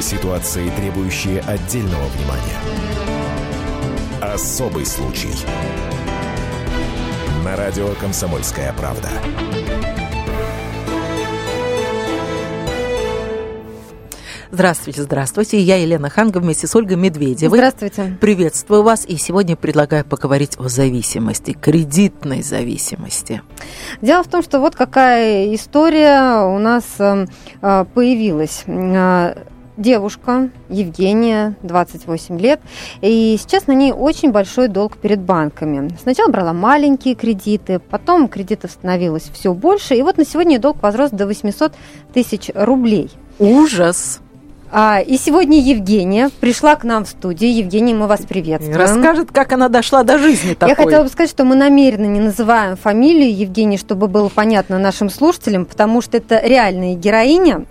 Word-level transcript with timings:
Ситуации, 0.00 0.70
требующие 0.70 1.40
отдельного 1.40 2.06
внимания. 2.16 2.56
Особый 4.22 4.86
случай. 4.86 5.28
На 7.44 7.54
радио 7.54 7.88
«Комсомольская 8.00 8.72
правда». 8.72 9.08
Здравствуйте, 14.50 15.02
здравствуйте. 15.02 15.60
Я 15.60 15.76
Елена 15.76 16.10
Ханга 16.10 16.38
вместе 16.38 16.66
с 16.66 16.74
Ольгой 16.74 16.96
Медведевой. 16.96 17.58
Здравствуйте. 17.58 18.18
Приветствую 18.20 18.82
вас. 18.82 19.06
И 19.06 19.16
сегодня 19.16 19.54
предлагаю 19.54 20.04
поговорить 20.04 20.58
о 20.58 20.68
зависимости, 20.68 21.52
кредитной 21.52 22.42
зависимости. 22.42 23.42
Дело 24.00 24.24
в 24.24 24.28
том, 24.28 24.42
что 24.42 24.58
вот 24.58 24.74
какая 24.74 25.54
история 25.54 26.42
у 26.42 26.58
нас 26.58 26.84
э, 26.98 27.26
э, 27.62 27.84
появилась 27.94 28.64
э, 28.66 29.34
девушка 29.80 30.50
Евгения, 30.68 31.56
28 31.62 32.38
лет, 32.38 32.60
и 33.00 33.36
сейчас 33.40 33.66
на 33.66 33.72
ней 33.72 33.92
очень 33.92 34.30
большой 34.30 34.68
долг 34.68 34.96
перед 34.96 35.20
банками. 35.20 35.90
Сначала 36.00 36.30
брала 36.30 36.52
маленькие 36.52 37.14
кредиты, 37.14 37.78
потом 37.78 38.28
кредитов 38.28 38.70
становилось 38.70 39.30
все 39.32 39.52
больше, 39.54 39.94
и 39.94 40.02
вот 40.02 40.18
на 40.18 40.24
сегодня 40.24 40.58
долг 40.58 40.82
возрос 40.82 41.10
до 41.10 41.26
800 41.26 41.72
тысяч 42.12 42.50
рублей. 42.54 43.10
Ужас! 43.38 44.20
А, 44.72 45.00
и 45.00 45.16
сегодня 45.16 45.60
Евгения 45.60 46.30
пришла 46.40 46.76
к 46.76 46.84
нам 46.84 47.04
в 47.04 47.08
студию. 47.08 47.54
Евгения, 47.54 47.94
мы 47.94 48.06
вас 48.06 48.20
приветствуем. 48.20 48.76
Расскажет, 48.76 49.32
как 49.32 49.52
она 49.52 49.68
дошла 49.68 50.04
до 50.04 50.18
жизни 50.18 50.54
такой. 50.54 50.70
Я 50.70 50.74
хотела 50.76 51.02
бы 51.02 51.08
сказать, 51.08 51.30
что 51.30 51.44
мы 51.44 51.56
намеренно 51.56 52.06
не 52.06 52.20
называем 52.20 52.76
фамилию 52.76 53.36
Евгении, 53.36 53.76
чтобы 53.76 54.06
было 54.06 54.28
понятно 54.28 54.78
нашим 54.78 55.10
слушателям, 55.10 55.64
потому 55.64 56.02
что 56.02 56.18
это 56.18 56.40
реальная 56.44 56.94
героиня 56.94 57.66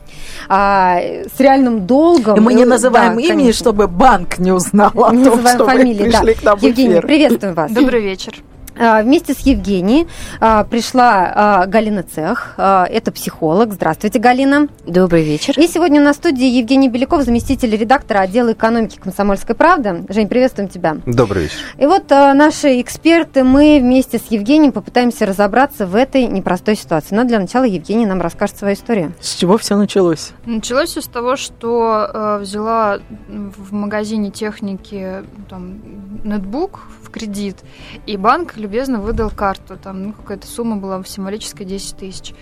а, 0.50 1.00
с 1.00 1.40
реальным 1.40 1.88
долгом. 1.88 2.38
И 2.38 2.40
мы 2.42 2.54
не 2.54 2.66
называем 2.66 3.16
да, 3.16 3.22
имени, 3.22 3.30
конечно. 3.30 3.60
чтобы 3.60 3.88
банк 3.88 4.38
не 4.38 4.52
узнал 4.52 4.92
о 4.96 5.16
не 5.16 5.24
том, 5.24 5.42
называем 5.42 5.58
что 5.58 5.66
фамилии, 5.66 6.04
вы 6.04 6.12
пришли 6.12 6.34
да. 6.34 6.40
к 6.40 6.44
нам 6.44 6.58
в 6.60 6.64
Евгения, 6.64 6.92
эфир. 6.92 7.02
приветствуем 7.08 7.54
вас. 7.54 7.72
Добрый 7.72 8.02
вечер. 8.02 8.34
А, 8.80 9.04
Вместе 9.04 9.34
с 9.34 9.40
Евгенией 9.40 10.08
а, 10.40 10.64
пришла 10.64 11.32
а, 11.36 11.66
Галина 11.66 12.04
Цех, 12.04 12.54
а, 12.58 12.86
это 12.86 13.12
психолог. 13.12 13.74
Здравствуйте, 13.74 14.20
Галина. 14.20 14.70
Добрый 14.86 15.24
вечер. 15.24 15.54
И 15.58 15.68
сегодня 15.68 16.00
на 16.00 16.14
студии 16.14 16.46
Евгений 16.46 16.88
Беляков, 16.88 17.24
заместитель 17.24 17.76
редактора 17.76 18.20
отдела 18.20 18.54
экономики 18.54 18.98
«Комсомольской 18.98 19.54
правды». 19.54 20.06
Жень, 20.08 20.30
приветствуем 20.30 20.70
тебя. 20.70 20.98
Добрый 21.06 21.44
вечер. 21.44 21.58
И 21.78 21.86
вот 21.86 22.10
наши 22.10 22.80
эксперты, 22.80 23.44
мы 23.44 23.80
вместе 23.82 24.18
с 24.18 24.32
Евгением 24.32 24.72
попытаемся 24.72 25.26
разобраться 25.26 25.86
в 25.86 25.96
этой 25.96 26.26
непростой 26.26 26.78
ситуации. 26.78 27.16
Но 27.16 27.26
для 27.26 27.40
начала 27.40 27.66
Евгений 27.66 28.06
нам 28.06 28.22
расскажет 28.22 28.58
свою 28.58 28.76
историю. 28.76 29.14
С 29.20 29.36
чего 29.36 29.58
все 29.58 29.76
началось? 29.76 30.32
Началось 30.46 30.92
все 30.92 31.02
с 31.02 31.08
того, 31.08 31.36
что 31.36 32.10
э, 32.14 32.38
взяла 32.40 33.00
в 33.28 33.74
магазине 33.74 34.32
техники 34.32 35.24
там, 35.50 35.80
нетбук 36.24 36.80
в 37.04 37.10
кредит, 37.10 37.58
и 38.06 38.16
банк 38.18 38.56
любезно 38.70 39.00
выдал 39.00 39.32
карту. 39.32 39.78
Там 39.82 40.04
ну, 40.04 40.14
какая-то 40.14 40.48
сумма 40.48 40.78
была 40.78 41.04
символическая 41.04 41.68
10 41.68 41.98
тысяч. 41.98 42.34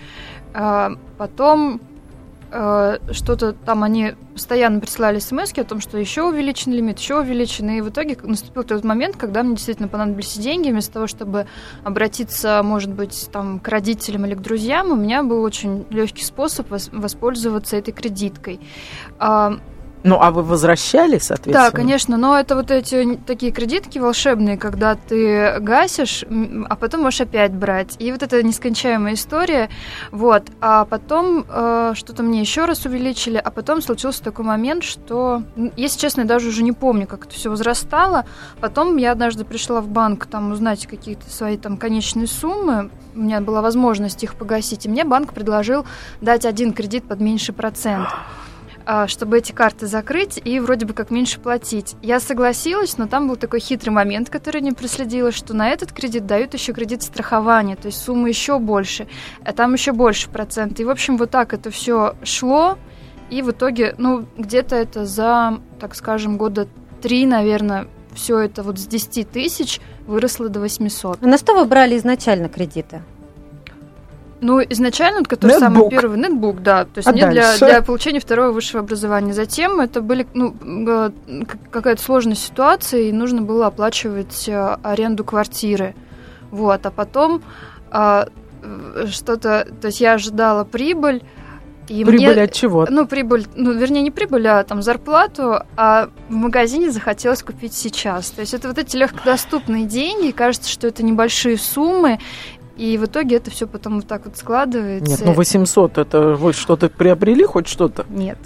А, 0.53 0.92
потом 1.17 1.80
э, 2.52 2.97
что-то 3.11 3.53
там 3.53 3.83
они 3.83 4.16
постоянно 4.33 4.81
присылали 4.81 5.20
смс 5.20 5.53
о 5.58 5.64
том, 5.64 5.80
что 5.80 5.98
еще 5.98 6.23
увеличен 6.23 6.73
лимит, 6.73 7.00
еще 7.00 7.20
увеличен. 7.20 7.70
И 7.70 7.81
в 7.81 7.89
итоге 7.89 8.17
наступил 8.22 8.64
тот 8.64 8.83
момент, 8.83 9.16
когда 9.16 9.42
мне 9.42 9.55
действительно 9.55 9.88
понадобились 9.88 10.38
деньги, 10.38 10.70
вместо 10.70 10.94
того, 10.94 11.08
чтобы 11.08 11.48
обратиться, 11.86 12.61
может 12.61 12.92
быть, 12.92 13.30
там, 13.31 13.59
к 13.59 13.67
родителям 13.70 14.25
или 14.25 14.36
к 14.36 14.42
друзьям, 14.42 14.92
у 14.92 14.95
меня 14.95 15.23
был 15.23 15.42
очень 15.44 15.86
легкий 15.89 16.23
способ 16.25 16.70
вос- 16.70 16.89
воспользоваться 16.92 17.78
этой 17.78 17.94
кредиткой. 17.94 18.59
А, 19.17 19.59
Ну, 20.03 20.19
а 20.21 20.31
вы 20.31 20.43
возвращали, 20.43 21.17
соответственно? 21.17 21.71
да, 21.71 21.71
конечно, 21.71 22.17
но 22.17 22.39
это 22.39 22.55
вот 22.55 22.71
эти 22.71 23.19
такие 23.25 23.51
кредитки 23.51 23.97
волшебные, 23.97 24.57
когда 24.57 24.95
ты 24.95 25.59
гасишь, 25.59 26.23
а 26.69 26.75
потом 26.75 27.02
можешь 27.02 27.21
опять 27.21 27.52
брать. 27.52 27.95
И 27.99 28.11
вот 28.11 28.23
это 28.23 28.41
нескончаемая 28.43 29.15
история. 29.15 29.69
Вот. 30.11 30.43
А 30.61 30.86
потом 30.86 31.45
э, 31.49 31.93
что-то 31.95 32.23
мне 32.23 32.41
еще 32.41 32.65
раз 32.65 32.86
увеличили, 32.86 33.37
а 33.37 33.49
потом 33.52 33.81
случился 33.81 34.23
такой 34.23 34.45
момент, 34.45 34.83
что, 34.83 35.43
если 35.75 35.99
честно, 35.99 36.21
я 36.21 36.27
даже 36.27 36.49
уже 36.49 36.63
не 36.63 36.71
помню, 36.71 37.07
как 37.07 37.25
это 37.25 37.33
все 37.33 37.49
возрастало. 37.49 38.25
Потом 38.61 38.97
я 38.97 39.11
однажды 39.11 39.45
пришла 39.45 39.81
в 39.81 39.87
банк 39.87 40.27
там 40.27 40.52
узнать 40.52 40.86
какие-то 40.87 41.30
свои 41.30 41.57
там 41.57 41.77
конечные 41.77 42.27
суммы. 42.27 42.91
У 43.15 43.19
меня 43.19 43.41
была 43.41 43.61
возможность 43.61 44.23
их 44.23 44.36
погасить. 44.36 44.86
И 44.86 44.89
мне 44.89 45.03
банк 45.03 45.33
предложил 45.33 45.86
дать 46.21 46.45
один 46.45 46.73
кредит 46.73 47.07
под 47.07 47.19
меньший 47.19 47.53
процент 47.53 48.07
чтобы 49.08 49.39
эти 49.39 49.52
карты 49.52 49.87
закрыть 49.87 50.39
и 50.43 50.59
вроде 50.59 50.86
бы 50.86 50.93
как 50.93 51.11
меньше 51.11 51.39
платить. 51.39 51.95
Я 52.02 52.20
согласилась, 52.20 52.98
но 52.98 53.08
там 53.08 53.27
был 53.27 53.36
такой 53.36 53.59
хитрый 53.59 53.93
момент, 53.93 54.30
который 54.30 54.61
не 54.61 54.71
проследила, 54.71 55.31
что 55.31 55.53
на 55.53 55.70
этот 55.70 55.92
кредит 55.92 56.25
дают 56.25 56.53
еще 56.53 56.73
кредит 56.73 57.03
страхования, 57.03 57.75
то 57.75 57.87
есть 57.87 58.02
сумма 58.02 58.30
еще 58.30 58.59
больше, 58.59 59.08
а 59.43 59.53
там 59.53 59.73
еще 59.73 59.92
больше 59.92 60.30
процент. 60.30 60.80
И, 60.80 60.86
в 60.86 60.89
общем, 60.89 61.17
вот 61.17 61.31
так 61.31 61.53
это 61.53 61.70
все 61.70 62.15
шло, 62.23 62.77
и 63.30 63.42
в 63.42 63.52
итоге, 63.52 63.93
ну, 63.98 64.25
где-то 64.37 64.75
это 64.75 65.05
за, 65.05 65.59
так 65.80 65.95
скажем, 65.95 66.37
года 66.37 66.67
три, 67.02 67.25
наверное, 67.25 67.87
все 68.15 68.39
это 68.39 68.64
вот 68.64 68.80
с 68.80 68.87
10 68.87 69.30
тысяч 69.30 69.80
выросло 70.08 70.49
до 70.49 70.59
800. 70.59 71.19
А 71.21 71.27
на 71.27 71.37
что 71.37 71.55
вы 71.55 71.65
брали 71.65 71.98
изначально 71.98 72.49
кредиты? 72.49 73.02
Ну, 74.39 74.61
изначально, 74.61 75.23
который 75.23 75.53
Нетбук. 75.53 75.59
самый 75.59 75.89
первый, 75.89 76.20
нетбук, 76.20 76.61
да, 76.61 76.86
то 76.86 76.98
есть 76.98 77.08
А 77.08 77.11
не 77.11 77.21
для, 77.21 77.43
дальше? 77.43 77.65
для 77.65 77.81
получения 77.81 78.20
второго 78.20 78.52
высшего 78.52 78.81
образования. 78.81 79.33
Затем 79.33 79.80
это 79.80 80.02
были, 80.02 80.27
ну, 80.33 80.55
э, 80.61 81.11
какая-то 81.71 82.02
сложная 82.02 82.36
ситуация, 82.36 83.02
и 83.02 83.11
нужно 83.11 83.42
было 83.42 83.67
оплачивать 83.67 84.48
э, 84.48 84.77
аренду 84.83 85.23
квартиры. 85.23 85.95
Вот, 86.52 86.86
а 86.86 86.92
потом 86.92 87.42
а, 87.89 88.27
э, 88.61 89.08
что-то, 89.09 89.67
то 89.81 89.87
есть 89.87 90.02
я 90.02 90.14
ожидала 90.14 90.64
прибыль, 90.64 91.23
и 91.89 92.04
Прибыль 92.04 92.33
мне, 92.33 92.43
от 92.43 92.52
чего? 92.52 92.86
ну, 92.89 93.08
прибыль, 93.08 93.45
ну, 93.55 93.71
вернее, 93.71 94.02
не 94.02 94.11
прибыль, 94.11 94.45
а 94.48 94.64
там 94.64 94.81
зарплату, 94.81 95.61
а 95.77 96.09
в 96.27 96.33
магазине 96.33 96.92
захотелось 96.92 97.42
купить 97.42 97.73
сейчас. 97.73 98.30
То 98.31 98.42
есть 98.42 98.54
это 98.54 98.67
вот 98.67 98.77
эти 98.77 98.98
легкодоступные 98.98 99.86
деньги, 99.86 100.31
кажется, 100.31 100.69
что 100.69 100.87
это 100.87 101.04
небольшие 101.04 101.58
суммы, 101.58 102.19
и 102.77 102.98
в 102.98 103.05
итоге 103.05 103.38
это 103.38 103.49
все 103.52 103.67
потом 103.67 103.95
вот 103.98 104.08
так 104.08 104.26
вот 104.26 104.38
складывается. 104.38 105.10
Нет, 105.10 105.21
ну 105.26 105.33
800, 105.33 105.98
это 105.98 106.21
вы 106.36 106.54
что-то 106.54 106.89
приобрели, 106.89 107.43
хоть 107.43 107.67
что-то? 107.67 108.05
Нет. 108.10 108.38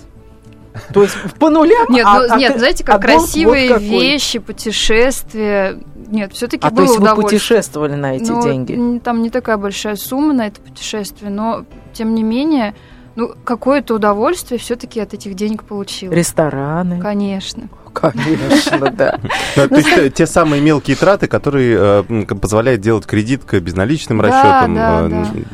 То 0.93 1.03
есть 1.03 1.15
по 1.37 1.49
нулям? 1.49 1.87
Нет, 1.89 2.05
а- 2.07 2.19
ну, 2.21 2.27
а 2.33 2.37
нет, 2.37 2.53
к- 2.53 2.57
знаете, 2.59 2.83
а 2.85 2.87
как 2.87 2.95
вот 3.01 3.03
красивые 3.03 3.67
какой. 3.67 3.87
вещи, 3.87 4.39
путешествия. 4.39 5.77
Нет, 6.07 6.31
все-таки 6.33 6.65
А 6.65 6.69
то 6.69 6.75
было 6.75 6.85
есть 6.85 6.99
вы 6.99 7.15
путешествовали 7.15 7.95
на 7.95 8.15
эти 8.15 8.29
Ну, 8.29 8.41
деньги? 8.41 8.99
Там 8.99 9.21
не 9.21 9.29
такая 9.29 9.57
большая 9.57 9.95
сумма 9.95 10.33
на 10.33 10.47
это 10.47 10.61
путешествие, 10.61 11.29
но 11.29 11.65
тем 11.93 12.15
не 12.15 12.23
менее, 12.23 12.73
ну, 13.15 13.33
какое-то 13.43 13.95
удовольствие 13.95 14.59
все-таки 14.59 14.99
от 15.01 15.13
этих 15.13 15.33
денег 15.35 15.63
получил. 15.63 16.11
Рестораны? 16.11 17.01
Конечно. 17.01 17.63
Конечно, 17.93 18.89
да. 18.91 19.19
Ну, 19.55 19.67
то 19.67 19.75
есть 19.75 19.89
э, 19.97 20.09
те 20.09 20.25
самые 20.25 20.61
мелкие 20.61 20.95
траты, 20.95 21.27
которые 21.27 22.03
э, 22.09 22.23
к- 22.25 22.35
позволяют 22.35 22.81
делать 22.81 23.05
кредит 23.05 23.41
безналичным 23.51 24.19
Да, 24.19 24.23
расчетом. 24.27 24.75
да, 24.75 25.01
э, 25.01 25.05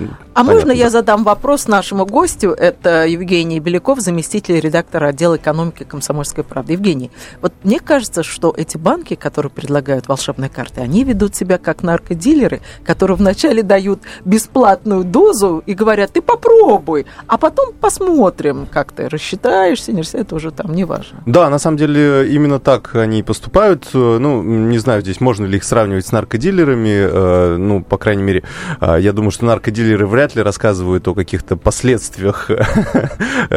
м, 0.02 0.18
А 0.34 0.44
можно 0.44 0.72
я 0.72 0.86
да. 0.86 0.90
задам 0.92 1.24
вопрос 1.24 1.68
нашему 1.68 2.06
гостю? 2.06 2.52
Это 2.52 3.06
Евгений 3.08 3.60
Беляков, 3.60 4.00
заместитель 4.02 4.60
редактора 4.60 5.08
отдела 5.08 5.38
экономики 5.38 5.84
«Комсомольской 5.84 6.44
правды». 6.44 6.74
Евгений, 6.74 7.12
вот 7.42 7.54
мне 7.64 7.80
кажется, 7.80 8.24
что 8.24 8.54
эти 8.56 8.78
банки, 8.78 9.16
которые 9.16 9.50
предлагают 9.50 10.08
волшебные 10.08 10.50
карты, 10.50 10.82
они 10.82 11.04
ведут 11.04 11.36
себя 11.36 11.58
как 11.58 11.82
наркодилеры, 11.84 12.62
которые 12.86 13.18
вначале 13.18 13.64
дают 13.64 14.02
бесплатную 14.26 15.04
дозу 15.04 15.64
и 15.66 15.74
говорят, 15.74 16.12
ты 16.14 16.22
попробуй, 16.22 17.06
а 17.28 17.38
потом 17.38 17.74
посмотрим, 17.74 18.68
как 18.72 18.92
ты 18.92 19.10
рассчитаешься, 19.10 19.92
не 19.92 20.00
рассчитаешься, 20.02 20.18
это 20.28 20.36
уже 20.36 20.52
там 20.52 20.74
не 20.74 20.84
важно. 20.86 21.24
Да, 21.26 21.50
на 21.50 21.58
самом 21.60 21.78
деле 21.78 22.27
именно 22.28 22.60
так 22.60 22.96
они 22.96 23.20
и 23.20 23.24
поступают. 23.24 23.88
Э, 23.94 24.18
Ну, 24.20 24.42
не 24.44 24.78
знаю, 24.80 25.02
здесь 25.02 25.20
можно 25.22 25.46
ли 25.46 25.58
их 25.58 25.64
сравнивать 25.64 26.06
с 26.06 26.12
наркодилерами. 26.12 27.08
э, 27.10 27.56
Ну, 27.58 27.84
по 27.84 27.98
крайней 27.98 28.24
мере, 28.24 28.44
э, 28.82 28.98
я 29.00 29.14
думаю, 29.14 29.32
что 29.32 29.46
наркодилеры 29.46 30.06
вряд 30.08 30.36
ли 30.36 30.42
рассказывают 30.42 31.08
о 31.08 31.14
каких-то 31.14 31.56
последствиях 31.58 32.50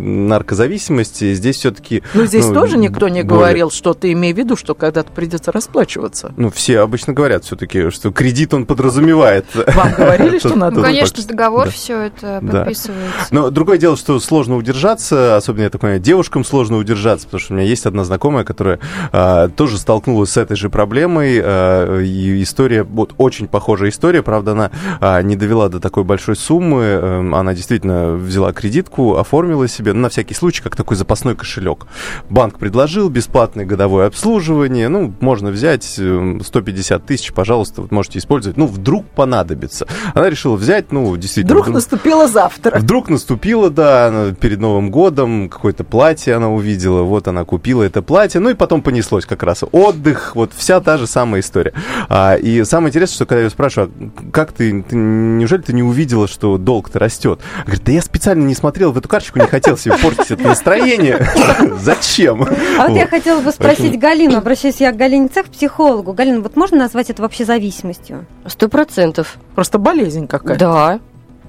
наркозависимости. 0.00 1.34
Здесь 1.34 1.56
все-таки... 1.56 2.02
Но 2.14 2.24
здесь 2.26 2.46
тоже 2.46 2.76
никто 2.78 3.08
не 3.08 3.22
более- 3.22 3.24
говорил, 3.44 3.70
что 3.70 3.94
ты 3.94 4.12
имей 4.12 4.32
в 4.32 4.38
виду, 4.38 4.56
что 4.56 4.74
когда-то 4.74 5.10
придется 5.12 5.52
расплачиваться. 5.52 6.32
Ну, 6.36 6.50
все 6.50 6.80
обычно 6.80 7.12
говорят 7.12 7.44
все-таки, 7.44 7.90
что 7.90 8.10
кредит 8.10 8.54
он 8.54 8.66
подразумевает. 8.66 9.46
Вам 9.54 9.92
говорили, 9.96 10.38
что 10.44 10.54
надо? 10.56 10.76
Ну, 10.76 10.82
конечно, 10.82 11.22
договор 11.26 11.70
все 11.70 12.00
это 12.02 12.40
подписывается. 12.40 12.94
Но 13.30 13.50
другое 13.50 13.78
дело, 13.78 13.96
что 13.96 14.18
сложно 14.20 14.56
удержаться, 14.56 15.36
особенно, 15.36 15.62
я 15.64 15.70
так 15.70 15.80
понимаю, 15.80 16.00
девушкам 16.00 16.44
сложно 16.44 16.76
удержаться, 16.78 17.26
потому 17.26 17.40
что 17.40 17.52
у 17.54 17.56
меня 17.56 17.66
есть 17.66 17.86
одна 17.86 18.04
знакомая, 18.14 18.44
которая 18.44 18.78
а, 19.12 19.48
тоже 19.48 19.78
столкнулась 19.78 20.30
с 20.30 20.36
этой 20.36 20.56
же 20.56 20.70
проблемой. 20.70 21.34
И 21.36 22.42
история, 22.42 22.84
вот 22.84 23.14
очень 23.18 23.48
похожая 23.48 23.90
история, 23.90 24.22
правда, 24.22 24.52
она 24.52 24.70
а, 25.00 25.20
не 25.22 25.36
довела 25.36 25.68
до 25.68 25.80
такой 25.80 26.04
большой 26.04 26.36
суммы. 26.36 26.82
А, 26.84 27.30
она 27.34 27.54
действительно 27.54 28.14
взяла 28.14 28.52
кредитку, 28.52 29.16
оформила 29.16 29.66
себе, 29.66 29.92
ну, 29.92 30.00
на 30.00 30.08
всякий 30.08 30.34
случай, 30.34 30.62
как 30.62 30.76
такой 30.76 30.96
запасной 30.96 31.34
кошелек. 31.34 31.86
Банк 32.30 32.58
предложил 32.58 33.08
бесплатное 33.08 33.66
годовое 33.66 34.06
обслуживание, 34.06 34.88
ну, 34.88 35.12
можно 35.20 35.50
взять 35.50 35.84
150 35.84 37.02
э, 37.02 37.04
тысяч, 37.04 37.32
пожалуйста, 37.32 37.82
вот 37.82 37.90
можете 37.90 38.18
использовать, 38.20 38.56
ну, 38.56 38.66
вдруг 38.66 39.06
понадобится. 39.06 39.86
Она 40.14 40.30
решила 40.30 40.54
взять, 40.56 40.92
ну, 40.92 41.16
действительно... 41.16 41.56
Вдруг 41.56 41.74
наступило 41.74 42.28
завтра. 42.28 42.78
Вдруг 42.78 43.08
наступило, 43.08 43.70
да, 43.70 44.34
перед 44.40 44.60
Новым 44.60 44.90
годом, 44.90 45.48
какое-то 45.48 45.82
платье 45.82 46.34
она 46.34 46.50
увидела, 46.50 47.02
вот 47.02 47.26
она 47.28 47.44
купила 47.44 47.82
это 47.82 48.02
платье, 48.04 48.40
ну, 48.40 48.50
и 48.50 48.54
потом 48.54 48.82
понеслось 48.82 49.26
как 49.26 49.42
раз 49.42 49.64
отдых, 49.72 50.36
вот 50.36 50.52
вся 50.54 50.80
та 50.80 50.98
же 50.98 51.06
самая 51.06 51.40
история. 51.40 51.72
А, 52.08 52.34
и 52.36 52.64
самое 52.64 52.90
интересное, 52.90 53.14
что 53.16 53.26
когда 53.26 53.42
я 53.42 53.50
спрашиваю, 53.50 53.90
а 53.98 54.30
как 54.30 54.52
ты, 54.52 54.82
ты, 54.82 54.96
неужели 54.96 55.62
ты 55.62 55.72
не 55.72 55.82
увидела, 55.82 56.28
что 56.28 56.58
долг-то 56.58 56.98
растет? 56.98 57.40
Говорит, 57.64 57.84
да 57.84 57.92
я 57.92 58.02
специально 58.02 58.44
не 58.44 58.54
смотрел 58.54 58.92
в 58.92 58.98
эту 58.98 59.08
карточку, 59.08 59.38
не 59.38 59.46
хотел 59.46 59.76
себе 59.76 59.96
портить 59.96 60.30
это 60.30 60.42
настроение. 60.42 61.26
Зачем? 61.80 62.42
А 62.78 62.88
вот 62.88 62.96
я 62.96 63.06
хотела 63.06 63.40
бы 63.40 63.50
спросить 63.50 63.98
Галину, 63.98 64.38
обращаюсь 64.38 64.80
я 64.80 64.92
к 64.92 64.96
Галине 64.96 65.28
Цех, 65.28 65.46
психологу. 65.46 66.12
Галина, 66.12 66.40
вот 66.40 66.56
можно 66.56 66.78
назвать 66.78 67.10
это 67.10 67.22
вообще 67.22 67.44
зависимостью? 67.44 68.26
Сто 68.46 68.68
процентов. 68.68 69.36
Просто 69.54 69.78
болезнь 69.78 70.26
какая-то. 70.26 70.58
Да. 70.58 71.00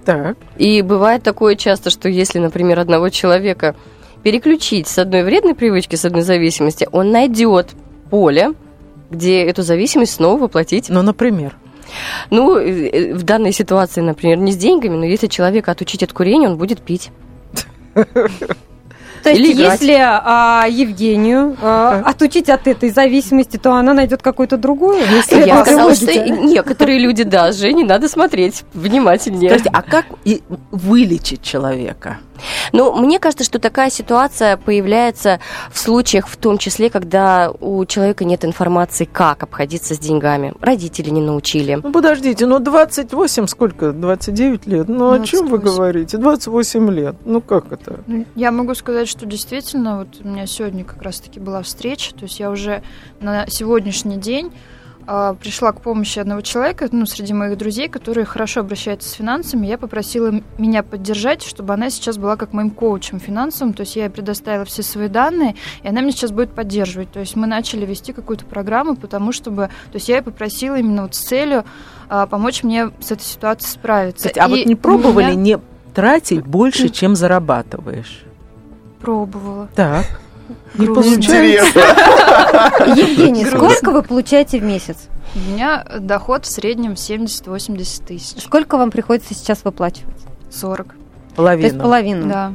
Так. 0.06 0.38
И 0.58 0.81
бывает 0.84 1.24
такое 1.24 1.56
часто, 1.56 1.90
что 1.90 2.08
если, 2.08 2.38
например, 2.40 2.80
одного 2.80 3.10
человека 3.10 3.75
переключить 4.25 4.88
с 4.88 4.98
одной 4.98 5.22
вредной 5.22 5.54
привычки, 5.54 5.95
с 5.95 6.04
одной 6.04 6.24
зависимости, 6.24 6.88
он 6.92 7.12
найдет 7.12 7.75
поле, 8.10 8.54
где 9.12 9.44
эту 9.44 9.62
зависимость 9.62 10.13
снова 10.16 10.39
воплотить. 10.42 10.89
Ну, 10.89 11.04
например? 11.04 11.56
Ну, 12.31 12.57
э, 12.57 12.89
э, 12.89 13.13
в 13.13 13.22
данной 13.22 13.51
ситуации, 13.51 14.01
например, 14.01 14.38
не 14.39 14.51
с 14.51 14.57
деньгами, 14.57 14.95
но 14.95 15.06
если 15.06 15.27
человека 15.27 15.74
отучить 15.74 16.01
от 16.01 16.12
курения, 16.12 16.50
он 16.50 16.57
будет 16.57 16.81
пить. 16.81 17.12
То 17.94 19.30
есть, 19.30 19.42
Или 19.42 19.60
если 19.60 19.98
а, 20.00 20.66
Евгению 20.69 21.56
а, 21.62 22.01
отучить 22.06 22.48
от 22.50 22.68
этой 22.68 22.92
зависимости, 22.92 23.57
то 23.57 23.74
она 23.74 23.94
найдет 23.94 24.22
какую-то 24.22 24.57
другую? 24.57 25.00
Если 25.00 25.48
Я 25.48 25.63
сказала, 25.63 25.95
что 25.95 26.30
некоторые 26.30 27.00
люди 27.00 27.24
даже 27.24 27.74
не 27.74 27.83
надо 27.83 28.07
смотреть 28.07 28.63
внимательнее. 28.74 29.50
Скажите, 29.50 29.72
а 29.74 29.81
как 29.81 30.06
и 30.25 30.42
вылечить 30.72 31.42
человека? 31.42 32.18
Ну, 32.74 32.94
мне 32.96 33.20
кажется, 33.20 33.44
что 33.44 33.60
такая 33.60 33.90
ситуация 33.90 34.58
появляется 34.58 35.40
в 35.72 35.80
случаях, 35.80 36.28
в 36.28 36.38
том 36.38 36.58
числе, 36.58 36.90
когда 36.90 37.52
у 37.60 37.86
человека 37.86 38.26
нет 38.26 38.46
информации, 38.46 39.06
как 39.06 39.44
обходиться 39.44 39.96
с 39.96 40.00
деньгами. 40.00 40.54
Родители 40.62 41.10
не 41.10 41.22
научили. 41.22 41.80
Ну, 41.82 41.92
подождите, 41.92 42.46
ну 42.46 42.60
28, 42.60 43.48
сколько? 43.48 43.92
29 43.92 44.68
лет? 44.68 44.88
Ну, 44.88 45.10
28. 45.10 45.24
о 45.24 45.26
чем 45.26 45.48
вы 45.48 45.58
говорите? 45.58 46.18
28 46.18 46.92
лет. 46.92 47.16
Ну, 47.26 47.42
как 47.42 47.72
это? 47.72 48.00
Ну, 48.08 48.26
я 48.36 48.52
могу 48.52 48.76
сказать, 48.76 49.08
что 49.08 49.26
действительно, 49.26 50.00
вот 50.00 50.08
у 50.24 50.28
меня 50.28 50.46
сегодня 50.48 50.84
как 50.84 51.02
раз-таки 51.02 51.40
была 51.40 51.62
встреча, 51.62 52.14
то 52.14 52.24
есть 52.24 52.40
я 52.40 52.50
уже 52.50 52.84
на 53.20 53.48
сегодняшний 53.48 54.18
день 54.18 54.52
пришла 55.06 55.72
к 55.72 55.81
помощи 55.81 56.19
одного 56.19 56.42
человека, 56.42 56.88
ну, 56.92 57.06
среди 57.06 57.34
моих 57.34 57.57
друзей, 57.57 57.90
который 57.90 58.25
хорошо 58.25 58.62
обращается 58.62 59.10
с 59.10 59.13
финансами. 59.13 59.68
Я 59.68 59.78
попросила 59.78 60.31
меня 60.57 60.81
поддержать, 60.84 61.44
чтобы 61.44 61.74
она 61.74 61.90
сейчас 61.90 62.18
была 62.18 62.38
как 62.38 62.54
моим 62.54 62.72
коучем 62.72 63.19
финансовым. 63.19 63.74
То 63.74 63.81
есть 63.81 63.96
я 63.96 64.06
ей 64.06 64.10
предоставила 64.10 64.66
все 64.66 64.81
свои 64.84 65.07
данные, 65.07 65.56
и 65.84 65.88
она 65.88 66.02
меня 66.02 66.12
сейчас 66.12 66.31
будет 66.31 66.54
поддерживать. 66.54 67.12
То 67.12 67.19
есть 67.19 67.36
мы 67.36 67.46
начали 67.46 67.86
вести 67.86 68.13
какую-то 68.13 68.46
программу, 68.46 68.96
потому 68.96 69.31
чтобы... 69.31 69.69
То 69.92 69.96
есть 69.96 70.10
я 70.10 70.18
ей 70.18 70.22
попросила 70.24 70.75
именно 70.75 71.04
вот 71.04 71.16
с 71.16 71.19
целью 71.19 71.66
а, 72.10 72.25
помочь 72.25 72.63
мне 72.63 72.90
с 73.00 73.12
этой 73.12 73.24
ситуацией 73.24 73.72
справиться. 73.72 74.30
Кстати, 74.30 74.40
а 74.40 74.48
вот 74.48 74.66
не 74.66 74.75
пробовали 74.75 75.31
меня... 75.31 75.36
не 75.36 75.60
тратить 75.94 76.44
больше, 76.46 76.90
чем 76.90 77.16
зарабатываешь? 77.16 78.24
Пробовала. 79.00 79.69
Так. 79.75 80.06
Не 80.77 80.88
получается. 80.88 81.80
Евгений, 82.95 83.45
сколько 83.45 83.92
вы 83.92 84.04
получаете 84.04 84.60
в 84.60 84.63
месяц? 84.63 85.07
У 85.36 85.39
меня 85.51 85.86
доход 86.00 86.45
в 86.45 86.50
среднем 86.50 86.94
70-80 86.94 88.06
тысяч. 88.06 88.42
Сколько 88.42 88.77
вам 88.77 88.92
приходится 88.92 89.33
сейчас 89.33 89.63
выплачивать? 89.63 90.16
40. 90.51 90.95
Половину. 91.36 91.62
То 91.62 91.74
есть 91.74 91.83
половину? 91.83 92.30
Да. 92.30 92.54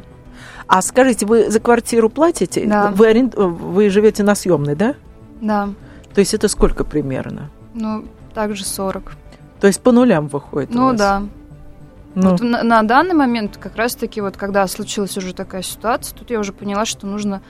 А 0.67 0.82
скажите, 0.82 1.26
вы 1.26 1.50
за 1.50 1.61
квартиру 1.61 2.08
платите? 2.08 2.64
Да. 2.64 2.90
Вы, 2.90 3.08
аренд... 3.08 3.34
вы 3.34 3.90
живете 3.90 4.22
на 4.22 4.34
съемной, 4.34 4.76
да? 4.76 4.94
Да. 5.40 5.69
То 6.14 6.20
есть 6.20 6.32
это 6.32 6.49
сколько 6.49 6.84
примерно? 6.84 7.50
Ну, 7.75 8.05
также 8.34 8.64
40. 8.64 9.12
То 9.61 9.67
есть 9.67 9.81
по 9.81 9.93
нулям 9.93 10.28
выходит? 10.28 10.72
Ну 10.72 10.93
да. 10.94 11.25
Ну. 12.14 12.31
Вот 12.31 12.40
на, 12.40 12.62
на 12.62 12.82
данный 12.82 13.14
момент, 13.14 13.56
как 13.56 13.76
раз-таки, 13.76 14.20
вот 14.20 14.37
когда 14.37 14.67
случилась 14.67 15.17
уже 15.17 15.34
такая 15.34 15.62
ситуация, 15.62 16.17
тут 16.17 16.31
я 16.31 16.40
уже 16.40 16.52
поняла, 16.52 16.84
что 16.84 17.06
нужно 17.06 17.43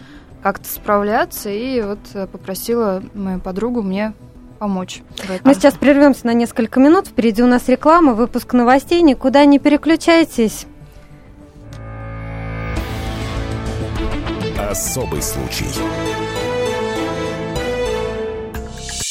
как-то 0.43 0.69
справляться, 0.69 1.51
и 1.51 1.83
вот 1.83 1.99
э, 2.15 2.27
попросила 2.27 3.03
мою 3.15 3.41
подругу 3.41 3.83
мне 3.83 4.13
помочь. 4.59 5.03
Мы 5.45 5.55
сейчас 5.55 5.75
прервемся 5.75 6.27
на 6.27 6.35
несколько 6.35 6.81
минут. 6.81 7.09
Впереди 7.09 7.43
у 7.43 7.47
нас 7.47 7.69
реклама, 7.69 8.13
выпуск 8.13 8.53
новостей. 8.53 9.01
Никуда 9.01 9.45
не 9.47 9.59
переключайтесь. 9.59 10.67
Особый 14.59 15.23
случай. 15.23 15.67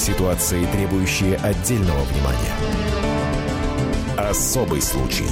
Ситуации, 0.00 0.64
требующие 0.72 1.36
отдельного 1.36 2.00
внимания. 2.04 2.54
Особый 4.16 4.80
случай. 4.80 5.28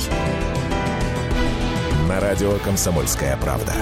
На 2.07 2.21
радио 2.21 2.53
«Комсомольская 2.63 3.39
правда». 3.39 3.73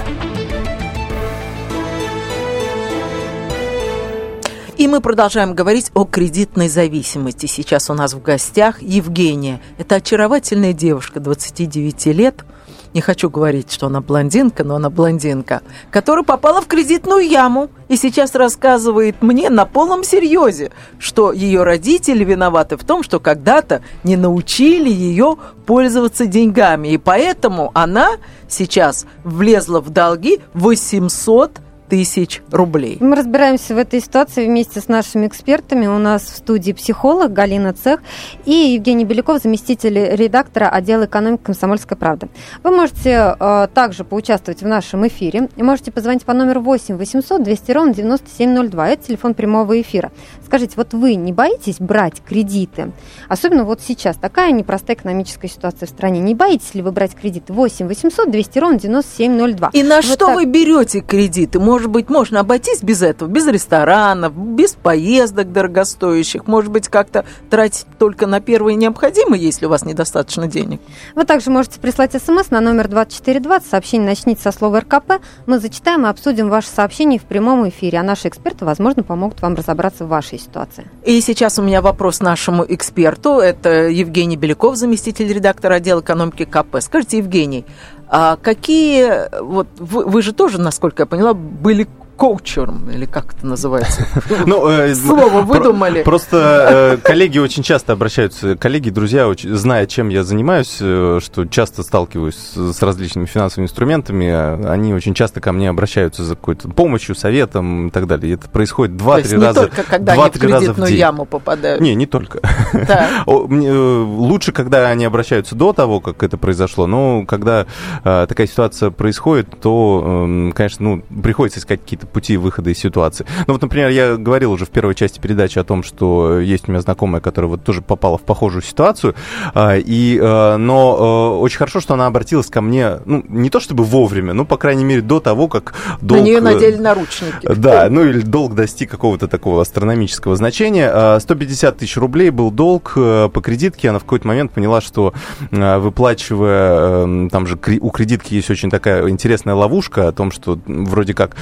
И 4.77 4.87
мы 4.87 5.01
продолжаем 5.01 5.53
говорить 5.53 5.91
о 5.93 6.05
кредитной 6.05 6.69
зависимости. 6.69 7.47
Сейчас 7.47 7.89
у 7.89 7.93
нас 7.93 8.13
в 8.13 8.21
гостях 8.21 8.81
Евгения. 8.81 9.59
Это 9.77 9.95
очаровательная 9.95 10.71
девушка, 10.71 11.19
29 11.19 12.05
лет– 12.05 12.45
не 12.97 13.01
хочу 13.01 13.29
говорить, 13.29 13.71
что 13.71 13.85
она 13.85 14.01
блондинка, 14.01 14.63
но 14.63 14.75
она 14.75 14.89
блондинка, 14.89 15.61
которая 15.91 16.23
попала 16.25 16.61
в 16.61 16.65
кредитную 16.65 17.29
яму 17.29 17.69
и 17.89 17.95
сейчас 17.95 18.33
рассказывает 18.33 19.21
мне 19.21 19.51
на 19.51 19.65
полном 19.65 20.03
серьезе, 20.03 20.71
что 20.97 21.31
ее 21.31 21.61
родители 21.61 22.23
виноваты 22.23 22.75
в 22.75 22.83
том, 22.83 23.03
что 23.03 23.19
когда-то 23.19 23.83
не 24.03 24.17
научили 24.17 24.89
ее 24.89 25.37
пользоваться 25.67 26.25
деньгами. 26.25 26.87
И 26.87 26.97
поэтому 26.97 27.69
она 27.75 28.13
сейчас 28.49 29.05
влезла 29.23 29.79
в 29.79 29.91
долги 29.91 30.39
800 30.55 31.51
тысяч 31.89 32.41
рублей. 32.51 32.97
Мы 32.99 33.15
разбираемся 33.15 33.75
в 33.75 33.77
этой 33.77 34.01
ситуации 34.01 34.45
вместе 34.45 34.81
с 34.81 34.87
нашими 34.87 35.27
экспертами. 35.27 35.87
У 35.87 35.97
нас 35.97 36.23
в 36.23 36.35
студии 36.35 36.71
психолог 36.71 37.31
Галина 37.31 37.73
Цех 37.73 38.01
и 38.45 38.51
Евгений 38.51 39.05
Беляков, 39.05 39.41
заместитель 39.41 40.15
редактора 40.15 40.69
отдела 40.69 41.05
экономики 41.05 41.41
«Комсомольская 41.43 41.97
правда». 41.97 42.27
Вы 42.63 42.71
можете 42.71 43.35
э, 43.39 43.67
также 43.73 44.03
поучаствовать 44.03 44.61
в 44.61 44.67
нашем 44.67 45.07
эфире. 45.07 45.49
И 45.55 45.63
можете 45.63 45.91
позвонить 45.91 46.25
по 46.25 46.33
номеру 46.33 46.61
8 46.61 46.97
800 46.97 47.43
200 47.43 47.71
ровно 47.71 47.93
9702. 47.93 48.89
Это 48.89 49.07
телефон 49.07 49.33
прямого 49.33 49.79
эфира. 49.79 50.11
Скажите, 50.45 50.73
вот 50.77 50.93
вы 50.93 51.15
не 51.15 51.31
боитесь 51.33 51.79
брать 51.79 52.21
кредиты? 52.23 52.91
Особенно 53.29 53.63
вот 53.63 53.81
сейчас 53.81 54.17
такая 54.17 54.51
непростая 54.51 54.97
экономическая 54.97 55.47
ситуация 55.47 55.87
в 55.87 55.89
стране. 55.89 56.19
Не 56.19 56.35
боитесь 56.35 56.73
ли 56.73 56.81
вы 56.81 56.91
брать 56.91 57.15
кредиты? 57.15 57.53
8 57.53 57.87
800 57.87 58.31
200 58.31 58.59
ровно 58.59 58.79
9702. 58.79 59.69
И 59.73 59.83
на 59.83 59.97
вот 59.97 60.05
что 60.05 60.25
так... 60.27 60.35
вы 60.35 60.45
берете 60.45 61.01
кредиты? 61.01 61.59
может 61.59 61.76
быть, 61.85 62.09
можно 62.09 62.39
обойтись 62.39 62.81
без 62.81 63.03
этого, 63.03 63.29
без 63.29 63.45
ресторанов, 63.45 64.33
без 64.35 64.73
поездок 64.73 65.51
дорогостоящих, 65.51 66.47
может 66.47 66.71
быть, 66.71 66.87
как-то 66.87 67.25
тратить 67.51 67.85
только 67.99 68.25
на 68.25 68.39
первые 68.39 68.75
необходимые, 68.75 69.39
если 69.39 69.67
у 69.67 69.69
вас 69.69 69.85
недостаточно 69.85 70.47
денег. 70.47 70.81
Вы 71.13 71.25
также 71.25 71.51
можете 71.51 71.79
прислать 71.79 72.13
смс 72.13 72.49
на 72.49 72.61
номер 72.61 72.87
2420. 72.87 73.69
Сообщение 73.69 74.07
начните 74.07 74.41
со 74.41 74.51
слова 74.51 74.79
РКП. 74.79 75.13
Мы 75.45 75.59
зачитаем 75.59 76.05
и 76.05 76.09
обсудим 76.09 76.49
ваши 76.49 76.69
сообщения 76.69 77.19
в 77.19 77.23
прямом 77.23 77.67
эфире, 77.69 77.99
а 77.99 78.03
наши 78.03 78.27
эксперты, 78.27 78.65
возможно, 78.65 79.03
помогут 79.03 79.41
вам 79.41 79.55
разобраться 79.55 80.05
в 80.05 80.07
вашей 80.07 80.39
ситуации. 80.39 80.87
И 81.05 81.21
сейчас 81.21 81.59
у 81.59 81.61
меня 81.61 81.81
вопрос 81.81 82.19
нашему 82.19 82.65
эксперту. 82.67 83.39
Это 83.39 83.87
Евгений 83.87 84.37
Беляков, 84.37 84.75
заместитель 84.75 85.31
редактора 85.31 85.75
отдела 85.75 86.01
экономики 86.01 86.45
КП. 86.45 86.77
Скажите, 86.79 87.17
Евгений, 87.17 87.65
а 88.09 88.37
какие, 88.37 89.29
вот 89.41 89.67
вы, 89.77 90.05
вы 90.05 90.21
же 90.21 90.33
тоже, 90.33 90.59
насколько 90.59 91.03
я 91.03 91.05
поняла, 91.07 91.33
были 91.33 91.87
коучером, 92.17 92.89
или 92.89 93.05
как 93.05 93.35
это 93.35 93.45
называется? 93.45 94.05
Ну, 94.45 94.67
э, 94.69 94.93
Слово 94.95 95.41
выдумали. 95.41 96.03
Просто 96.03 96.97
э, 96.97 96.97
коллеги 96.97 97.39
очень 97.39 97.63
часто 97.63 97.93
обращаются, 97.93 98.55
коллеги, 98.55 98.89
друзья, 98.89 99.31
зная, 99.43 99.85
чем 99.85 100.09
я 100.09 100.23
занимаюсь, 100.23 100.77
э, 100.79 101.19
что 101.23 101.45
часто 101.45 101.83
сталкиваюсь 101.83 102.35
с, 102.35 102.81
различными 102.81 103.25
финансовыми 103.25 103.65
инструментами, 103.65 104.25
э, 104.25 104.69
они 104.69 104.93
очень 104.93 105.13
часто 105.13 105.41
ко 105.41 105.51
мне 105.51 105.69
обращаются 105.69 106.23
за 106.23 106.35
какой-то 106.35 106.69
помощью, 106.69 107.15
советом 107.15 107.87
и 107.87 107.91
так 107.91 108.07
далее. 108.07 108.33
Это 108.33 108.49
происходит 108.49 108.97
два-три 108.97 109.37
раза. 109.37 109.61
Не 109.61 109.67
только 109.67 109.83
когда 109.83 110.13
они 110.13 110.23
в 110.23 110.39
кредитную 110.39 110.95
яму 110.95 111.25
попадают. 111.25 111.81
Не, 111.81 111.95
не 111.95 112.05
только. 112.05 112.41
Лучше, 113.25 114.51
когда 114.51 114.87
они 114.87 115.05
обращаются 115.05 115.55
до 115.55 115.73
того, 115.73 115.99
как 115.99 116.23
это 116.23 116.37
произошло, 116.37 116.87
но 116.87 117.25
когда 117.25 117.65
такая 118.03 118.47
ситуация 118.47 118.89
происходит, 118.89 119.59
то, 119.61 120.25
э, 120.27 120.51
конечно, 120.53 120.85
ну, 120.85 121.21
приходится 121.21 121.59
искать 121.59 121.81
какие-то 121.81 122.06
пути 122.09 122.37
выхода 122.37 122.69
из 122.69 122.77
ситуации. 122.77 123.25
Ну 123.47 123.53
вот, 123.53 123.61
например, 123.61 123.89
я 123.89 124.17
говорил 124.17 124.51
уже 124.51 124.65
в 124.65 124.69
первой 124.69 124.95
части 124.95 125.19
передачи 125.19 125.59
о 125.59 125.63
том, 125.63 125.83
что 125.83 126.39
есть 126.39 126.67
у 126.67 126.71
меня 126.71 126.81
знакомая, 126.81 127.21
которая 127.21 127.49
вот 127.49 127.63
тоже 127.63 127.81
попала 127.81 128.17
в 128.17 128.21
похожую 128.21 128.61
ситуацию, 128.61 129.15
а, 129.53 129.77
и, 129.77 130.19
а, 130.21 130.57
но 130.57 130.97
а, 130.99 131.39
очень 131.39 131.57
хорошо, 131.57 131.79
что 131.79 131.93
она 131.93 132.07
обратилась 132.07 132.47
ко 132.47 132.61
мне, 132.61 132.99
ну, 133.05 133.23
не 133.27 133.49
то 133.49 133.59
чтобы 133.59 133.83
вовремя, 133.83 134.33
но, 134.33 134.45
по 134.45 134.57
крайней 134.57 134.83
мере, 134.83 135.01
до 135.01 135.19
того, 135.19 135.47
как 135.47 135.73
долг... 136.01 136.21
На 136.21 136.25
нее 136.25 136.41
надели 136.41 136.77
наручники. 136.77 137.47
Да, 137.55 137.87
ну 137.89 138.03
или 138.03 138.21
долг 138.21 138.55
достиг 138.55 138.89
какого-то 138.89 139.27
такого 139.27 139.61
астрономического 139.61 140.35
значения. 140.35 141.19
150 141.19 141.77
тысяч 141.77 141.97
рублей 141.97 142.29
был 142.29 142.51
долг 142.51 142.93
по 142.93 143.41
кредитке, 143.43 143.89
она 143.89 143.99
в 143.99 144.03
какой-то 144.03 144.27
момент 144.27 144.51
поняла, 144.51 144.81
что 144.81 145.13
выплачивая, 145.51 147.29
там 147.29 147.47
же 147.47 147.57
у 147.81 147.89
кредитки 147.89 148.33
есть 148.33 148.49
очень 148.49 148.69
такая 148.69 149.07
интересная 149.09 149.55
ловушка 149.55 150.07
о 150.07 150.11
том, 150.11 150.31
что 150.31 150.59
вроде 150.65 151.13
как 151.13 151.35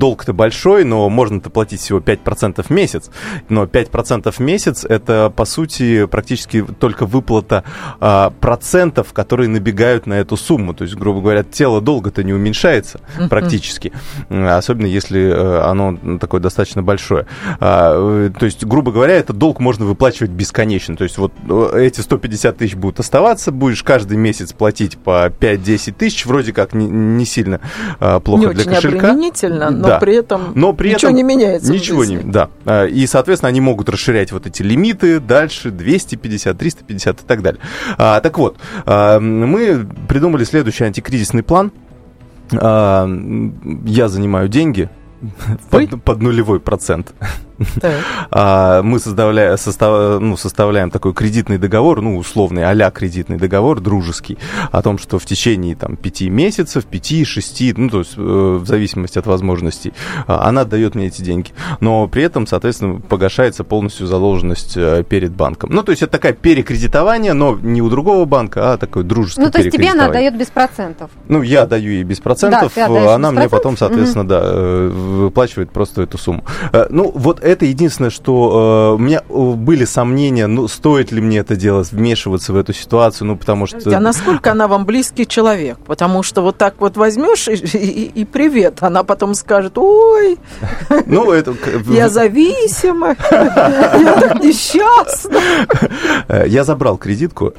долг-то 0.00 0.32
большой, 0.32 0.84
но 0.84 1.08
можно-то 1.08 1.50
платить 1.50 1.80
всего 1.80 2.00
5% 2.00 2.64
в 2.64 2.70
месяц. 2.70 3.10
Но 3.48 3.64
5% 3.64 4.32
в 4.32 4.40
месяц 4.40 4.84
это, 4.84 5.32
по 5.34 5.44
сути, 5.44 6.06
практически 6.06 6.64
только 6.80 7.06
выплата 7.06 7.62
а, 8.00 8.32
процентов, 8.40 9.12
которые 9.12 9.48
набегают 9.48 10.06
на 10.06 10.14
эту 10.14 10.36
сумму. 10.36 10.74
То 10.74 10.84
есть, 10.84 10.96
грубо 10.96 11.20
говоря, 11.20 11.44
тело 11.44 11.80
долга-то 11.80 12.24
не 12.24 12.32
уменьшается 12.32 13.00
практически. 13.28 13.92
Особенно 14.30 14.86
если 14.86 15.20
э, 15.20 15.60
оно 15.60 16.18
такое 16.18 16.40
достаточно 16.40 16.82
большое. 16.82 17.26
А, 17.60 17.92
э, 17.94 18.30
то 18.36 18.46
есть, 18.46 18.64
грубо 18.64 18.90
говоря, 18.90 19.14
этот 19.14 19.36
долг 19.36 19.60
можно 19.60 19.84
выплачивать 19.84 20.30
бесконечно. 20.30 20.96
То 20.96 21.04
есть, 21.04 21.18
вот 21.18 21.32
э, 21.48 21.82
эти 21.84 22.00
150 22.00 22.56
тысяч 22.56 22.74
будут 22.74 23.00
оставаться, 23.00 23.52
будешь 23.52 23.82
каждый 23.82 24.16
месяц 24.16 24.54
платить 24.54 24.96
по 24.96 25.28
5-10 25.28 25.92
тысяч, 25.92 26.24
вроде 26.24 26.54
как 26.54 26.72
не, 26.72 26.86
не 26.88 27.26
сильно 27.26 27.60
а, 27.98 28.18
плохо 28.20 28.48
не 28.48 28.54
для 28.54 28.62
очень 28.62 28.74
кошелька. 28.74 29.08
но 29.70 29.89
да. 29.90 29.98
при 29.98 30.14
этом 30.14 30.52
но 30.54 30.72
при 30.72 30.88
ничего 30.88 31.10
этом 31.10 31.16
не 31.16 31.22
меняется. 31.22 31.72
Ничего 31.72 32.04
не, 32.04 32.18
да. 32.18 32.50
А, 32.64 32.86
и, 32.86 33.06
соответственно, 33.06 33.48
они 33.48 33.60
могут 33.60 33.88
расширять 33.88 34.32
вот 34.32 34.46
эти 34.46 34.62
лимиты 34.62 35.20
дальше 35.20 35.70
250, 35.70 36.58
350 36.58 37.20
и 37.20 37.26
так 37.26 37.42
далее. 37.42 37.60
А, 37.98 38.20
так 38.20 38.38
вот, 38.38 38.58
а, 38.86 39.18
мы 39.18 39.86
придумали 40.08 40.44
следующий 40.44 40.84
антикризисный 40.84 41.42
план. 41.42 41.72
А, 42.52 43.08
я 43.84 44.08
занимаю 44.08 44.48
деньги 44.48 44.88
под, 45.70 46.02
под 46.02 46.22
нулевой 46.22 46.60
процент. 46.60 47.12
А, 48.32 48.82
мы 48.82 48.98
составляем, 49.00 49.58
состав, 49.58 50.20
ну, 50.20 50.36
составляем 50.36 50.90
такой 50.90 51.12
кредитный 51.12 51.58
договор, 51.58 52.00
ну, 52.00 52.16
условный 52.16 52.64
а 52.64 52.90
кредитный 52.90 53.38
договор, 53.38 53.80
дружеский, 53.80 54.38
о 54.70 54.82
том, 54.82 54.98
что 54.98 55.18
в 55.18 55.26
течение 55.26 55.74
там, 55.74 55.96
пяти 55.96 56.30
месяцев, 56.30 56.84
пяти, 56.86 57.24
шести, 57.24 57.74
ну, 57.76 57.90
то 57.90 57.98
есть 58.00 58.14
э, 58.16 58.20
в 58.20 58.66
зависимости 58.66 59.18
от 59.18 59.26
возможностей, 59.26 59.92
а, 60.26 60.48
она 60.48 60.64
дает 60.64 60.94
мне 60.94 61.08
эти 61.08 61.22
деньги. 61.22 61.50
Но 61.80 62.06
при 62.08 62.22
этом, 62.22 62.46
соответственно, 62.46 63.00
погашается 63.00 63.64
полностью 63.64 64.06
задолженность 64.06 64.76
э, 64.76 65.02
перед 65.08 65.32
банком. 65.32 65.70
Ну, 65.72 65.82
то 65.82 65.90
есть 65.90 66.02
это 66.02 66.12
такое 66.12 66.32
перекредитование, 66.32 67.32
но 67.32 67.58
не 67.60 67.82
у 67.82 67.88
другого 67.88 68.24
банка, 68.24 68.72
а 68.72 68.76
такое 68.76 69.02
дружеское 69.02 69.42
Ну, 69.42 69.50
то 69.50 69.58
есть 69.58 69.70
тебе 69.70 69.90
она 69.90 70.08
дает 70.08 70.36
без 70.36 70.48
процентов? 70.48 71.10
Ну, 71.28 71.42
я 71.42 71.66
даю 71.66 71.90
ей 71.90 72.04
без 72.04 72.20
процентов, 72.20 72.72
да, 72.74 73.14
она 73.14 73.32
мне 73.32 73.48
потом, 73.48 73.76
соответственно, 73.76 74.22
угу. 74.22 74.28
да, 74.28 74.52
выплачивает 75.24 75.72
просто 75.72 76.02
эту 76.02 76.16
сумму. 76.16 76.44
Ну, 76.90 77.10
вот 77.14 77.40
это 77.50 77.66
единственное, 77.66 78.10
что 78.10 78.92
э, 78.92 78.94
у 78.94 78.98
меня 78.98 79.22
э, 79.28 79.52
были 79.54 79.84
сомнения, 79.84 80.46
ну, 80.46 80.68
стоит 80.68 81.12
ли 81.12 81.20
мне 81.20 81.38
это 81.38 81.56
делать, 81.56 81.92
вмешиваться 81.92 82.52
в 82.52 82.56
эту 82.56 82.72
ситуацию, 82.72 83.28
ну, 83.28 83.36
потому 83.36 83.66
что... 83.66 83.78
А 83.96 84.00
насколько 84.00 84.52
она 84.52 84.68
вам 84.68 84.84
близкий 84.84 85.26
человек? 85.26 85.78
Потому 85.86 86.22
что 86.22 86.42
вот 86.42 86.56
так 86.56 86.74
вот 86.78 86.96
возьмешь 86.96 87.48
и, 87.48 87.54
и, 87.54 88.04
и 88.20 88.24
привет, 88.24 88.78
она 88.80 89.02
потом 89.02 89.34
скажет, 89.34 89.76
ой, 89.76 90.38
ну, 91.06 91.32
это... 91.32 91.54
я 91.88 92.08
зависима, 92.08 93.16
я 93.30 94.16
так 94.20 94.42
несчастна. 94.42 95.40
Э, 96.28 96.44
я 96.48 96.64
забрал 96.64 96.96
кредитку. 96.98 97.52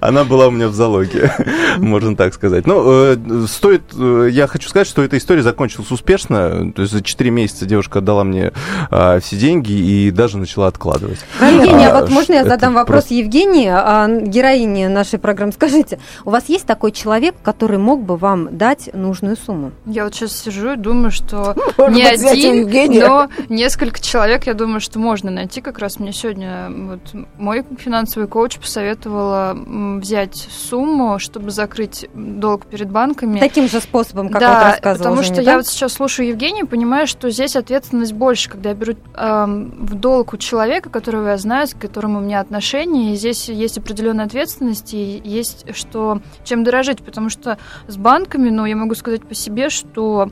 Она 0.00 0.24
была 0.24 0.48
у 0.48 0.50
меня 0.50 0.68
в 0.68 0.74
залоге, 0.74 1.32
можно 1.78 2.16
так 2.16 2.34
сказать. 2.34 2.66
Ну, 2.66 2.82
э, 2.86 3.46
стоит, 3.48 3.82
я 3.94 4.46
хочу 4.46 4.68
сказать, 4.68 4.86
что 4.86 5.02
эта 5.02 5.18
история 5.18 5.42
закончилась 5.42 5.90
успешно. 5.90 6.72
То 6.72 6.82
есть 6.82 6.92
за 6.92 7.02
4 7.02 7.30
месяца 7.30 7.63
девушка 7.66 7.98
отдала 8.00 8.24
мне 8.24 8.52
а, 8.90 9.20
все 9.20 9.36
деньги 9.36 9.72
и 9.72 10.10
даже 10.10 10.38
начала 10.38 10.66
откладывать. 10.66 11.18
Евгения, 11.40 11.88
а, 11.88 12.00
вот 12.00 12.10
можно 12.10 12.34
я 12.34 12.44
задам 12.44 12.74
вопрос 12.74 13.04
просто... 13.04 13.14
Евгении, 13.14 13.70
а, 13.70 14.08
героине 14.08 14.88
нашей 14.88 15.18
программы? 15.18 15.52
Скажите, 15.52 15.98
у 16.24 16.30
вас 16.30 16.48
есть 16.48 16.66
такой 16.66 16.92
человек, 16.92 17.34
который 17.42 17.78
мог 17.78 18.02
бы 18.02 18.16
вам 18.16 18.56
дать 18.56 18.90
нужную 18.92 19.36
сумму? 19.36 19.72
Я 19.86 20.04
вот 20.04 20.14
сейчас 20.14 20.36
сижу 20.36 20.72
и 20.72 20.76
думаю, 20.76 21.10
что 21.10 21.54
Может 21.78 21.94
не 21.94 22.04
один, 22.04 22.98
но 23.00 23.28
несколько 23.48 24.00
человек, 24.00 24.46
я 24.46 24.54
думаю, 24.54 24.80
что 24.80 24.98
можно 24.98 25.30
найти. 25.30 25.60
Как 25.60 25.78
раз 25.78 25.98
мне 25.98 26.12
сегодня 26.12 26.68
вот, 26.70 27.00
мой 27.38 27.64
финансовый 27.78 28.26
коуч 28.28 28.58
посоветовала 28.58 29.56
взять 29.98 30.36
сумму, 30.36 31.18
чтобы 31.18 31.50
закрыть 31.50 32.08
долг 32.14 32.66
перед 32.66 32.90
банками. 32.90 33.40
Таким 33.40 33.68
же 33.68 33.80
способом, 33.80 34.28
как 34.28 34.40
да, 34.40 34.54
вот 34.54 34.64
рассказывала 34.64 35.14
потому 35.14 35.22
что 35.22 35.36
Женя, 35.36 35.46
я 35.46 35.56
вот 35.56 35.66
сейчас 35.66 35.92
слушаю 35.92 36.28
Евгению, 36.28 36.66
понимаю, 36.66 37.06
что 37.06 37.30
здесь 37.30 37.53
ответственность 37.56 38.12
больше, 38.12 38.50
когда 38.50 38.70
я 38.70 38.74
беру 38.74 38.92
э, 38.92 39.44
в 39.46 39.94
долг 39.94 40.34
у 40.34 40.36
человека, 40.36 40.90
которого 40.90 41.28
я 41.28 41.38
знаю, 41.38 41.66
с 41.66 41.74
которым 41.74 42.16
у 42.16 42.20
меня 42.20 42.40
отношения, 42.40 43.12
и 43.12 43.16
здесь 43.16 43.48
есть 43.48 43.78
определенная 43.78 44.26
ответственность, 44.26 44.94
и 44.94 45.20
есть 45.24 45.66
что 45.74 46.20
чем 46.44 46.64
дорожить, 46.64 47.02
потому 47.02 47.28
что 47.28 47.58
с 47.88 47.96
банками, 47.96 48.50
ну, 48.50 48.64
я 48.64 48.76
могу 48.76 48.94
сказать 48.94 49.24
по 49.24 49.34
себе, 49.34 49.70
что 49.70 50.30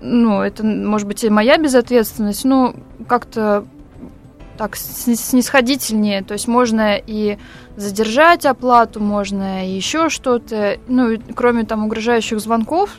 ну, 0.00 0.40
это, 0.40 0.64
может 0.64 1.06
быть, 1.06 1.24
и 1.24 1.30
моя 1.30 1.58
безответственность, 1.58 2.44
но 2.44 2.74
как-то 3.08 3.64
так 4.56 4.76
снисходительнее, 4.76 6.22
то 6.22 6.34
есть 6.34 6.46
можно 6.46 6.96
и 6.96 7.38
задержать 7.76 8.46
оплату, 8.46 9.00
можно 9.00 9.66
и 9.66 9.72
еще 9.72 10.08
что-то, 10.08 10.78
ну, 10.86 11.16
кроме 11.34 11.64
там 11.64 11.84
угрожающих 11.84 12.38
звонков, 12.38 12.98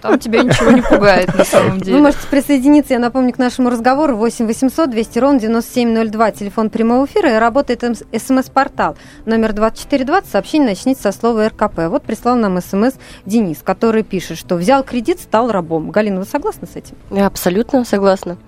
там 0.00 0.18
тебя 0.18 0.42
ничего 0.42 0.70
не 0.70 0.82
пугает 0.82 1.34
на 1.36 1.44
самом 1.44 1.80
деле. 1.80 1.96
Вы 1.96 2.02
можете 2.02 2.26
присоединиться, 2.28 2.94
я 2.94 2.98
напомню, 2.98 3.32
к 3.32 3.38
нашему 3.38 3.70
разговору 3.70 4.16
8 4.16 4.46
800 4.46 4.90
200 4.90 5.18
ровно 5.18 5.40
9702, 5.40 6.30
телефон 6.32 6.70
прямого 6.70 7.06
эфира, 7.06 7.34
и 7.34 7.38
работает 7.38 7.82
смс-портал 7.82 8.96
номер 9.26 9.52
2420, 9.52 10.30
сообщение 10.30 10.68
начните 10.70 11.00
со 11.00 11.12
слова 11.12 11.48
РКП. 11.48 11.88
Вот 11.88 12.02
прислал 12.02 12.36
нам 12.36 12.60
смс 12.60 12.94
Денис, 13.26 13.58
который 13.62 14.02
пишет, 14.02 14.38
что 14.38 14.56
взял 14.56 14.82
кредит, 14.82 15.20
стал 15.20 15.50
рабом. 15.50 15.90
Галина, 15.90 16.20
вы 16.20 16.26
согласны 16.26 16.66
с 16.66 16.76
этим? 16.76 16.96
Я 17.10 17.26
абсолютно 17.26 17.84
согласна. 17.84 18.38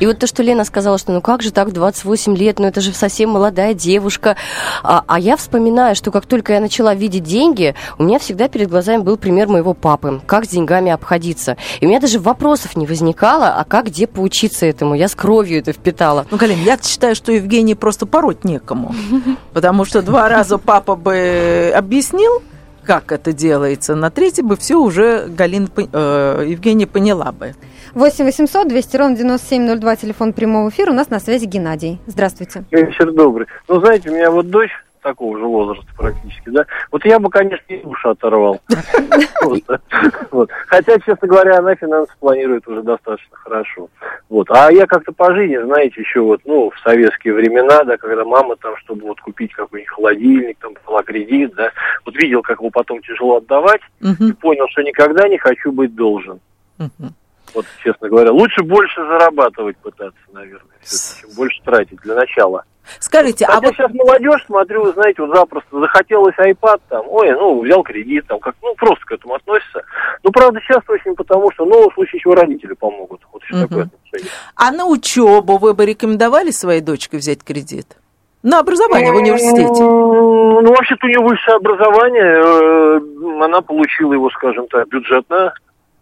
И 0.00 0.06
вот 0.06 0.18
то, 0.18 0.26
что 0.26 0.42
Лена 0.42 0.64
сказала, 0.64 0.98
что 0.98 1.12
ну 1.12 1.20
как 1.20 1.42
же 1.42 1.50
так, 1.50 1.72
28 1.72 2.36
лет, 2.36 2.58
ну 2.58 2.66
это 2.66 2.80
же 2.80 2.92
совсем 2.92 3.30
молодая 3.30 3.74
девушка. 3.74 4.36
А, 4.82 5.04
а 5.06 5.18
я 5.18 5.36
вспоминаю, 5.36 5.94
что 5.96 6.10
как 6.10 6.26
только 6.26 6.52
я 6.54 6.60
начала 6.60 6.94
видеть 6.94 7.24
деньги, 7.24 7.74
у 7.98 8.04
меня 8.04 8.18
всегда 8.18 8.48
перед 8.48 8.68
глазами 8.68 9.02
был 9.02 9.16
пример 9.16 9.48
моего 9.48 9.74
папы, 9.74 10.20
как 10.26 10.44
с 10.44 10.48
деньгами 10.48 10.90
обходиться. 10.92 11.56
И 11.80 11.86
у 11.86 11.88
меня 11.88 12.00
даже 12.00 12.18
вопросов 12.18 12.76
не 12.76 12.86
возникало, 12.86 13.48
а 13.48 13.64
как, 13.64 13.86
где 13.86 14.06
поучиться 14.06 14.66
этому. 14.66 14.94
Я 14.94 15.08
с 15.08 15.14
кровью 15.14 15.58
это 15.58 15.72
впитала. 15.72 16.26
Ну, 16.30 16.36
Галин, 16.36 16.62
я 16.62 16.78
считаю, 16.82 17.14
что 17.14 17.32
Евгений 17.32 17.74
просто 17.74 18.06
пороть 18.06 18.44
некому. 18.44 18.94
Потому 19.52 19.84
что 19.84 20.02
два 20.02 20.28
раза 20.28 20.58
папа 20.58 20.96
бы 20.96 21.72
объяснил, 21.74 22.42
как 22.84 23.12
это 23.12 23.32
делается. 23.32 23.94
На 23.94 24.10
третий 24.10 24.42
бы 24.42 24.56
все 24.56 24.76
уже 24.76 25.26
Галина, 25.28 25.66
пон- 25.66 25.88
э, 25.92 26.46
Евгения 26.48 26.86
поняла 26.86 27.32
бы. 27.32 27.54
8 27.96 28.26
800 28.26 28.68
200 28.68 28.96
ровно 28.98 29.16
9702, 29.16 29.96
телефон 29.96 30.34
прямого 30.34 30.68
эфира. 30.68 30.90
У 30.90 30.94
нас 30.94 31.08
на 31.08 31.18
связи 31.18 31.46
Геннадий. 31.46 31.98
Здравствуйте. 32.06 32.62
Вечер 32.70 33.10
добрый. 33.10 33.46
Ну, 33.68 33.80
знаете, 33.80 34.10
у 34.10 34.12
меня 34.12 34.30
вот 34.30 34.50
дочь 34.50 34.70
такого 35.00 35.38
же 35.38 35.46
возраста 35.46 35.86
практически, 35.96 36.50
да. 36.50 36.66
Вот 36.92 37.06
я 37.06 37.18
бы, 37.18 37.30
конечно, 37.30 37.64
и 37.68 37.82
уши 37.86 38.06
оторвал. 38.06 38.60
Хотя, 40.66 40.98
честно 40.98 41.26
говоря, 41.26 41.56
она 41.56 41.74
финансы 41.74 42.12
планирует 42.20 42.68
уже 42.68 42.82
достаточно 42.82 43.34
хорошо. 43.34 43.88
Вот. 44.28 44.50
А 44.50 44.70
я 44.70 44.84
как-то 44.86 45.12
по 45.12 45.34
жизни, 45.34 45.56
знаете, 45.64 45.98
еще 45.98 46.20
вот, 46.20 46.42
ну, 46.44 46.68
в 46.68 46.78
советские 46.80 47.32
времена, 47.32 47.82
да, 47.84 47.96
когда 47.96 48.26
мама 48.26 48.56
там, 48.56 48.76
чтобы 48.76 49.06
вот 49.06 49.22
купить 49.22 49.54
какой-нибудь 49.54 49.94
холодильник, 49.94 50.58
там, 50.58 50.74
брала 50.84 51.02
кредит, 51.02 51.54
да, 51.54 51.70
вот 52.04 52.14
видел, 52.16 52.42
как 52.42 52.58
его 52.58 52.68
потом 52.68 53.00
тяжело 53.00 53.36
отдавать, 53.36 53.80
и 54.02 54.32
понял, 54.32 54.66
что 54.68 54.82
никогда 54.82 55.26
не 55.28 55.38
хочу 55.38 55.72
быть 55.72 55.94
должен. 55.94 56.40
Вот, 57.54 57.66
честно 57.82 58.08
говоря. 58.08 58.32
Лучше 58.32 58.62
больше 58.62 59.00
зарабатывать 59.04 59.76
пытаться, 59.78 60.18
наверное, 60.32 60.76
чем 60.84 61.30
больше 61.36 61.60
тратить 61.62 62.00
для 62.00 62.14
начала. 62.14 62.64
Скажите, 63.00 63.44
а 63.46 63.52
Хотя 63.54 63.66
вот 63.66 63.74
сейчас 63.74 63.94
молодежь, 63.94 64.44
смотрю, 64.46 64.84
вы 64.84 64.92
знаете, 64.92 65.22
вот 65.22 65.36
запросто 65.36 65.80
захотелось 65.80 66.34
iPad, 66.36 66.80
там, 66.88 67.04
ой, 67.08 67.32
ну, 67.32 67.60
взял 67.60 67.82
кредит, 67.82 68.26
там, 68.28 68.38
как, 68.38 68.54
ну, 68.62 68.74
просто 68.76 69.04
к 69.04 69.12
этому 69.12 69.34
относится. 69.34 69.82
Ну, 70.22 70.30
правда, 70.30 70.60
часто 70.60 70.92
очень 70.92 71.14
потому, 71.16 71.50
что, 71.52 71.64
ну, 71.64 71.90
в 71.90 71.94
случае 71.94 72.20
чего 72.20 72.34
родители 72.34 72.74
помогут. 72.74 73.22
Вот 73.32 73.42
еще 73.42 73.54
Мгм. 73.56 73.68
такое 73.68 73.82
отношение. 73.84 74.30
а 74.54 74.70
на 74.70 74.86
учебу 74.86 75.58
вы 75.58 75.74
бы 75.74 75.84
рекомендовали 75.84 76.50
своей 76.50 76.80
дочке 76.80 77.16
взять 77.16 77.42
кредит? 77.42 77.96
На 78.42 78.60
образование 78.60 79.12
в 79.12 79.16
университете? 79.16 79.82
Ну, 79.82 80.68
вообще-то 80.68 81.06
у 81.06 81.08
нее 81.08 81.20
высшее 81.20 81.56
образование, 81.56 82.22
э, 82.22 83.44
она 83.44 83.60
получила 83.62 84.12
его, 84.12 84.30
скажем 84.30 84.68
так, 84.68 84.86
бюджетно, 84.88 85.52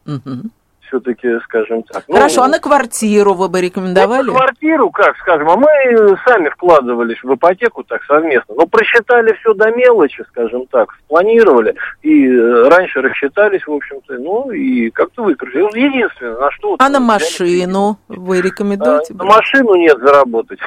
Мгм. 0.05 0.51
Все-таки, 0.89 1.29
скажем 1.45 1.83
так. 1.85 2.05
Ну, 2.09 2.17
Хорошо, 2.17 2.43
а 2.43 2.49
на 2.49 2.59
квартиру 2.59 3.35
вы 3.35 3.49
бы 3.49 3.61
рекомендовали? 3.61 4.29
Вот 4.29 4.35
на 4.35 4.39
квартиру, 4.39 4.91
как 4.91 5.17
скажем, 5.19 5.49
а 5.51 5.57
мы 5.57 6.17
сами 6.27 6.49
вкладывались 6.51 7.23
в 7.23 7.35
ипотеку 7.35 7.85
так 7.85 8.03
совместно. 8.05 8.55
Но 8.55 8.67
просчитали 8.67 9.33
все 9.41 9.55
до 9.55 9.71
мелочи, 9.71 10.25
скажем 10.29 10.67
так, 10.67 10.95
спланировали. 11.05 11.75
И 12.03 12.27
э, 12.29 12.69
раньше 12.69 13.01
рассчитались, 13.01 13.67
в 13.67 13.73
общем-то, 13.73 14.15
ну 14.19 14.51
и 14.51 14.91
как-то 14.91 15.23
выкрутили. 15.23 15.63
Вот 15.63 15.77
Единственное, 15.77 16.39
на 16.39 16.51
что... 16.51 16.71
вот 16.71 16.83
А 16.83 16.89
на 16.89 16.99
взяли 16.99 17.05
машину 17.05 17.99
вы 18.09 18.41
рекомендуете? 18.41 19.15
А, 19.15 19.23
на 19.23 19.25
машину 19.25 19.75
нет 19.75 19.99
заработать. 19.99 20.61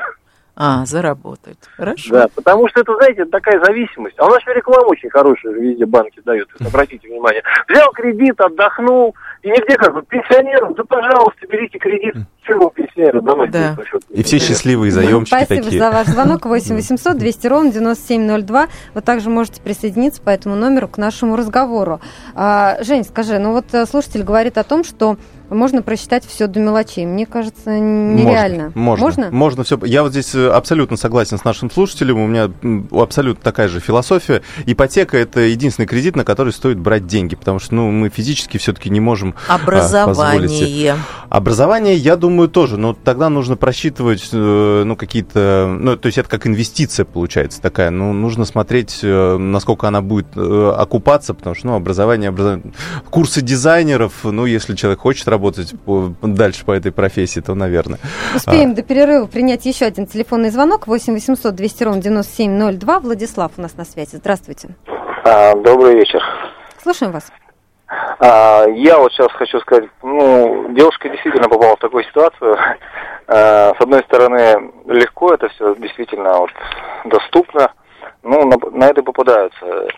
А, 0.60 0.86
заработает. 0.86 1.58
Хорошо. 1.78 2.10
Да, 2.12 2.28
потому 2.34 2.68
что 2.68 2.82
это, 2.82 2.96
знаете, 2.96 3.26
такая 3.26 3.64
зависимость. 3.64 4.16
А 4.18 4.26
у 4.26 4.30
нас 4.30 4.44
же 4.44 4.54
реклама 4.56 4.88
очень 4.88 5.12
хорошая, 5.12 5.54
везде 5.54 5.86
банки 5.86 6.20
дают, 6.26 6.50
вот 6.58 6.68
обратите 6.68 7.08
внимание. 7.08 7.44
Взял 7.70 7.92
кредит, 7.92 8.42
отдохнул, 8.42 9.16
нигде 9.50 9.78
как 9.78 9.94
бы 9.94 10.04
пенсионерам, 10.04 10.74
да 10.74 10.84
пожалуйста, 10.84 11.48
берите 11.50 11.78
кредит. 11.80 12.16
Чего 12.46 12.70
пенсионеру, 12.70 13.22
давайте. 13.22 13.52
Да. 13.52 13.78
И 14.10 14.24
все 14.24 14.40
счастливые 14.40 14.92
заемщики 14.92 15.36
Спасибо 15.36 15.64
такие. 15.64 15.80
за 15.82 15.92
ваш 15.92 16.08
звонок. 16.08 16.46
8 16.46 16.76
800 16.76 17.18
200 17.18 17.48
ровно 17.48 17.72
9702. 17.72 18.68
Вы 18.94 19.02
также 19.02 19.30
можете 19.30 19.62
присоединиться 19.62 20.22
по 20.22 20.30
этому 20.30 20.56
номеру 20.56 20.88
к 20.88 20.98
нашему 20.98 21.36
разговору. 21.36 22.00
А, 22.36 22.78
Жень, 22.84 23.04
скажи, 23.04 23.38
ну 23.38 23.52
вот 23.52 23.74
э, 23.74 23.86
слушатель 23.86 24.24
говорит 24.24 24.58
о 24.58 24.64
том, 24.64 24.86
что 24.86 25.18
можно 25.50 25.82
просчитать 25.82 26.26
все 26.26 26.48
до 26.48 26.60
мелочей. 26.60 27.06
Мне 27.06 27.26
кажется, 27.26 27.80
нереально. 27.80 28.72
Можно, 28.76 29.06
можно. 29.06 29.30
Можно 29.32 29.64
все. 29.64 29.80
Я 29.84 30.04
вот 30.04 30.12
здесь 30.12 30.36
э, 30.36 30.50
абсолютно 30.50 30.98
согласен 30.98 31.38
с 31.38 31.44
нашим 31.44 31.72
слушателем. 31.72 32.20
У 32.20 32.28
меня 32.28 32.52
абсолютно 32.92 33.44
такая 33.44 33.68
же 33.68 33.80
философия. 33.80 34.42
Ипотека 34.66 35.18
это 35.18 35.42
единственный 35.42 35.86
кредит, 35.86 36.16
на 36.16 36.26
который 36.26 36.52
стоит 36.52 36.78
брать 36.78 37.08
деньги, 37.08 37.36
потому 37.36 37.60
что 37.60 37.76
ну, 37.76 37.92
мы 37.92 38.10
физически 38.10 38.58
все-таки 38.58 38.90
не 38.90 39.00
можем 39.00 39.36
а, 39.48 39.58
себе. 39.58 39.64
Образование. 39.64 40.96
Образование, 41.30 41.96
я 41.96 42.16
думаю, 42.16 42.48
тоже, 42.48 42.78
но 42.78 42.94
тогда 42.94 43.30
нужно 43.30 43.58
просчитывать, 43.58 44.30
э, 44.32 44.84
ну, 44.86 44.96
какие-то, 44.96 45.68
ну, 45.78 45.98
то 45.98 46.06
есть 46.06 46.18
это 46.18 46.30
как 46.30 46.48
инвестиция 46.48 47.06
получается 47.06 47.62
такая, 47.62 47.90
ну, 47.90 48.14
нужно 48.14 48.46
смотреть, 48.46 49.00
э, 49.04 49.38
насколько 49.38 49.90
она 49.90 50.02
будет 50.02 50.28
э, 50.38 50.74
окупаться, 50.78 51.34
потому 51.34 51.54
что, 51.54 51.68
ну, 51.68 51.76
образование, 51.76 52.30
образование, 52.30 52.72
курсы 53.10 53.42
дизайнеров, 53.42 54.14
ну, 54.24 54.46
если 54.46 54.76
человек 54.76 55.02
хочет 55.02 55.28
работать 55.28 55.74
дальше 56.22 56.64
по 56.64 56.72
этой 56.72 56.94
профессии, 56.94 57.42
то, 57.42 57.56
наверное. 57.56 58.00
Успеем 58.34 58.74
до 58.74 58.82
перерыва 58.82 59.26
принять 59.26 59.66
еще 59.66 59.86
один 59.86 60.08
телефонный 60.08 60.50
звонок. 60.50 60.88
8 60.88 61.14
800 61.14 61.56
200 61.56 61.84
ровно 61.84 62.02
9702. 62.02 63.00
Владислав 63.00 63.52
у 63.58 63.62
нас 63.62 63.76
на 63.76 63.86
связи. 63.86 64.16
Здравствуйте. 64.16 64.70
А, 65.26 65.56
добрый 65.56 65.96
вечер. 65.96 66.22
Слушаем 66.82 67.12
вас. 67.12 67.32
А, 68.20 68.66
я 68.68 68.98
вот 68.98 69.12
сейчас 69.14 69.32
хочу 69.34 69.60
сказать, 69.60 69.90
ну, 70.04 70.70
девушка 70.74 71.10
действительно 71.10 71.48
попала 71.48 71.76
в 71.76 71.80
такую 71.80 72.04
ситуацию. 72.04 72.58
А, 73.30 73.74
с 73.78 73.82
одной 73.82 74.04
стороны, 74.04 74.72
легко 74.86 75.34
это 75.34 75.50
все 75.50 75.76
действительно 75.76 76.38
вот, 76.38 76.50
доступно. 77.04 77.74
Ну, 78.24 78.48
на, 78.48 78.58
на 78.72 78.86
это 78.86 79.04
попадаются. 79.04 79.90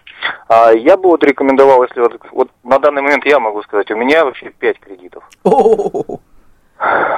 А 0.47 0.71
я 0.71 0.97
бы 0.97 1.09
вот 1.09 1.23
рекомендовал, 1.23 1.83
если 1.83 1.99
вот, 1.99 2.19
вот 2.31 2.49
на 2.63 2.79
данный 2.79 3.03
момент 3.03 3.23
я 3.25 3.39
могу 3.39 3.61
сказать, 3.61 3.91
у 3.91 3.95
меня 3.95 4.25
вообще 4.25 4.49
5 4.49 4.79
кредитов. 4.79 5.23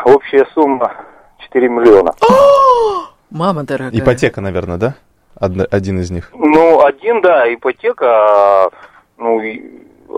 Общая 0.03 0.45
сумма 0.53 0.93
4 1.39 1.69
миллиона. 1.69 2.13
Мама 3.29 3.63
дорогая. 3.63 3.97
Ипотека, 3.97 4.41
наверное, 4.41 4.77
да? 4.77 4.95
Одна- 5.39 5.67
один 5.71 5.99
из 5.99 6.11
них. 6.11 6.29
Ну, 6.33 6.83
один, 6.83 7.21
да, 7.21 7.51
ипотека, 7.53 8.65
а, 8.65 8.69
ну, 9.17 9.39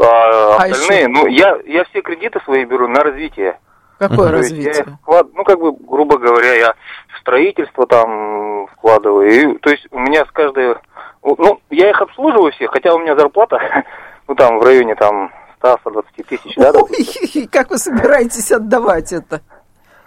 а 0.01 0.55
А 0.59 0.63
остальные, 0.63 0.99
еще? 1.01 1.07
ну, 1.09 1.27
я, 1.27 1.57
я 1.65 1.83
все 1.85 2.01
кредиты 2.01 2.39
свои 2.45 2.65
беру 2.65 2.87
на 2.87 3.01
развитие. 3.01 3.59
Какое 3.99 4.31
То 4.31 4.37
есть 4.37 4.51
я 4.51 4.67
развитие? 4.67 4.97
вклад- 5.05 5.29
ну, 5.33 5.43
как 5.43 5.59
бы, 5.59 5.71
грубо 5.71 6.17
говоря, 6.17 6.53
я 6.55 6.73
в 7.15 7.19
строительство 7.21 7.85
там 7.87 8.67
вкладываю. 8.67 9.31
И, 9.31 9.57
то 9.59 9.69
есть 9.69 9.87
у 9.91 9.99
меня 9.99 10.25
с 10.25 10.31
каждой... 10.31 10.75
Ну, 11.23 11.59
я 11.69 11.89
их 11.89 12.01
обслуживаю 12.01 12.51
всех, 12.51 12.71
хотя 12.71 12.93
у 12.93 12.99
меня 12.99 13.15
зарплата, 13.15 13.57
ну, 14.27 14.35
там, 14.35 14.59
в 14.59 14.63
районе, 14.63 14.95
там, 14.95 15.31
100-120 15.61 16.03
тысяч, 16.27 16.55
да. 16.57 16.71
Ой, 16.73 17.47
как 17.51 17.69
вы 17.69 17.77
собираетесь 17.77 18.51
отдавать 18.51 19.13
это? 19.13 19.41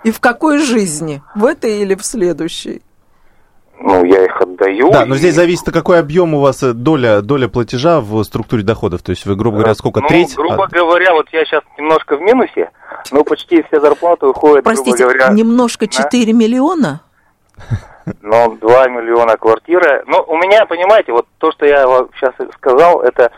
И 0.05 0.11
в 0.11 0.21
какой 0.21 0.59
жизни? 0.59 1.23
В 1.35 1.47
этой 1.47 1.81
или 1.81 1.95
в 1.95 2.05
следующей? 2.05 2.83
Ну, 3.79 4.05
я 4.05 4.25
их 4.25 4.41
отдаю. 4.41 4.91
Да, 4.91 5.05
но 5.05 5.15
и- 5.15 5.19
здесь 5.19 5.35
зависит, 5.35 5.67
какой 5.73 5.99
объем 5.99 6.35
у 6.35 6.41
вас 6.41 6.63
э, 6.63 6.73
доля, 6.73 7.21
доля 7.21 7.49
платежа 7.49 8.01
в 8.01 8.23
структуре 8.25 8.63
доходов. 8.63 9.03
То 9.03 9.11
есть 9.11 9.27
вы, 9.27 9.37
грубо 9.37 9.59
говоря, 9.59 9.75
сколько, 9.75 10.01
ну, 10.01 10.09
треть? 10.09 10.35
грубо 10.35 10.65
А, 10.65 10.67
говоря, 10.69 11.13
вот 11.13 11.27
я 11.33 11.45
сейчас 11.45 11.63
немножко 11.79 12.17
в 12.17 12.21
минусе, 12.21 12.71
но 13.13 13.23
почти 13.25 13.63
вся 13.63 13.81
зарплата 13.81 14.27
уходит, 14.29 14.65
Простите, 14.65 14.97
грубо 15.05 15.13
говоря, 15.19 15.33
немножко 15.35 15.87
4 15.89 16.33
миллиона? 16.33 17.01
Ну, 18.23 18.57
2 18.61 18.89
миллиона 18.89 19.37
квартира. 19.37 20.03
Ну, 20.07 20.23
у 20.27 20.37
меня, 20.37 20.65
понимаете, 20.67 21.13
вот 21.13 21.27
то, 21.39 21.51
что 21.53 21.67
я 21.67 21.85
сейчас 22.19 22.35
сказал, 22.55 23.03
это 23.03 23.33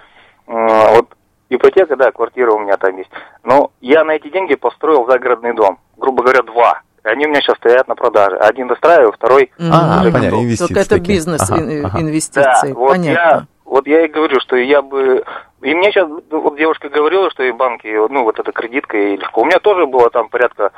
м, 0.46 0.68
вот 0.94 1.08
ипотека, 1.48 1.96
да, 1.96 2.10
квартира 2.12 2.52
у 2.52 2.58
меня 2.58 2.76
там 2.76 2.96
есть. 2.96 3.10
Но 3.44 3.70
я 3.80 4.04
на 4.04 4.12
эти 4.12 4.28
деньги 4.30 4.54
построил 4.54 5.06
загородный 5.06 5.54
дом. 5.54 5.78
Грубо 5.96 6.22
говоря, 6.22 6.42
два. 6.42 6.82
Они 7.08 7.26
у 7.26 7.30
меня 7.30 7.40
сейчас 7.40 7.56
стоят 7.56 7.88
на 7.88 7.94
продаже. 7.94 8.36
Один 8.36 8.68
достраиваю, 8.68 9.12
второй... 9.12 9.50
А, 9.58 10.02
Мгм. 10.02 10.12
понятно, 10.12 10.36
инвестиции 10.42 10.66
Только 10.74 10.80
это 10.80 10.90
такие. 10.90 11.16
бизнес 11.16 11.50
Ага, 11.50 11.60
ин- 11.60 11.84
ага. 11.86 11.94
Да, 11.96 12.00
инвестиции. 12.02 12.72
вот 12.72 12.96
я, 12.96 13.14
Понятно. 13.14 13.46
вот 13.64 13.86
я 13.86 14.04
и 14.04 14.08
говорю, 14.08 14.40
что 14.40 14.56
я 14.56 14.82
бы... 14.82 15.24
И 15.62 15.74
мне 15.74 15.90
сейчас, 15.90 16.08
вот 16.30 16.56
девушка 16.56 16.88
говорила, 16.88 17.30
что 17.30 17.42
и 17.42 17.50
банки, 17.50 17.88
ну, 18.10 18.22
вот 18.24 18.38
эта 18.38 18.52
кредитка 18.52 18.96
и 18.96 19.16
легко. 19.16 19.40
У 19.40 19.44
меня 19.44 19.58
тоже 19.58 19.86
было 19.86 20.08
там 20.10 20.28
порядка 20.28 20.70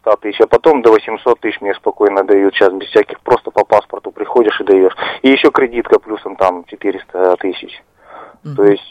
100 0.00 0.16
тысяч, 0.16 0.40
а 0.40 0.46
потом 0.46 0.82
до 0.82 0.92
800 0.92 1.40
тысяч 1.40 1.60
мне 1.60 1.74
спокойно 1.74 2.22
дают 2.22 2.54
сейчас, 2.54 2.72
без 2.72 2.88
всяких, 2.88 3.18
просто 3.20 3.50
по 3.50 3.64
паспорту 3.64 4.12
приходишь 4.12 4.60
и 4.60 4.64
даешь. 4.64 4.92
И 5.22 5.30
еще 5.30 5.50
кредитка 5.50 5.98
плюсом 5.98 6.36
там 6.36 6.64
400 6.66 7.36
тысяч. 7.38 7.82
То 8.56 8.64
есть 8.64 8.84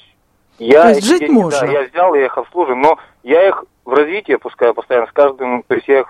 я 0.60 0.84
То 0.84 0.90
есть 0.90 1.08
жить 1.08 1.20
деньги, 1.20 1.32
можно? 1.34 1.60
Да, 1.62 1.66
я 1.68 1.84
взял, 1.84 2.14
я 2.14 2.26
их 2.26 2.38
обслуживаю, 2.38 2.78
но 2.78 2.98
я 3.24 3.48
их 3.48 3.64
в 3.86 3.94
развитие 3.94 4.38
пускаю 4.38 4.74
постоянно 4.74 5.08
с 5.08 5.12
каждым, 5.14 5.64
то 5.64 5.76
есть 5.76 5.88
я 5.88 6.00
их 6.02 6.08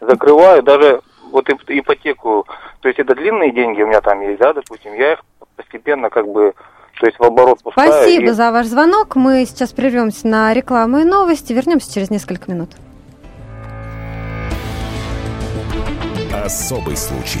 закрываю, 0.00 0.62
даже 0.62 1.00
вот 1.30 1.48
ип- 1.48 1.64
ипотеку, 1.68 2.46
то 2.80 2.88
есть 2.88 2.98
это 3.00 3.14
длинные 3.14 3.52
деньги 3.52 3.82
у 3.82 3.86
меня 3.86 4.00
там 4.00 4.20
есть, 4.20 4.38
да, 4.40 4.52
допустим, 4.52 4.94
я 4.94 5.14
их 5.14 5.20
постепенно 5.56 6.10
как 6.10 6.26
бы, 6.28 6.54
то 7.00 7.06
есть 7.06 7.18
в 7.18 7.22
оборот 7.22 7.62
пускаю. 7.62 7.92
Спасибо 7.92 8.30
и- 8.30 8.34
за 8.34 8.52
ваш 8.52 8.66
звонок. 8.66 9.16
Мы 9.16 9.44
сейчас 9.46 9.72
прервемся 9.72 10.26
на 10.28 10.52
рекламу 10.54 10.98
и 10.98 11.04
новости. 11.04 11.52
Вернемся 11.52 11.92
через 11.92 12.10
несколько 12.10 12.50
минут. 12.50 12.70
Особый 16.44 16.96
случай. 16.96 17.40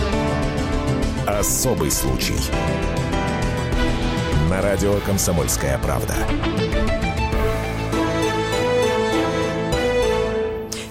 Особый 1.27 1.91
случай. 1.91 2.37
На 4.49 4.61
радио 4.61 4.99
«Комсомольская 5.05 5.77
правда». 5.77 6.15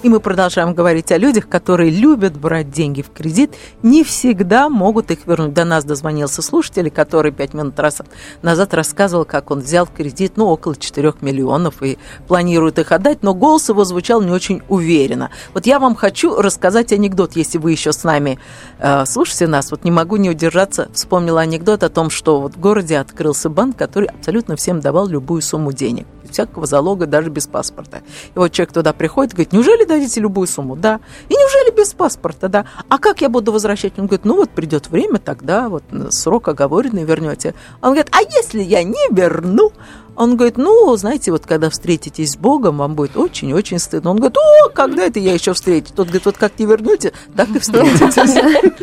И 0.02 0.08
мы 0.08 0.18
продолжаем 0.18 0.72
говорить 0.72 1.12
о 1.12 1.18
людях, 1.18 1.46
которые 1.46 1.90
любят 1.90 2.34
брать 2.34 2.70
деньги 2.70 3.02
в 3.02 3.10
кредит, 3.10 3.54
не 3.82 4.02
всегда 4.02 4.70
могут 4.70 5.10
их 5.10 5.26
вернуть. 5.26 5.52
До 5.52 5.66
нас 5.66 5.84
дозвонился 5.84 6.40
слушатель, 6.40 6.90
который 6.90 7.32
пять 7.32 7.52
минут 7.52 7.74
назад 8.40 8.72
рассказывал, 8.72 9.26
как 9.26 9.50
он 9.50 9.60
взял 9.60 9.84
в 9.84 9.92
кредит, 9.92 10.32
ну, 10.36 10.46
около 10.46 10.74
4 10.74 11.12
миллионов 11.20 11.82
и 11.82 11.98
планирует 12.26 12.78
их 12.78 12.92
отдать, 12.92 13.22
но 13.22 13.34
голос 13.34 13.68
его 13.68 13.84
звучал 13.84 14.22
не 14.22 14.30
очень 14.30 14.62
уверенно. 14.70 15.30
Вот 15.52 15.66
я 15.66 15.78
вам 15.78 15.94
хочу 15.94 16.34
рассказать 16.36 16.92
анекдот, 16.92 17.36
если 17.36 17.58
вы 17.58 17.72
еще 17.72 17.92
с 17.92 18.02
нами 18.02 18.38
э, 18.78 19.04
слушаете 19.04 19.48
нас. 19.48 19.70
Вот 19.70 19.84
не 19.84 19.90
могу 19.90 20.16
не 20.16 20.30
удержаться, 20.30 20.88
вспомнила 20.94 21.42
анекдот 21.42 21.82
о 21.82 21.90
том, 21.90 22.08
что 22.08 22.40
вот 22.40 22.54
в 22.54 22.58
городе 22.60 22.96
открылся 22.96 23.50
банк, 23.50 23.76
который 23.76 24.08
абсолютно 24.08 24.56
всем 24.56 24.80
давал 24.80 25.08
любую 25.08 25.42
сумму 25.42 25.74
денег 25.74 26.06
всякого 26.30 26.66
залога, 26.66 27.06
даже 27.06 27.30
без 27.30 27.46
паспорта. 27.46 28.02
И 28.34 28.38
вот 28.38 28.52
человек 28.52 28.72
туда 28.72 28.92
приходит, 28.92 29.32
говорит, 29.32 29.52
неужели 29.52 29.84
дадите 29.84 30.20
любую 30.20 30.46
сумму? 30.46 30.76
Да. 30.76 31.00
И 31.28 31.34
неужели 31.34 31.76
без 31.76 31.92
паспорта? 31.92 32.48
Да. 32.48 32.64
А 32.88 32.98
как 32.98 33.20
я 33.20 33.28
буду 33.28 33.52
возвращать? 33.52 33.98
Он 33.98 34.06
говорит, 34.06 34.24
ну 34.24 34.36
вот 34.36 34.50
придет 34.50 34.88
время, 34.88 35.18
тогда 35.18 35.68
вот 35.68 35.84
срок 36.10 36.48
оговоренный 36.48 37.04
вернете. 37.04 37.54
Он 37.82 37.90
говорит, 37.90 38.08
а 38.12 38.22
если 38.22 38.62
я 38.62 38.82
не 38.82 39.08
верну? 39.10 39.72
Он 40.16 40.36
говорит, 40.36 40.58
ну, 40.58 40.96
знаете, 40.96 41.32
вот 41.32 41.46
когда 41.46 41.70
встретитесь 41.70 42.32
с 42.32 42.36
Богом, 42.36 42.78
вам 42.78 42.94
будет 42.94 43.16
очень-очень 43.16 43.78
стыдно. 43.78 44.10
Он 44.10 44.16
говорит, 44.16 44.36
о, 44.36 44.68
когда 44.70 45.04
это 45.04 45.18
я 45.18 45.34
еще 45.34 45.52
встречу? 45.54 45.88
Тот 45.94 46.06
говорит, 46.06 46.26
вот 46.26 46.36
как 46.36 46.58
не 46.58 46.66
вернете, 46.66 47.12
так 47.36 47.48
и 47.50 47.58
встретитесь. 47.58 48.34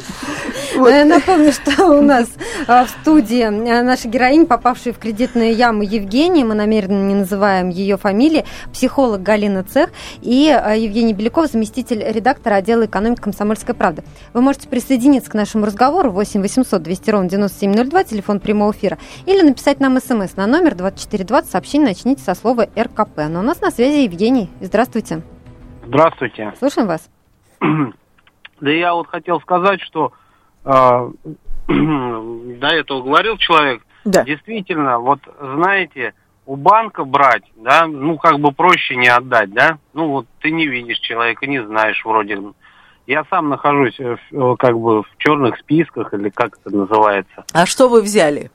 Я 0.75 1.05
напомню, 1.05 1.51
что 1.51 1.97
у 1.97 2.01
нас 2.01 2.27
а, 2.67 2.85
в 2.85 2.89
студии 2.89 3.41
а, 3.41 3.83
наша 3.83 4.07
героиня, 4.07 4.45
попавшая 4.45 4.93
в 4.93 4.99
кредитную 4.99 5.55
яму 5.55 5.81
Евгения, 5.81 6.45
мы 6.45 6.53
намеренно 6.53 7.07
не 7.07 7.15
называем 7.15 7.69
ее 7.69 7.97
фамилии, 7.97 8.45
психолог 8.71 9.23
Галина 9.23 9.63
Цех 9.63 9.89
и 10.21 10.49
а, 10.49 10.75
Евгений 10.75 11.13
Беляков, 11.13 11.51
заместитель 11.51 12.03
редактора 12.07 12.55
отдела 12.55 12.85
экономики 12.85 13.21
«Комсомольской 13.21 13.73
правды». 13.73 14.03
Вы 14.33 14.41
можете 14.41 14.67
присоединиться 14.67 15.31
к 15.31 15.33
нашему 15.33 15.65
разговору 15.65 16.11
8 16.11 16.41
800 16.41 16.83
200 16.83 17.09
ровно 17.09 17.29
9702, 17.29 18.03
телефон 18.03 18.39
прямого 18.39 18.71
эфира, 18.71 18.97
или 19.25 19.41
написать 19.41 19.79
нам 19.79 19.99
смс 19.99 20.35
на 20.35 20.45
номер 20.45 20.75
2420, 21.23 21.51
сообщение 21.51 21.88
начните 21.89 22.21
со 22.21 22.34
слова 22.36 22.67
РКП. 22.77 23.27
Но 23.30 23.39
у 23.39 23.43
нас 23.43 23.62
на 23.62 23.71
связи 23.71 24.03
Евгений. 24.03 24.49
Здравствуйте. 24.62 25.21
Здравствуйте. 25.86 26.53
Слушаем 26.60 26.88
вас. 26.88 27.10
Да 28.60 28.71
я 28.71 28.95
вот 28.95 29.06
хотел 29.08 29.39
сказать, 29.39 29.80
что 29.82 30.13
а, 30.65 31.10
до 31.67 32.67
этого 32.67 33.03
говорил 33.03 33.38
человек, 33.38 33.84
Да. 34.03 34.23
действительно, 34.23 34.97
вот 34.97 35.19
знаете, 35.39 36.15
у 36.47 36.56
банка 36.56 37.03
брать, 37.06 37.43
да, 37.56 37.86
ну 37.86 38.17
как 38.17 38.39
бы 38.39 38.51
проще 38.51 38.95
не 38.95 39.10
отдать, 39.10 39.53
да, 39.53 39.77
ну 39.93 40.08
вот 40.08 40.25
ты 40.41 40.49
не 40.49 40.65
видишь 40.65 40.97
человека, 40.99 41.45
не 41.45 41.63
знаешь 41.63 42.03
вроде. 42.03 42.41
Я 43.06 43.25
сам 43.30 43.49
нахожусь 43.49 43.99
э, 43.99 44.17
в, 44.32 44.53
э, 44.53 44.56
как 44.58 44.77
бы 44.80 45.03
в 45.03 45.08
черных 45.19 45.58
списках 45.60 46.13
или 46.15 46.30
как 46.30 46.58
это 46.65 46.75
называется. 46.75 47.45
А 47.53 47.65
что 47.67 47.89
вы 47.89 48.01
взяли? 48.01 48.49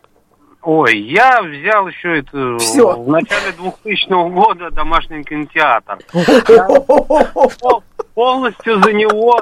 Ой, 0.62 0.96
я 0.96 1.42
взял 1.42 1.88
еще 1.88 2.18
это 2.18 2.56
Всё. 2.58 2.96
в 2.96 3.08
начале 3.08 3.52
2000 3.52 4.30
года 4.30 4.70
домашний 4.70 5.24
кинотеатр. 5.24 5.98
Полностью 8.14 8.80
за 8.82 8.92
него 8.92 9.40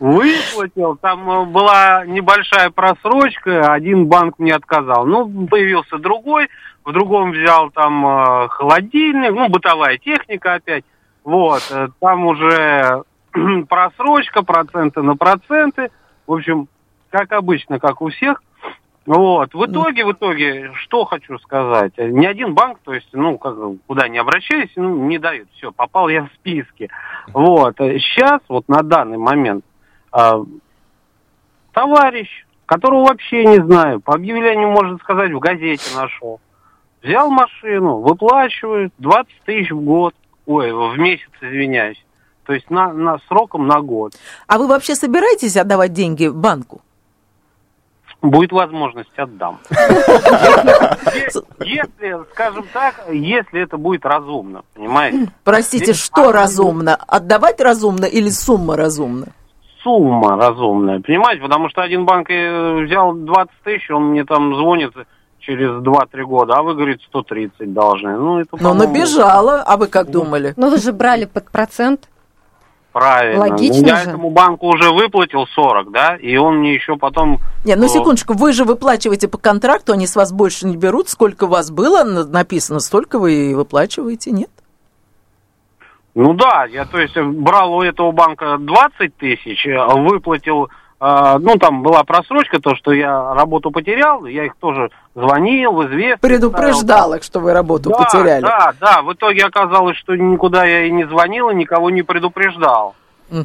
выплатил. 0.00 0.96
Там 0.96 1.30
э, 1.30 1.44
была 1.44 2.04
небольшая 2.06 2.70
просрочка, 2.70 3.72
один 3.72 4.06
банк 4.06 4.40
мне 4.40 4.52
отказал. 4.52 5.06
Ну, 5.06 5.46
появился 5.46 5.98
другой, 5.98 6.48
в 6.84 6.92
другом 6.92 7.30
взял 7.30 7.70
там 7.70 8.04
э, 8.04 8.48
холодильник, 8.48 9.30
ну, 9.30 9.48
бытовая 9.48 9.98
техника 9.98 10.54
опять. 10.54 10.84
Вот, 11.22 11.62
э, 11.70 11.88
там 12.00 12.26
уже 12.26 13.04
просрочка, 13.68 14.42
проценты 14.42 15.02
на 15.02 15.16
проценты. 15.16 15.90
В 16.26 16.32
общем, 16.32 16.66
как 17.10 17.30
обычно, 17.30 17.78
как 17.78 18.02
у 18.02 18.08
всех. 18.08 18.42
Вот, 19.04 19.52
в 19.52 19.64
итоге, 19.66 20.04
в 20.04 20.12
итоге, 20.12 20.70
что 20.74 21.04
хочу 21.04 21.36
сказать, 21.38 21.92
ни 21.98 22.24
один 22.24 22.54
банк, 22.54 22.78
то 22.84 22.94
есть, 22.94 23.08
ну, 23.12 23.36
как, 23.36 23.56
куда 23.88 24.08
не 24.08 24.18
обращаюсь, 24.18 24.70
ну, 24.76 25.08
не 25.08 25.18
дают, 25.18 25.48
все, 25.56 25.72
попал 25.72 26.08
я 26.08 26.22
в 26.22 26.28
списки. 26.34 26.88
Вот, 27.32 27.74
сейчас, 27.78 28.40
вот 28.48 28.68
на 28.68 28.82
данный 28.82 29.18
момент, 29.18 29.64
а, 30.12 30.36
товарищ, 31.72 32.46
которого 32.66 33.06
вообще 33.08 33.44
не 33.44 33.64
знаю, 33.64 34.00
по 34.00 34.14
объявлению, 34.14 34.70
можно 34.70 34.98
сказать, 34.98 35.32
в 35.32 35.40
газете 35.40 35.96
нашел, 35.96 36.40
взял 37.02 37.28
машину, 37.28 37.98
выплачивает 37.98 38.92
20 38.98 39.32
тысяч 39.44 39.70
в 39.72 39.80
год, 39.80 40.14
ой, 40.46 40.72
в 40.72 40.96
месяц, 40.96 41.28
извиняюсь, 41.40 42.02
то 42.46 42.52
есть 42.52 42.70
на, 42.70 42.92
на 42.92 43.18
сроком 43.26 43.66
на 43.66 43.80
год. 43.80 44.12
А 44.46 44.58
вы 44.58 44.68
вообще 44.68 44.94
собираетесь 44.94 45.56
отдавать 45.56 45.92
деньги 45.92 46.28
банку? 46.28 46.82
Будет 48.22 48.52
возможность, 48.52 49.10
отдам. 49.16 49.58
Если, 51.60 52.24
скажем 52.32 52.64
так, 52.72 52.94
если 53.10 53.62
это 53.62 53.76
будет 53.76 54.04
разумно, 54.04 54.62
понимаете? 54.74 55.32
Простите, 55.42 55.92
что 55.92 56.30
разумно? 56.30 56.94
Отдавать 56.94 57.60
разумно 57.60 58.04
или 58.04 58.28
сумма 58.28 58.76
разумна? 58.76 59.26
Сумма 59.82 60.36
разумная, 60.36 61.00
понимаете? 61.00 61.42
Потому 61.42 61.68
что 61.68 61.82
один 61.82 62.04
банк 62.04 62.30
э, 62.30 62.84
взял 62.84 63.12
20 63.12 63.50
тысяч, 63.64 63.90
он 63.90 64.10
мне 64.10 64.24
там 64.24 64.54
звонит 64.54 64.92
через 65.40 65.70
2-3 65.82 66.22
года, 66.22 66.54
а 66.54 66.62
вы, 66.62 66.74
говорит, 66.74 67.00
130 67.08 67.72
должны. 67.72 68.16
Ну, 68.16 68.38
это, 68.38 68.56
Но 68.60 68.74
набежала, 68.74 69.62
а 69.62 69.76
вы 69.76 69.88
как 69.88 70.10
думали? 70.10 70.54
Но 70.56 70.70
вы 70.70 70.78
же 70.78 70.92
брали 70.92 71.24
под 71.24 71.50
процент. 71.50 72.08
Правильно. 72.92 73.40
Логично 73.40 73.86
я 73.86 73.96
же. 73.96 74.10
этому 74.10 74.30
банку 74.30 74.66
уже 74.66 74.90
выплатил 74.90 75.46
40, 75.46 75.90
да, 75.90 76.16
и 76.16 76.36
он 76.36 76.58
мне 76.58 76.74
еще 76.74 76.96
потом... 76.96 77.38
Не, 77.64 77.74
ну 77.74 77.88
секундочку, 77.88 78.34
вы 78.34 78.52
же 78.52 78.64
выплачиваете 78.64 79.28
по 79.28 79.38
контракту, 79.38 79.94
они 79.94 80.06
с 80.06 80.14
вас 80.14 80.30
больше 80.30 80.66
не 80.66 80.76
берут, 80.76 81.08
сколько 81.08 81.44
у 81.44 81.48
вас 81.48 81.70
было 81.70 82.04
на- 82.04 82.26
написано, 82.26 82.80
столько 82.80 83.18
вы 83.18 83.50
и 83.50 83.54
выплачиваете, 83.54 84.30
нет? 84.30 84.50
Ну 86.14 86.34
да, 86.34 86.66
я 86.66 86.84
то 86.84 86.98
есть 87.00 87.16
брал 87.16 87.72
у 87.72 87.82
этого 87.82 88.12
банка 88.12 88.58
20 88.58 89.16
тысяч, 89.16 89.66
э, 89.66 89.78
выплатил, 89.96 90.68
ну 91.02 91.56
там 91.58 91.82
была 91.82 92.04
просрочка, 92.04 92.60
то, 92.60 92.76
что 92.76 92.92
я 92.92 93.34
работу 93.34 93.72
потерял, 93.72 94.24
я 94.24 94.44
их 94.46 94.54
тоже 94.56 94.90
звонил, 95.16 95.72
в 95.72 95.86
известность. 95.86 96.20
Предупреждал 96.20 97.14
их, 97.14 97.24
что 97.24 97.40
вы 97.40 97.52
работу 97.52 97.90
да, 97.90 97.96
потеряли. 97.96 98.42
Да, 98.42 98.72
да, 98.78 99.02
в 99.02 99.12
итоге 99.12 99.44
оказалось, 99.44 99.96
что 99.96 100.14
никуда 100.14 100.64
я 100.64 100.84
и 100.84 100.92
не 100.92 101.04
звонил, 101.04 101.50
и 101.50 101.54
никого 101.56 101.90
не 101.90 102.02
предупреждал. 102.02 102.94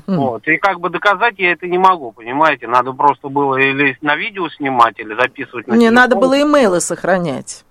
Вот. 0.05 0.47
И 0.47 0.57
как 0.57 0.79
бы 0.79 0.89
доказать 0.89 1.35
я 1.37 1.53
это 1.53 1.65
не 1.65 1.77
могу, 1.77 2.11
понимаете? 2.11 2.67
Надо 2.67 2.91
просто 2.93 3.29
было 3.29 3.55
или 3.55 3.97
на 4.01 4.15
видео 4.15 4.49
снимать, 4.49 4.99
или 4.99 5.15
записывать 5.15 5.65
на 5.67 5.75
Мне 5.75 5.89
надо 5.91 6.15
телефон. 6.15 6.21
было 6.29 6.41
имейлы 6.41 6.81
сохранять. 6.81 7.63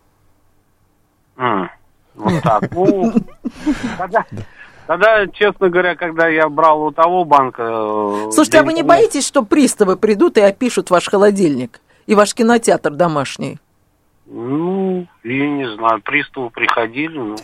М, 1.37 1.71
Вот 2.15 2.43
так. 2.43 2.71
Ну, 2.73 3.13
тогда, 4.87 5.27
честно 5.29 5.69
говоря, 5.69 5.95
когда 5.95 6.29
я 6.29 6.49
брал 6.49 6.83
у 6.83 6.91
того 6.93 7.25
банка... 7.25 7.63
э, 7.63 8.31
Слушайте, 8.33 8.61
а 8.61 8.63
вы 8.63 8.73
не 8.73 8.83
боитесь, 8.83 9.27
что 9.27 9.43
приставы 9.43 9.97
придут 9.97 10.37
и 10.39 10.41
опишут 10.41 10.91
ваш 10.91 11.09
холодильник 11.09 11.81
и 12.07 12.15
ваш 12.15 12.35
кинотеатр 12.35 12.91
домашний? 12.91 13.59
Ну, 14.27 15.07
я 15.23 15.49
не 15.49 15.71
знаю, 15.77 16.01
приставы 16.03 16.51
приходили, 16.51 17.17
ну... 17.19 17.37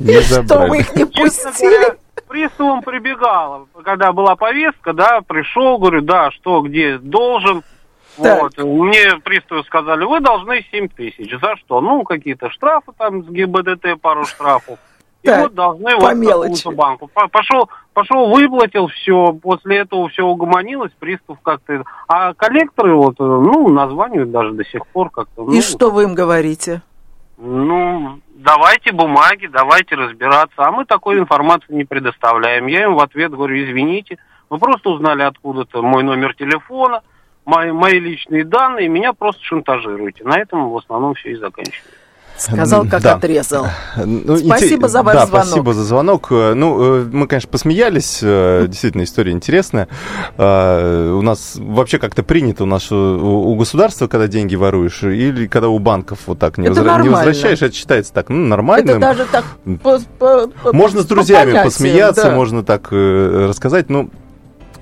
Не 0.00 0.20
Что 0.44 0.66
вы 0.66 0.78
их 0.78 0.94
не 0.94 1.06
пустили? 1.06 1.96
приставом 2.26 2.82
прибегала. 2.82 3.66
Когда 3.84 4.12
была 4.12 4.36
повестка, 4.36 4.92
да, 4.92 5.20
пришел, 5.26 5.78
говорю, 5.78 6.02
да, 6.02 6.30
что, 6.32 6.60
где, 6.60 6.98
должен. 6.98 7.62
Так. 8.16 8.42
Вот. 8.42 8.58
Мне 8.58 9.18
приставы 9.22 9.62
сказали, 9.64 10.04
вы 10.04 10.20
должны 10.20 10.64
7 10.70 10.88
тысяч. 10.88 11.30
За 11.40 11.56
что? 11.56 11.80
Ну, 11.80 12.02
какие-то 12.02 12.50
штрафы 12.50 12.92
там 12.96 13.24
с 13.24 13.28
ГИБДД, 13.28 14.00
пару 14.00 14.24
штрафов. 14.24 14.78
Так, 15.26 15.42
вот 15.42 15.54
должны 15.54 15.98
по 15.98 16.14
мелочи. 16.14 16.68
банку. 16.74 17.08
По- 17.12 17.28
Пошел, 17.28 17.68
пошел, 17.92 18.28
выплатил 18.28 18.88
все, 18.88 19.32
после 19.32 19.78
этого 19.78 20.08
все 20.08 20.24
угомонилось, 20.24 20.92
пристав 20.98 21.38
как-то... 21.42 21.84
А 22.08 22.34
коллекторы 22.34 22.94
вот, 22.94 23.16
э, 23.18 23.22
ну, 23.24 23.68
названивают 23.68 24.30
даже 24.30 24.52
до 24.52 24.64
сих 24.64 24.86
пор 24.86 25.10
как-то. 25.10 25.42
И 25.44 25.56
ну, 25.56 25.62
что 25.62 25.90
вы 25.90 26.04
им 26.04 26.14
говорите? 26.14 26.82
Ну, 27.38 28.20
давайте 28.34 28.92
бумаги, 28.92 29.46
давайте 29.46 29.94
разбираться. 29.94 30.54
А 30.56 30.70
мы 30.72 30.84
такой 30.84 31.18
информации 31.18 31.74
не 31.74 31.84
предоставляем. 31.84 32.66
Я 32.66 32.84
им 32.84 32.94
в 32.94 33.00
ответ 33.00 33.32
говорю, 33.32 33.56
извините, 33.62 34.18
вы 34.48 34.58
просто 34.58 34.90
узнали 34.90 35.22
откуда-то 35.22 35.82
мой 35.82 36.02
номер 36.02 36.34
телефона, 36.34 37.02
мои, 37.44 37.72
мои 37.72 37.98
личные 37.98 38.44
данные, 38.44 38.86
и 38.86 38.88
меня 38.88 39.12
просто 39.12 39.42
шантажируете. 39.44 40.24
На 40.24 40.38
этом 40.38 40.70
в 40.70 40.76
основном 40.76 41.14
все 41.14 41.32
и 41.32 41.36
заканчивается. 41.36 41.90
Сказал, 42.38 42.84
как 42.86 43.02
Да. 43.02 43.14
отрезал. 43.14 43.66
Ну, 43.96 44.36
Спасибо 44.36 44.86
инте- 44.86 44.88
за 44.90 45.02
ваш 45.02 45.14
да, 45.14 45.26
звонок. 45.26 45.46
спасибо 45.46 45.74
за 45.74 45.84
звонок. 45.84 46.28
Э, 46.30 46.54
Ну, 46.54 47.00
э, 47.00 47.06
мы, 47.10 47.26
конечно, 47.26 47.48
посмеялись. 47.50 48.20
э, 48.22 48.66
Действительно, 48.68 49.04
история 49.04 49.32
интересная. 49.32 49.88
Э, 50.36 51.12
У 51.16 51.22
нас 51.22 51.54
вообще 51.56 51.98
как-то 51.98 52.22
принято 52.22 52.64
у 52.64 52.66
нас 52.66 52.88
э, 52.90 52.94
у 52.94 53.54
государства, 53.54 54.06
когда 54.06 54.26
деньги 54.26 54.54
воруешь, 54.54 55.02
или 55.02 55.46
когда 55.46 55.68
у 55.68 55.78
банков 55.78 56.20
вот 56.26 56.38
так 56.38 56.58
не, 56.58 56.68
возра- 56.68 57.02
не 57.02 57.08
возвращаешь, 57.08 57.62
это 57.62 57.74
считается 57.74 58.12
так, 58.12 58.28
ну, 58.28 58.36
нормально. 58.46 58.90
Это 58.92 59.00
даже 59.00 59.24
так... 59.30 59.44
по- 59.82 59.98
по- 60.18 60.48
по- 60.48 60.72
Можно 60.72 61.00
с 61.02 61.06
по 61.06 61.14
друзьями 61.14 61.46
понятиям, 61.46 61.64
посмеяться, 61.64 62.24
да. 62.24 62.30
можно 62.34 62.62
так 62.62 62.88
э, 62.90 63.46
рассказать, 63.48 63.88
но 63.88 64.08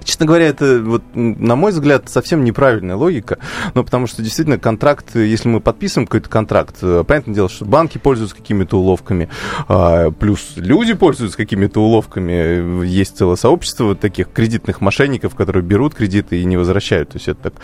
Честно 0.04 0.26
говоря, 0.26 0.46
это, 0.46 0.80
вот, 0.82 1.02
на 1.14 1.56
мой 1.56 1.72
взгляд, 1.72 2.08
совсем 2.08 2.44
неправильная 2.44 2.96
логика. 2.96 3.38
Ну, 3.74 3.84
потому 3.84 4.06
что 4.06 4.22
действительно 4.22 4.58
контракт, 4.58 5.16
если 5.16 5.48
мы 5.48 5.60
подписываем 5.60 6.06
какой-то 6.06 6.28
контракт, 6.28 6.76
э, 6.82 7.04
понятное 7.06 7.34
дело, 7.34 7.48
что 7.48 7.64
банки 7.64 7.98
пользуются 7.98 8.36
какими-то 8.36 8.78
уловками, 8.78 9.28
а, 9.68 10.10
плюс 10.10 10.52
люди 10.56 10.94
пользуются 10.94 11.36
какими-то 11.36 11.80
уловками. 11.80 12.84
Есть 12.84 13.16
целое 13.16 13.36
сообщество 13.36 13.84
вот 13.84 14.00
таких 14.00 14.30
кредитных 14.30 14.80
мошенников, 14.80 15.34
которые 15.34 15.62
берут 15.62 15.94
кредиты 15.94 16.40
и 16.40 16.44
не 16.44 16.56
возвращают. 16.56 17.10
То 17.10 17.16
есть 17.16 17.28
это 17.28 17.42
так 17.44 17.54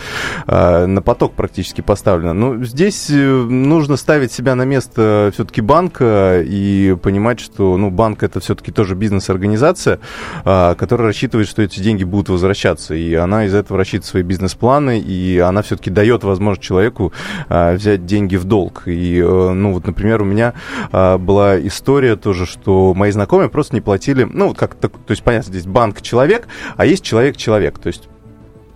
а, 0.46 0.87
на 0.87 1.03
поток 1.03 1.35
практически 1.35 1.81
поставлено. 1.81 2.33
Но 2.33 2.64
здесь 2.64 3.11
э, 3.11 3.14
нужно 3.14 3.96
ставить 3.96 4.33
себя 4.33 4.55
на 4.55 4.64
место 4.64 5.31
все-таки 5.35 5.61
банка 5.61 6.42
и 6.44 6.96
понимать, 7.03 7.40
что 7.40 7.76
ну, 7.76 7.90
банк 7.90 8.22
это 8.22 8.40
все-таки 8.40 8.72
тоже 8.72 8.94
бизнес-организация, 8.94 10.00
а, 10.44 10.74
которая 10.74 11.09
рассчитывает, 11.09 11.48
что 11.48 11.62
эти 11.62 11.81
деньги 11.81 12.05
будут 12.05 12.29
возвращаться. 12.32 12.94
И 12.94 13.14
она 13.14 13.44
из 13.46 13.54
этого 13.54 13.78
рассчитывает 13.78 14.04
свои 14.06 14.22
бизнес-планы, 14.22 14.98
и 14.98 15.38
она 15.38 15.62
все-таки 15.62 15.90
дает 15.90 16.24
возможность 16.24 16.62
человеку 16.62 17.12
а, 17.48 17.74
взять 17.74 18.06
деньги 18.06 18.36
в 18.36 18.44
долг. 18.44 18.82
И, 18.86 19.18
э, 19.18 19.50
ну, 19.52 19.72
вот, 19.72 19.86
например, 19.86 20.22
у 20.22 20.24
меня 20.24 20.54
а, 20.92 21.18
была 21.18 21.60
история 21.60 22.16
тоже, 22.16 22.46
что 22.46 22.94
мои 22.94 23.10
знакомые 23.10 23.48
просто 23.48 23.74
не 23.74 23.80
платили, 23.80 24.24
ну, 24.24 24.48
вот 24.48 24.58
как 24.58 24.74
то 24.74 24.88
то 24.88 25.12
есть, 25.12 25.22
понятно, 25.22 25.52
здесь 25.52 25.66
банк-человек, 25.66 26.46
а 26.76 26.86
есть 26.86 27.04
человек-человек. 27.04 27.78
То 27.78 27.88
есть 27.88 28.08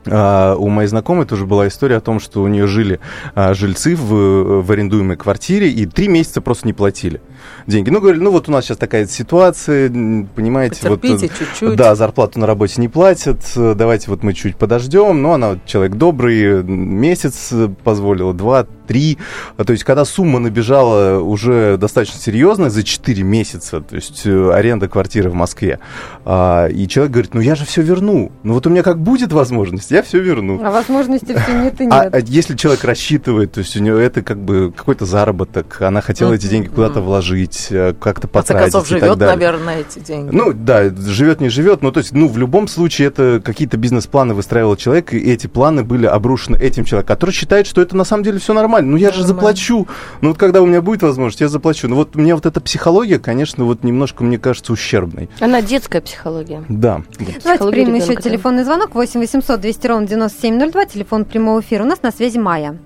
а, 0.07 0.57
у 0.57 0.69
моей 0.69 0.89
знакомой 0.89 1.27
тоже 1.27 1.47
была 1.47 1.69
история 1.69 1.97
о 1.97 2.01
том, 2.01 2.21
что 2.21 2.43
у 2.43 2.49
нее 2.49 2.67
жили 2.67 3.01
а, 3.35 3.55
жильцы 3.55 3.97
в, 3.97 4.63
в 4.63 4.71
арендуемой 4.71 5.17
квартире 5.17 5.71
и 5.71 5.87
три 5.87 6.09
месяца 6.09 6.41
просто 6.41 6.67
не 6.67 6.73
платили 6.73 7.21
деньги. 7.67 7.91
Ну, 7.91 8.01
говорили, 8.01 8.23
ну 8.23 8.31
вот 8.31 8.49
у 8.49 8.53
нас 8.53 8.65
сейчас 8.65 8.79
такая 8.79 9.07
ситуация, 9.07 9.89
понимаете, 9.89 10.81
Потерпите 10.81 11.29
вот, 11.29 11.39
чуть-чуть. 11.39 11.77
да, 11.77 11.95
зарплату 11.95 12.39
на 12.39 12.47
работе 12.47 12.81
не 12.81 12.89
платят, 12.89 13.41
давайте 13.55 14.11
вот 14.11 14.23
мы 14.23 14.35
чуть 14.35 14.57
подождем. 14.57 15.23
Ну, 15.23 15.33
она 15.33 15.51
вот 15.51 15.65
человек 15.67 15.97
добрый, 15.97 16.63
месяц 16.63 17.53
позволила, 17.83 18.33
два, 18.35 18.67
три. 18.87 19.19
То 19.57 19.73
есть, 19.73 19.85
когда 19.85 20.05
сумма 20.05 20.39
набежала 20.39 21.21
уже 21.21 21.77
достаточно 21.77 22.21
серьезная 22.21 22.71
за 22.71 22.83
4 22.83 23.23
месяца, 23.23 23.81
то 23.81 23.97
есть 23.97 24.23
э, 24.27 24.51
аренда 24.53 24.89
квартиры 24.89 25.31
в 25.31 25.35
Москве, 25.35 25.79
а, 26.25 26.67
и 26.69 26.87
человек 26.89 27.13
говорит, 27.13 27.35
ну 27.35 27.41
я 27.41 27.55
же 27.55 27.65
все 27.65 27.83
верну. 27.83 28.33
Ну 28.43 28.55
вот 28.55 28.67
у 28.67 28.71
меня 28.71 28.83
как 28.83 29.01
будет 29.01 29.33
возможность, 29.33 29.91
я 29.95 30.03
все 30.03 30.21
верну. 30.21 30.61
А 30.65 30.71
возможности 30.71 31.37
все 31.37 31.53
нет 31.55 31.81
и 31.81 31.89
А, 31.91 32.05
нет. 32.05 32.15
а 32.15 32.19
если 32.21 32.57
человек 32.57 32.85
рассчитывает, 32.85 33.53
то 33.53 33.61
есть 33.61 33.77
у 33.77 33.81
него 33.81 33.97
это 33.97 34.23
как 34.23 34.39
бы 34.39 34.73
какой-то 34.77 35.07
заработок, 35.07 35.81
она 35.81 36.01
хотела 36.01 36.33
эти 36.35 36.47
деньги 36.47 36.69
куда-то 36.69 37.01
вложить, 37.01 37.69
э, 37.71 37.95
как-то 37.99 38.29
В 38.29 38.31
конце 38.33 38.53
потратить 38.55 38.73
концов, 38.73 38.87
и 38.91 38.95
так 38.95 39.01
живет, 39.03 39.19
далее. 39.19 39.37
наверное, 39.37 39.81
эти 39.81 39.99
деньги. 40.01 40.31
Ну, 40.35 40.53
да, 40.53 40.91
живет, 40.91 41.41
не 41.41 41.49
живет, 41.49 41.83
но 41.83 41.91
то 41.91 41.99
есть, 42.01 42.13
ну, 42.13 42.29
в 42.29 42.37
любом 42.39 42.69
случае, 42.69 43.09
это 43.09 43.41
какие-то 43.45 43.77
бизнес-планы 43.77 44.35
выстраивал 44.35 44.77
человек, 44.77 45.13
и 45.15 45.19
эти 45.19 45.47
планы 45.47 45.85
были 45.85 46.07
обрушены 46.07 46.57
этим 46.57 46.85
человеком, 46.85 47.15
который 47.15 47.31
считает, 47.31 47.67
что 47.67 47.81
это 47.81 47.97
на 47.97 48.05
самом 48.05 48.25
деле 48.25 48.39
все 48.39 48.53
нормально. 48.53 48.91
Ну, 48.93 48.97
я 48.97 49.13
же 49.13 49.25
заплачу. 49.25 49.87
Ну, 50.21 50.29
вот 50.31 50.39
когда 50.39 50.63
у 50.63 50.67
меня 50.67 50.83
будет 50.83 51.03
возможность, 51.03 51.41
я 51.41 51.49
заплачу. 51.49 51.89
Ну, 51.89 51.97
вот 51.97 52.15
мне 52.15 52.35
вот 52.35 52.47
эта 52.47 52.61
психология, 52.61 53.19
конечно, 53.19 53.65
вот 53.65 53.85
немножко, 53.85 54.25
мне 54.25 54.39
кажется, 54.39 54.73
ущербной. 54.73 55.29
Она 55.41 55.63
детская 55.63 56.01
психология. 56.01 56.65
Да. 56.69 57.03
Давайте 57.19 57.41
Психология 57.41 57.85
примем 57.85 57.95
еще 58.01 58.15
да. 58.15 58.21
телефонный 58.21 58.65
звонок 58.65 58.95
8 58.95 59.21
800 59.21 59.61
200 59.61 59.84
ровно 59.89 60.07
9702, 60.07 60.87
телефон 60.87 61.25
прямого 61.25 61.61
эфира. 61.61 61.83
У 61.83 61.87
нас 61.87 62.03
на 62.03 62.11
связи 62.11 62.39
Майя. 62.39 62.77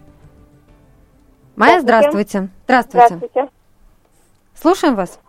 Майя, 1.57 1.81
здравствуйте. 1.81 2.49
Здравствуйте. 2.65 3.07
Здравствуйте. 3.07 3.49
Слушаем 4.55 4.95
вас. 4.95 5.21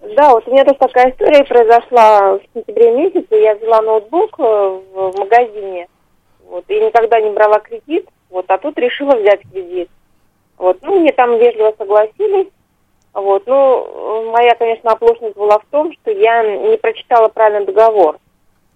Да, 0.00 0.30
вот 0.30 0.46
у 0.46 0.52
меня 0.52 0.64
тоже 0.64 0.78
такая 0.78 1.10
история 1.10 1.44
произошла 1.44 2.34
в 2.34 2.40
сентябре 2.54 2.92
месяце. 2.92 3.34
Я 3.34 3.56
взяла 3.56 3.82
ноутбук 3.82 4.38
э, 4.38 4.42
в 4.42 5.18
магазине, 5.18 5.88
вот, 6.46 6.64
и 6.68 6.80
никогда 6.80 7.20
не 7.20 7.30
брала 7.30 7.58
кредит, 7.60 8.08
вот, 8.30 8.44
а 8.48 8.58
тут 8.58 8.78
решила 8.78 9.16
взять 9.16 9.40
кредит. 9.50 9.88
Вот, 10.58 10.78
ну, 10.82 11.00
мне 11.00 11.12
там 11.12 11.38
вежливо 11.38 11.74
согласились, 11.76 12.48
вот, 13.12 13.46
ну, 13.46 14.26
э, 14.26 14.30
моя, 14.30 14.54
конечно, 14.54 14.92
оплошность 14.92 15.36
была 15.36 15.58
в 15.58 15.64
том, 15.70 15.92
что 15.92 16.10
я 16.10 16.42
не 16.68 16.76
прочитала 16.76 17.28
правильно 17.28 17.64
договор, 17.64 18.18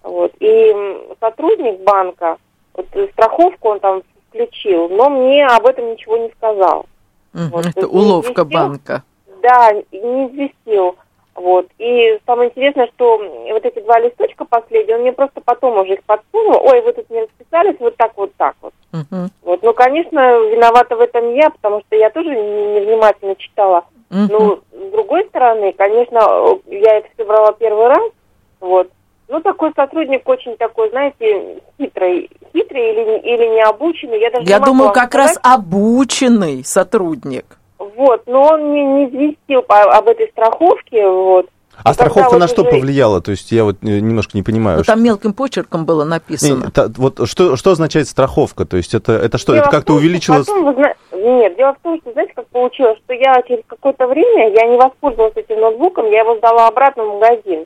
вот, 0.03 0.31
и 0.39 0.73
сотрудник 1.19 1.79
банка, 1.81 2.37
вот, 2.73 2.87
э, 2.93 3.07
страховку 3.13 3.69
он 3.69 3.79
там 3.79 4.03
включил, 4.29 4.89
но 4.89 5.09
мне 5.09 5.45
об 5.45 5.65
этом 5.65 5.91
ничего 5.91 6.17
не 6.17 6.29
сказал. 6.37 6.85
Мгм, 7.33 7.49
вот, 7.49 7.65
Это 7.65 7.87
уловка 7.87 8.41
известил. 8.43 8.45
банка. 8.59 9.03
Да, 9.41 9.71
не 9.73 10.27
известил. 10.27 10.95
Вот. 11.33 11.67
И 11.79 12.19
самое 12.25 12.49
интересное, 12.49 12.87
что 12.95 13.17
вот 13.17 13.65
эти 13.65 13.79
два 13.79 13.99
листочка 13.99 14.43
последние, 14.45 14.97
он 14.97 15.01
мне 15.03 15.13
просто 15.13 15.39
потом 15.41 15.77
уже 15.77 15.93
их 15.93 16.03
подсунул. 16.03 16.61
Ой, 16.61 16.81
вы 16.81 16.91
тут 16.93 17.09
не 17.09 17.21
расписались, 17.21 17.77
вот 17.79 17.95
так, 17.95 18.11
вот 18.17 18.31
так 18.35 18.55
вот. 18.61 18.73
Мгм. 18.91 19.29
Вот. 19.41 19.63
Ну, 19.63 19.73
конечно, 19.73 20.19
виновата 20.49 20.95
в 20.95 20.99
этом 21.01 21.33
я, 21.33 21.49
потому 21.49 21.81
что 21.81 21.95
я 21.95 22.09
тоже 22.09 22.29
не- 22.35 22.79
невнимательно 22.81 23.35
читала. 23.37 23.85
Мгм. 24.09 24.27
Ну, 24.29 24.59
с 24.71 24.91
другой 24.91 25.25
стороны, 25.27 25.71
конечно, 25.71 26.19
я 26.67 26.97
это 26.97 27.07
все 27.13 27.23
брала 27.25 27.53
первый 27.53 27.87
раз. 27.87 28.11
Вот. 28.59 28.89
Ну, 29.31 29.39
такой 29.39 29.71
сотрудник 29.75 30.27
очень 30.27 30.57
такой, 30.57 30.89
знаете, 30.89 31.61
хитрый. 31.79 32.29
Хитрый 32.51 32.91
или, 32.91 33.19
или 33.19 33.55
необученный. 33.55 34.19
Я, 34.19 34.29
даже 34.29 34.45
Я 34.45 34.59
не 34.59 34.65
думаю, 34.65 34.91
как 34.91 35.09
сказать. 35.13 35.37
раз 35.37 35.39
обученный 35.41 36.63
сотрудник. 36.65 37.45
Вот, 37.79 38.23
но 38.27 38.41
он 38.49 38.71
мне 38.71 38.83
не 38.83 39.05
известил 39.09 39.61
по- 39.61 39.83
об 39.97 40.07
этой 40.09 40.27
страховке, 40.29 41.07
вот. 41.09 41.47
А 41.83 41.91
И 41.91 41.93
страховка 41.93 42.33
на 42.33 42.39
вот 42.41 42.49
что 42.49 42.61
уже- 42.63 42.71
повлияла? 42.71 43.21
То 43.21 43.31
есть 43.31 43.51
я 43.53 43.63
вот 43.63 43.77
э, 43.81 43.87
немножко 43.87 44.31
не 44.37 44.43
понимаю. 44.43 44.79
Ну, 44.79 44.83
там 44.83 45.01
мелким 45.01 45.33
почерком 45.33 45.85
было 45.85 46.03
Не, 46.03 46.09
написано. 46.09 46.69
та- 46.69 46.89
вот 46.97 47.27
что, 47.27 47.55
что 47.55 47.71
означает 47.71 48.07
страховка? 48.09 48.65
То 48.65 48.75
есть 48.77 48.93
это, 48.93 49.13
это 49.13 49.37
что? 49.37 49.53
Дело 49.53 49.63
это 49.63 49.71
как-то 49.71 49.93
увеличилось... 49.93 50.45
потом 50.45 50.73
зна- 50.75 50.93
Нет, 51.13 51.55
дело 51.55 51.73
в 51.73 51.79
том, 51.83 51.97
что, 52.01 52.11
знаете, 52.11 52.33
как 52.35 52.47
получилось, 52.47 52.97
что 53.05 53.13
я 53.13 53.41
через 53.47 53.63
какое-то 53.65 54.05
время, 54.07 54.49
я 54.53 54.67
не 54.67 54.75
воспользовалась 54.77 55.35
этим 55.37 55.59
ноутбуком, 55.61 56.11
я 56.11 56.19
его 56.19 56.35
сдала 56.35 56.67
обратно 56.67 57.05
в 57.05 57.13
магазин. 57.19 57.65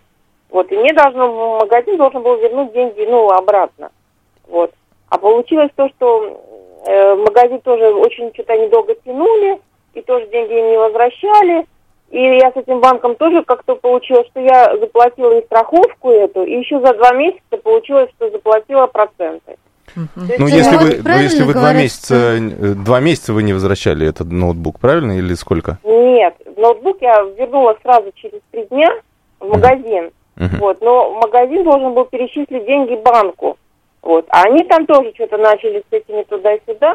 Вот, 0.55 0.71
и 0.71 0.77
мне 0.77 0.93
должно, 0.93 1.59
магазин 1.59 1.97
должен 1.97 2.23
был 2.23 2.37
вернуть 2.37 2.71
деньги, 2.71 3.05
ну, 3.09 3.29
обратно. 3.29 3.89
Вот. 4.47 4.71
А 5.09 5.17
получилось 5.17 5.69
то, 5.75 5.89
что 5.89 6.41
э, 6.85 7.15
магазин 7.15 7.59
тоже 7.59 7.93
очень 7.93 8.33
что-то 8.33 8.55
недолго 8.55 8.95
тянули, 9.03 9.59
и 9.95 10.01
тоже 10.01 10.27
деньги 10.27 10.57
им 10.57 10.69
не 10.69 10.77
возвращали. 10.77 11.65
И 12.09 12.21
я 12.21 12.53
с 12.53 12.55
этим 12.55 12.79
банком 12.79 13.15
тоже 13.15 13.43
как-то 13.43 13.75
получилось, 13.75 14.27
что 14.27 14.39
я 14.39 14.77
заплатила 14.77 15.37
и 15.37 15.43
страховку 15.43 16.09
эту, 16.11 16.45
и 16.45 16.57
еще 16.57 16.79
за 16.79 16.93
два 16.93 17.11
месяца 17.11 17.57
получилось, 17.61 18.09
что 18.15 18.29
заплатила 18.29 18.87
проценты. 18.87 19.57
Ну, 20.15 20.47
если 20.47 20.77
вы, 20.77 21.01
ну, 21.03 21.19
если 21.19 21.43
вы 21.43 21.51
два 21.51 21.73
месяца, 21.73 22.15
э, 22.15 22.39
два 22.39 23.01
месяца 23.01 23.33
вы 23.33 23.43
не 23.43 23.51
возвращали 23.51 24.07
этот 24.07 24.31
ноутбук, 24.31 24.79
правильно, 24.79 25.17
или 25.17 25.33
сколько? 25.33 25.79
Нет, 25.83 26.33
ноутбук 26.55 27.01
я 27.01 27.23
вернула 27.37 27.77
сразу 27.83 28.13
через 28.15 28.39
три 28.51 28.63
дня 28.67 28.95
в 29.41 29.49
магазин. 29.49 30.11
Мгм. 30.37 30.57
Вот, 30.59 30.81
но 30.81 31.11
магазин 31.11 31.63
должен 31.63 31.93
был 31.93 32.05
перечислить 32.05 32.65
деньги 32.65 32.95
банку. 32.95 33.57
Вот. 34.01 34.25
А 34.29 34.43
они 34.43 34.63
там 34.63 34.85
тоже 34.85 35.11
что-то 35.15 35.37
начали 35.37 35.79
с 35.89 35.93
этими 35.93 36.23
туда-сюда. 36.23 36.93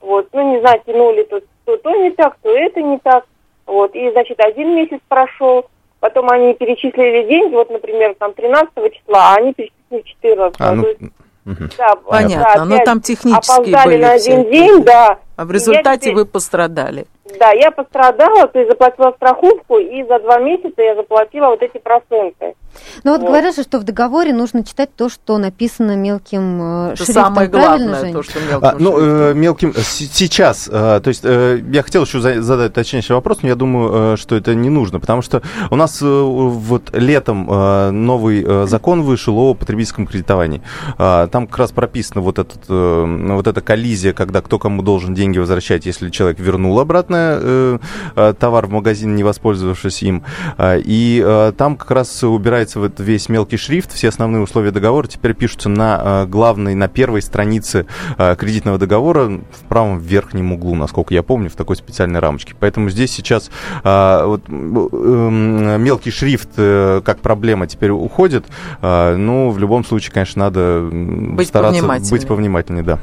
Вот, 0.00 0.28
ну, 0.32 0.52
не 0.54 0.60
знаю, 0.60 0.80
тянули 0.86 1.22
то, 1.24 1.40
то, 1.64 1.76
то 1.78 1.90
не 1.90 2.10
так, 2.10 2.36
то 2.42 2.50
это 2.50 2.82
не 2.82 2.98
так. 2.98 3.24
Вот, 3.66 3.94
и, 3.94 4.10
значит, 4.10 4.38
один 4.40 4.76
месяц 4.76 5.00
прошел, 5.08 5.64
потом 6.00 6.28
они 6.30 6.52
перечислили 6.52 7.26
деньги, 7.26 7.54
вот, 7.54 7.70
например, 7.70 8.14
там 8.18 8.34
13 8.34 8.70
числа, 8.92 9.32
а 9.32 9.36
они 9.36 9.54
перечислили 9.54 10.02
14 10.02 10.60
А, 10.60 10.72
ну, 10.74 10.82
То 10.82 10.88
есть, 10.90 11.00
мгм. 11.46 11.70
да, 11.78 11.94
Понятно, 11.96 12.52
да, 12.56 12.64
но 12.66 12.84
там 12.84 13.00
технические 13.00 13.54
опоздали 13.56 13.84
были 13.86 14.02
на 14.02 14.18
все 14.18 14.32
один 14.34 14.40
эти. 14.46 14.50
день, 14.50 14.82
да. 14.84 15.18
А 15.36 15.44
в 15.46 15.50
результате 15.50 16.00
теперь- 16.10 16.14
вы 16.16 16.26
пострадали. 16.26 17.06
Да, 17.38 17.52
я 17.52 17.70
пострадала, 17.70 18.46
то 18.48 18.58
есть 18.58 18.70
заплатила 18.70 19.12
страховку, 19.16 19.78
и 19.78 20.04
за 20.04 20.18
два 20.20 20.38
месяца 20.40 20.82
я 20.82 20.94
заплатила 20.94 21.46
вот 21.48 21.62
эти 21.62 21.78
проценты. 21.78 22.54
Ну 23.02 23.12
вот, 23.12 23.20
вот. 23.20 23.28
говорят 23.28 23.54
же, 23.54 23.62
что 23.62 23.78
в 23.78 23.84
договоре 23.84 24.32
нужно 24.32 24.64
читать 24.64 24.90
то, 24.94 25.08
что 25.08 25.38
написано 25.38 25.96
мелким 25.96 26.90
э, 26.90 26.96
шрифтом. 26.96 27.14
Самое 27.14 27.48
главное, 27.48 27.88
Правильно, 28.00 28.12
то, 28.12 28.22
что 28.22 28.40
мелким 28.40 28.66
а, 28.66 28.76
Ну, 28.78 28.98
э, 28.98 29.34
мелким 29.34 29.70
э, 29.70 29.80
сейчас. 29.80 30.68
Э, 30.70 31.00
то 31.02 31.08
есть 31.08 31.24
э, 31.24 31.62
я 31.70 31.82
хотел 31.82 32.04
еще 32.04 32.20
задать 32.20 32.74
точнейший 32.74 33.14
вопрос, 33.14 33.38
но 33.42 33.48
я 33.48 33.54
думаю, 33.54 34.14
э, 34.14 34.16
что 34.16 34.36
это 34.36 34.54
не 34.54 34.68
нужно, 34.68 35.00
потому 35.00 35.22
что 35.22 35.42
у 35.70 35.76
нас 35.76 36.02
э, 36.02 36.04
вот 36.06 36.90
летом 36.94 37.48
э, 37.50 37.90
новый 37.90 38.44
э, 38.46 38.66
закон 38.66 39.02
вышел 39.02 39.38
о 39.38 39.54
потребительском 39.54 40.06
кредитовании. 40.06 40.60
Э, 40.98 41.28
там 41.30 41.46
как 41.46 41.58
раз 41.58 41.72
прописано 41.72 42.20
вот, 42.20 42.38
этот, 42.38 42.64
э, 42.68 43.34
вот 43.34 43.46
эта 43.46 43.60
коллизия, 43.60 44.12
когда 44.12 44.42
кто 44.42 44.58
кому 44.58 44.82
должен 44.82 45.14
деньги 45.14 45.38
возвращать, 45.38 45.86
если 45.86 46.10
человек 46.10 46.38
вернул 46.38 46.78
обратно 46.80 47.13
э, 47.16 47.78
э, 48.16 48.34
товар 48.38 48.66
в 48.66 48.70
магазин, 48.70 49.14
не 49.14 49.22
воспользовавшись 49.22 50.02
им. 50.02 50.24
Э, 50.58 50.80
и 50.80 51.22
э, 51.24 51.52
там 51.56 51.76
как 51.76 51.90
раз 51.90 52.22
убирается 52.22 52.80
вот 52.80 53.00
весь 53.00 53.28
мелкий 53.28 53.56
шрифт, 53.56 53.92
все 53.92 54.08
основные 54.08 54.42
условия 54.42 54.70
договора 54.70 55.06
теперь 55.06 55.34
пишутся 55.34 55.68
на 55.68 56.00
э, 56.24 56.26
главной, 56.26 56.74
на 56.74 56.88
первой 56.88 57.22
странице 57.22 57.86
э, 58.18 58.36
кредитного 58.36 58.78
договора 58.78 59.40
в 59.50 59.68
правом 59.68 59.98
верхнем 59.98 60.52
углу, 60.52 60.74
насколько 60.74 61.14
я 61.14 61.22
помню, 61.22 61.50
в 61.50 61.54
такой 61.54 61.76
специальной 61.76 62.20
рамочке. 62.20 62.54
Поэтому 62.58 62.90
здесь 62.90 63.12
сейчас 63.12 63.50
э, 63.82 64.22
вот, 64.24 64.48
мелкий 64.48 66.10
шрифт 66.10 66.50
как 66.54 67.20
проблема 67.20 67.66
теперь 67.66 67.90
уходит. 67.90 68.44
Ну, 68.82 69.50
в 69.50 69.58
любом 69.58 69.84
случае, 69.84 70.12
конечно, 70.12 70.44
надо 70.44 70.88
быть 70.90 71.48
стараться 71.48 71.84
быть 72.10 72.26
повнимательнее, 72.26 72.84
да. 72.84 72.98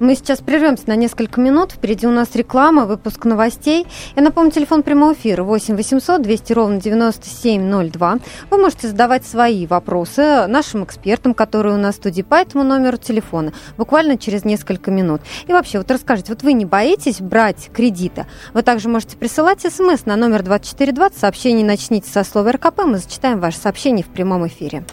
Мы 0.00 0.16
сейчас 0.16 0.40
прервемся 0.40 0.84
на 0.88 0.96
несколько 0.96 1.40
минут. 1.40 1.72
Впереди 1.72 2.06
у 2.06 2.10
нас 2.10 2.34
реклама, 2.34 2.84
выпуск 2.84 3.24
новостей. 3.24 3.86
Я 4.16 4.22
напомню, 4.22 4.50
телефон 4.50 4.82
прямого 4.82 5.12
эфира 5.12 5.44
8 5.44 5.76
800 5.76 6.20
200 6.22 6.52
ровно 6.52 6.80
9702. 6.80 8.18
Вы 8.50 8.58
можете 8.58 8.88
задавать 8.88 9.24
свои 9.24 9.66
вопросы 9.66 10.46
нашим 10.48 10.84
экспертам, 10.84 11.32
которые 11.32 11.74
у 11.74 11.78
нас 11.78 11.94
в 11.94 11.98
студии, 11.98 12.22
по 12.22 12.34
этому 12.34 12.64
номеру 12.64 12.96
телефона, 12.96 13.52
буквально 13.76 14.18
через 14.18 14.44
несколько 14.44 14.90
минут. 14.90 15.20
И 15.46 15.52
вообще, 15.52 15.78
вот 15.78 15.90
расскажите, 15.90 16.32
вот 16.32 16.42
вы 16.42 16.54
не 16.54 16.64
боитесь 16.64 17.20
брать 17.20 17.70
кредиты? 17.72 18.26
Вы 18.52 18.62
также 18.62 18.88
можете 18.88 19.16
присылать 19.16 19.60
смс 19.60 20.06
на 20.06 20.16
номер 20.16 20.42
2420, 20.42 21.18
сообщение 21.18 21.64
начните 21.64 22.10
со 22.10 22.24
слова 22.24 22.52
РКП, 22.52 22.84
мы 22.84 22.98
зачитаем 22.98 23.40
ваше 23.40 23.58
сообщение 23.58 24.04
в 24.04 24.08
прямом 24.08 24.46
эфире. 24.46 24.84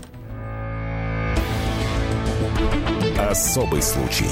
Особый 3.17 3.81
случай. 3.81 4.25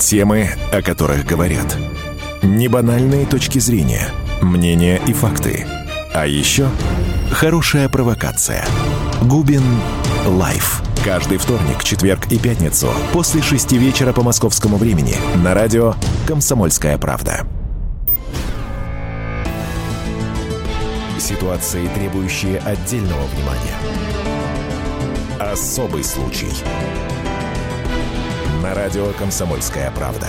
Темы, 0.00 0.48
о 0.72 0.80
которых 0.80 1.26
говорят. 1.26 1.76
Небанальные 2.42 3.26
точки 3.26 3.58
зрения, 3.58 4.08
мнения 4.40 4.98
и 5.06 5.12
факты. 5.12 5.66
А 6.14 6.26
еще 6.26 6.70
хорошая 7.30 7.88
провокация. 7.90 8.64
Губин 9.22 9.62
Live. 10.26 10.82
Каждый 11.04 11.36
вторник, 11.36 11.84
четверг 11.84 12.32
и 12.32 12.38
пятницу 12.38 12.88
после 13.12 13.42
шести 13.42 13.76
вечера 13.76 14.14
по 14.14 14.22
московскому 14.22 14.78
времени 14.78 15.16
на 15.44 15.52
радио 15.52 15.94
«Комсомольская 16.26 16.96
правда». 16.96 17.46
Ситуации, 21.18 21.86
требующие 21.94 22.58
отдельного 22.58 23.22
внимания. 23.26 23.76
Особый 25.38 26.02
случай 26.02 26.50
на 28.62 28.74
радио 28.74 29.12
«Комсомольская 29.18 29.90
правда». 29.92 30.26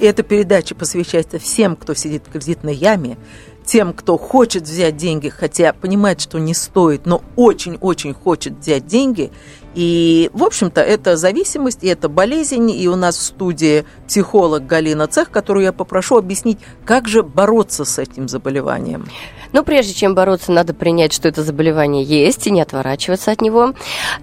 И 0.00 0.06
эта 0.06 0.22
передача 0.22 0.74
посвящается 0.74 1.38
всем, 1.38 1.76
кто 1.76 1.94
сидит 1.94 2.24
в 2.26 2.32
кредитной 2.32 2.74
яме, 2.74 3.16
тем, 3.64 3.94
кто 3.94 4.18
хочет 4.18 4.64
взять 4.64 4.96
деньги, 4.96 5.28
хотя 5.28 5.72
понимает, 5.72 6.20
что 6.20 6.38
не 6.38 6.52
стоит, 6.52 7.06
но 7.06 7.22
очень-очень 7.36 8.12
хочет 8.12 8.58
взять 8.58 8.86
деньги. 8.86 9.30
И, 9.74 10.30
в 10.32 10.44
общем-то, 10.44 10.80
это 10.80 11.16
зависимость, 11.16 11.82
и 11.82 11.88
это 11.88 12.08
болезнь. 12.08 12.70
И 12.70 12.88
у 12.88 12.96
нас 12.96 13.16
в 13.16 13.22
студии 13.22 13.84
психолог 14.06 14.66
Галина 14.66 15.06
Цех, 15.06 15.30
которую 15.30 15.64
я 15.64 15.72
попрошу 15.72 16.16
объяснить, 16.16 16.58
как 16.84 17.08
же 17.08 17.22
бороться 17.22 17.84
с 17.84 17.98
этим 17.98 18.28
заболеванием. 18.28 19.06
Но 19.52 19.62
прежде 19.62 19.94
чем 19.94 20.14
бороться, 20.14 20.50
надо 20.50 20.74
принять, 20.74 21.12
что 21.12 21.28
это 21.28 21.44
заболевание 21.44 22.02
есть, 22.02 22.46
и 22.46 22.50
не 22.50 22.60
отворачиваться 22.60 23.30
от 23.30 23.40
него. 23.40 23.74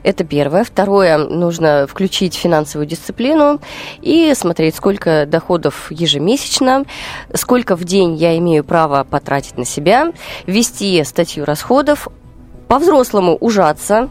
Это 0.03 0.25
первое. 0.25 0.65
Второе, 0.65 1.17
нужно 1.17 1.87
включить 1.87 2.35
финансовую 2.35 2.85
дисциплину 2.85 3.61
и 4.01 4.33
смотреть, 4.35 4.75
сколько 4.75 5.25
доходов 5.25 5.89
ежемесячно, 5.89 6.83
сколько 7.33 7.77
в 7.77 7.85
день 7.85 8.15
я 8.15 8.37
имею 8.37 8.65
право 8.65 9.05
потратить 9.05 9.57
на 9.57 9.63
себя, 9.63 10.11
вести 10.47 11.01
статью 11.05 11.45
расходов, 11.45 12.09
по-взрослому 12.67 13.35
ужаться, 13.35 14.09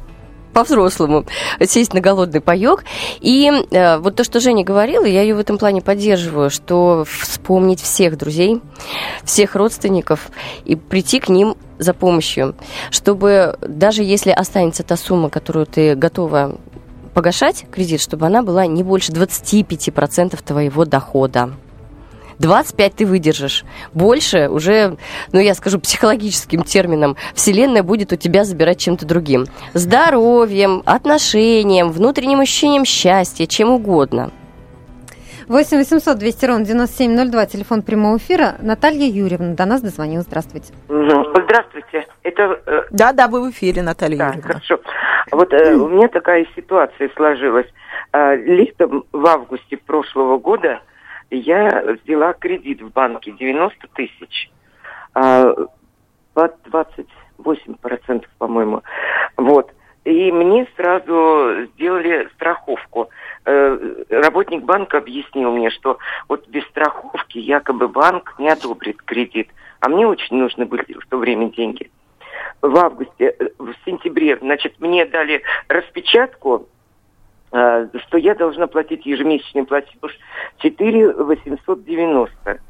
по-взрослому 0.52 1.24
сесть 1.60 1.94
на 1.94 2.00
голодный 2.00 2.40
паек. 2.40 2.84
И 3.20 3.50
э, 3.70 3.98
вот 3.98 4.16
то, 4.16 4.24
что 4.24 4.40
Женя 4.40 4.64
говорила, 4.64 5.04
я 5.04 5.22
ее 5.22 5.34
в 5.34 5.38
этом 5.38 5.58
плане 5.58 5.82
поддерживаю, 5.82 6.50
что 6.50 7.04
вспомнить 7.08 7.80
всех 7.80 8.16
друзей, 8.16 8.60
всех 9.24 9.54
родственников 9.54 10.30
и 10.64 10.76
прийти 10.76 11.20
к 11.20 11.28
ним 11.28 11.56
за 11.78 11.94
помощью, 11.94 12.54
чтобы 12.90 13.56
даже 13.60 14.02
если 14.02 14.30
останется 14.30 14.82
та 14.82 14.96
сумма, 14.96 15.30
которую 15.30 15.66
ты 15.66 15.94
готова 15.94 16.58
погашать 17.14 17.66
кредит, 17.70 18.00
чтобы 18.00 18.26
она 18.26 18.42
была 18.42 18.66
не 18.66 18.82
больше 18.82 19.12
25% 19.12 20.38
твоего 20.44 20.84
дохода. 20.84 21.50
25 22.40 22.94
ты 22.96 23.06
выдержишь. 23.06 23.64
Больше 23.92 24.48
уже, 24.48 24.96
ну 25.32 25.40
я 25.40 25.54
скажу 25.54 25.78
психологическим 25.78 26.62
термином, 26.62 27.16
Вселенная 27.34 27.82
будет 27.82 28.12
у 28.12 28.16
тебя 28.16 28.44
забирать 28.44 28.78
чем-то 28.78 29.06
другим. 29.06 29.44
Здоровьем, 29.74 30.82
отношением, 30.86 31.90
внутренним 31.90 32.40
ощущением 32.40 32.84
счастья, 32.84 33.46
чем 33.46 33.70
угодно. 33.70 34.30
8 35.48 35.78
800 35.78 36.16
200 36.16 36.44
ровно 36.46 36.64
9702, 36.64 37.46
телефон 37.46 37.82
прямого 37.82 38.18
эфира. 38.18 38.54
Наталья 38.62 39.06
Юрьевна 39.06 39.54
до 39.54 39.66
нас 39.66 39.82
дозвонилась. 39.82 40.26
Здравствуйте. 40.26 40.72
Здравствуйте. 40.88 42.06
Это... 42.22 42.60
Э, 42.66 42.82
да, 42.92 43.12
да, 43.12 43.26
вы 43.26 43.48
в 43.48 43.50
эфире, 43.50 43.82
Наталья 43.82 44.16
да, 44.16 44.26
Юрьевна. 44.28 44.46
хорошо. 44.46 44.78
Вот 45.32 45.52
э, 45.52 45.74
у 45.74 45.88
меня 45.88 46.06
такая 46.06 46.46
ситуация 46.54 47.10
сложилась. 47.16 47.66
Э, 48.12 48.36
летом 48.36 49.04
в 49.10 49.26
августе 49.26 49.76
прошлого 49.76 50.38
года 50.38 50.80
я 51.30 51.96
взяла 52.04 52.32
кредит 52.32 52.82
в 52.82 52.90
банке 52.92 53.32
90 53.32 53.88
тысяч 53.94 54.50
а, 55.14 55.54
под 56.34 56.56
28%, 56.66 58.26
по-моему. 58.38 58.82
Вот. 59.36 59.72
И 60.04 60.32
мне 60.32 60.66
сразу 60.76 61.66
сделали 61.74 62.28
страховку. 62.34 63.10
Э, 63.44 64.04
работник 64.08 64.62
банка 64.62 64.98
объяснил 64.98 65.52
мне, 65.52 65.70
что 65.70 65.98
вот 66.28 66.48
без 66.48 66.64
страховки 66.68 67.38
якобы 67.38 67.86
банк 67.88 68.34
не 68.38 68.48
одобрит 68.48 69.02
кредит. 69.02 69.50
А 69.80 69.88
мне 69.88 70.06
очень 70.06 70.36
нужны 70.36 70.64
были 70.64 70.94
в 70.98 71.06
то 71.06 71.18
время 71.18 71.50
деньги. 71.50 71.90
В 72.62 72.76
августе, 72.78 73.34
э, 73.38 73.48
в 73.58 73.74
сентябре, 73.84 74.38
значит, 74.38 74.80
мне 74.80 75.04
дали 75.04 75.42
распечатку 75.68 76.66
что 77.50 78.18
я 78.18 78.34
должна 78.34 78.66
платить 78.66 79.06
ежемесячный 79.06 79.64
платеж 79.64 80.18
4 80.58 81.12
890. 81.14 82.60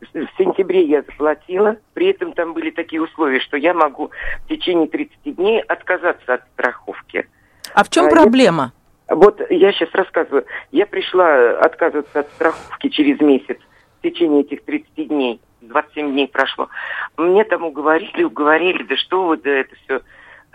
В 0.00 0.28
сентябре 0.38 0.84
я 0.84 1.02
заплатила, 1.02 1.76
при 1.94 2.08
этом 2.08 2.32
там 2.32 2.52
были 2.52 2.70
такие 2.70 3.00
условия, 3.00 3.40
что 3.40 3.56
я 3.56 3.72
могу 3.72 4.10
в 4.44 4.48
течение 4.48 4.86
30 4.86 5.36
дней 5.36 5.60
отказаться 5.60 6.34
от 6.34 6.42
страховки. 6.52 7.26
А 7.74 7.84
в 7.84 7.90
чем 7.90 8.06
а 8.06 8.10
проблема? 8.10 8.72
Я, 9.08 9.14
вот 9.14 9.40
я 9.50 9.72
сейчас 9.72 9.90
рассказываю. 9.92 10.44
Я 10.72 10.86
пришла 10.86 11.58
отказываться 11.58 12.20
от 12.20 12.28
страховки 12.32 12.88
через 12.88 13.20
месяц 13.20 13.58
в 13.98 14.02
течение 14.02 14.42
этих 14.42 14.64
30 14.64 15.08
дней. 15.08 15.40
27 15.62 16.12
дней 16.12 16.28
прошло. 16.28 16.68
Мне 17.16 17.44
там 17.44 17.64
уговорили, 17.64 18.24
уговорили, 18.24 18.82
да 18.82 18.96
что 18.96 19.26
вы, 19.26 19.38
да 19.38 19.50
это 19.50 19.74
все 19.84 19.94
Э, 19.96 20.00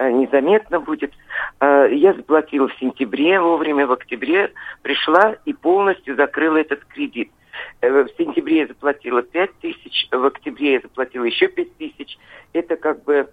незаметно 0.08 0.80
будет. 0.80 1.14
Э, 1.60 1.88
я 1.92 2.14
заплатила 2.14 2.68
в 2.68 2.76
сентябре, 2.80 3.40
вовремя 3.40 3.86
в 3.88 3.92
октябре 3.92 4.52
пришла 4.82 5.36
и 5.46 5.54
полностью 5.54 6.16
закрыла 6.16 6.58
этот 6.58 6.86
кредит. 6.86 7.32
Э, 7.82 8.04
в 8.04 8.10
сентябре 8.18 8.62
я 8.62 8.68
заплатила 8.68 9.22
5 9.22 9.60
тысяч, 9.60 10.08
в 10.12 10.26
октябре 10.26 10.74
я 10.74 10.80
заплатила 10.80 11.26
еще 11.26 11.48
5 11.48 11.78
тысяч. 11.78 12.18
Это 12.54 12.76
как 12.76 13.04
бы 13.04 13.30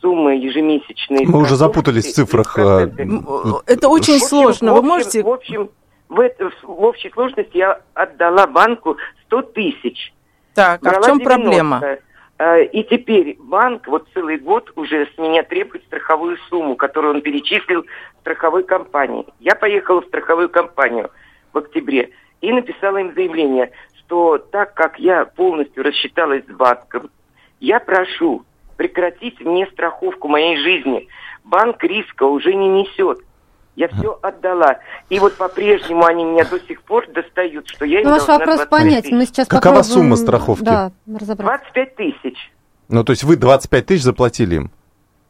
суммы 0.00 0.36
ежемесячные. 0.36 1.26
Мы 1.26 1.40
уже 1.40 1.56
запутались 1.56 2.06
в 2.06 2.14
цифрах. 2.14 2.56
Это 2.56 3.88
очень 3.88 4.14
в 4.14 4.16
общем, 4.16 4.18
сложно. 4.26 4.72
Вы 4.72 4.80
можете... 4.80 5.22
В 5.22 5.28
общем, 5.28 5.68
в, 6.08 6.20
это, 6.20 6.50
в 6.62 6.82
общей 6.84 7.10
сложности 7.10 7.58
я 7.58 7.80
отдала 7.92 8.46
банку 8.46 8.96
100 9.26 9.42
тысяч. 9.42 10.14
Так, 10.54 10.80
а 10.86 11.00
в 11.02 11.04
чем 11.04 11.18
90. 11.18 11.24
проблема? 11.24 11.98
Э, 12.38 12.64
И 12.64 12.82
теперь 12.84 13.36
банк 13.38 13.86
вот 13.86 14.06
целый 14.12 14.38
год 14.38 14.70
уже 14.76 15.06
с 15.14 15.18
меня 15.18 15.42
требует 15.42 15.84
страховую 15.84 16.36
сумму, 16.48 16.76
которую 16.76 17.14
он 17.14 17.22
перечислил 17.22 17.86
страховой 18.20 18.64
компании. 18.64 19.26
Я 19.40 19.54
поехала 19.54 20.02
в 20.02 20.06
страховую 20.06 20.48
компанию 20.48 21.10
в 21.52 21.58
октябре 21.58 22.10
и 22.40 22.52
написала 22.52 22.98
им 22.98 23.14
заявление, 23.14 23.70
что 24.00 24.38
так 24.38 24.74
как 24.74 24.98
я 24.98 25.24
полностью 25.24 25.82
рассчиталась 25.82 26.44
с 26.44 26.52
банком, 26.52 27.10
я 27.60 27.80
прошу 27.80 28.44
прекратить 28.76 29.40
мне 29.40 29.66
страховку 29.68 30.28
моей 30.28 30.58
жизни. 30.58 31.08
Банк 31.44 31.82
риска 31.82 32.24
уже 32.24 32.54
не 32.54 32.68
несет. 32.68 33.18
Я 33.76 33.88
все 33.88 34.18
отдала. 34.22 34.78
И 35.10 35.18
вот 35.20 35.36
по-прежнему 35.36 36.04
они 36.06 36.24
меня 36.24 36.44
до 36.44 36.58
сих 36.60 36.82
пор 36.82 37.06
достают, 37.12 37.68
что 37.68 37.84
я 37.84 38.00
им 38.00 38.06
Ну, 38.06 38.12
ваш 38.12 38.20
должна 38.24 38.38
вопрос 38.38 38.56
25 38.56 38.70
понятен. 38.70 39.02
тысяч. 39.02 39.12
Мы 39.14 39.26
сейчас 39.26 39.48
Какова 39.48 39.74
попробуем, 39.76 39.94
сумма 39.94 40.16
страховки? 40.16 40.64
Да, 40.64 40.92
разобраться. 41.06 41.66
25 41.74 41.96
тысяч. 41.96 42.52
Ну, 42.88 43.04
то 43.04 43.12
есть 43.12 43.22
вы 43.24 43.36
25 43.36 43.86
тысяч 43.86 44.02
заплатили 44.02 44.56
им? 44.56 44.70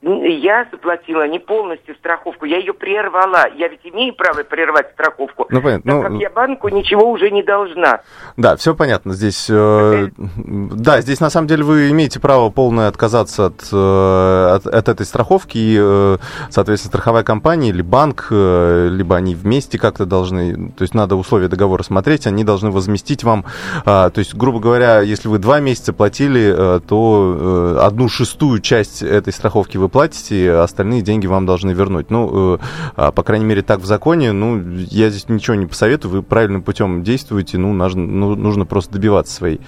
Я 0.02 0.66
заплатила 0.70 1.26
не 1.26 1.38
полностью 1.38 1.94
страховку, 1.96 2.44
я 2.44 2.58
ее 2.58 2.74
прервала. 2.74 3.48
Я 3.56 3.68
ведь 3.68 3.80
имею 3.84 4.14
право 4.14 4.44
прервать 4.44 4.90
страховку, 4.92 5.46
Ну, 5.48 5.62
понятно. 5.62 5.92
так 5.92 6.02
Ну, 6.02 6.02
как 6.02 6.20
я 6.20 6.30
банку 6.30 6.68
ничего 6.68 7.10
уже 7.10 7.30
не 7.30 7.42
должна. 7.42 8.02
Да, 8.36 8.56
все 8.56 8.74
понятно. 8.74 9.14
Здесь, 9.14 9.48
э, 9.48 10.08
да, 10.16 11.00
здесь 11.00 11.18
на 11.20 11.30
самом 11.30 11.48
деле 11.48 11.64
вы 11.64 11.90
имеете 11.90 12.20
право 12.20 12.50
полное 12.50 12.88
отказаться 12.88 13.46
от, 13.46 13.68
э, 13.72 14.50
от, 14.54 14.66
от 14.66 14.88
этой 14.88 15.06
страховки. 15.06 15.56
И, 15.56 15.76
э, 15.80 16.18
соответственно, 16.50 16.90
страховая 16.90 17.24
компания 17.24 17.70
или 17.70 17.82
банк, 17.82 18.28
э, 18.30 18.88
либо 18.90 19.16
они 19.16 19.34
вместе 19.34 19.78
как-то 19.78 20.04
должны, 20.04 20.72
то 20.72 20.82
есть 20.82 20.94
надо 20.94 21.16
условия 21.16 21.48
договора 21.48 21.82
смотреть, 21.82 22.26
они 22.26 22.44
должны 22.44 22.70
возместить 22.70 23.24
вам, 23.24 23.44
то 23.84 24.12
есть, 24.14 24.34
грубо 24.34 24.60
говоря, 24.60 25.00
если 25.00 25.28
вы 25.28 25.38
два 25.38 25.60
месяца 25.60 25.92
платили, 25.92 26.80
то 26.86 27.78
одну 27.82 28.08
шестую 28.08 28.60
часть 28.60 29.02
этой 29.02 29.32
страховки 29.32 29.78
вы 29.78 29.88
платите, 29.96 30.52
остальные 30.52 31.00
деньги 31.00 31.26
вам 31.26 31.46
должны 31.46 31.70
вернуть. 31.70 32.10
Ну, 32.10 32.56
э, 32.56 32.58
а, 32.96 33.12
по 33.12 33.22
крайней 33.22 33.46
мере, 33.46 33.62
так 33.62 33.80
в 33.80 33.86
законе. 33.86 34.32
Ну, 34.32 34.60
я 34.90 35.08
здесь 35.08 35.26
ничего 35.30 35.54
не 35.54 35.64
посоветую, 35.64 36.12
вы 36.12 36.22
правильным 36.22 36.62
путем 36.62 37.02
действуете, 37.02 37.56
ну, 37.56 37.72
нужно, 37.72 38.02
ну, 38.02 38.34
нужно 38.34 38.66
просто 38.66 38.92
добиваться 38.92 39.32
своей 39.32 39.62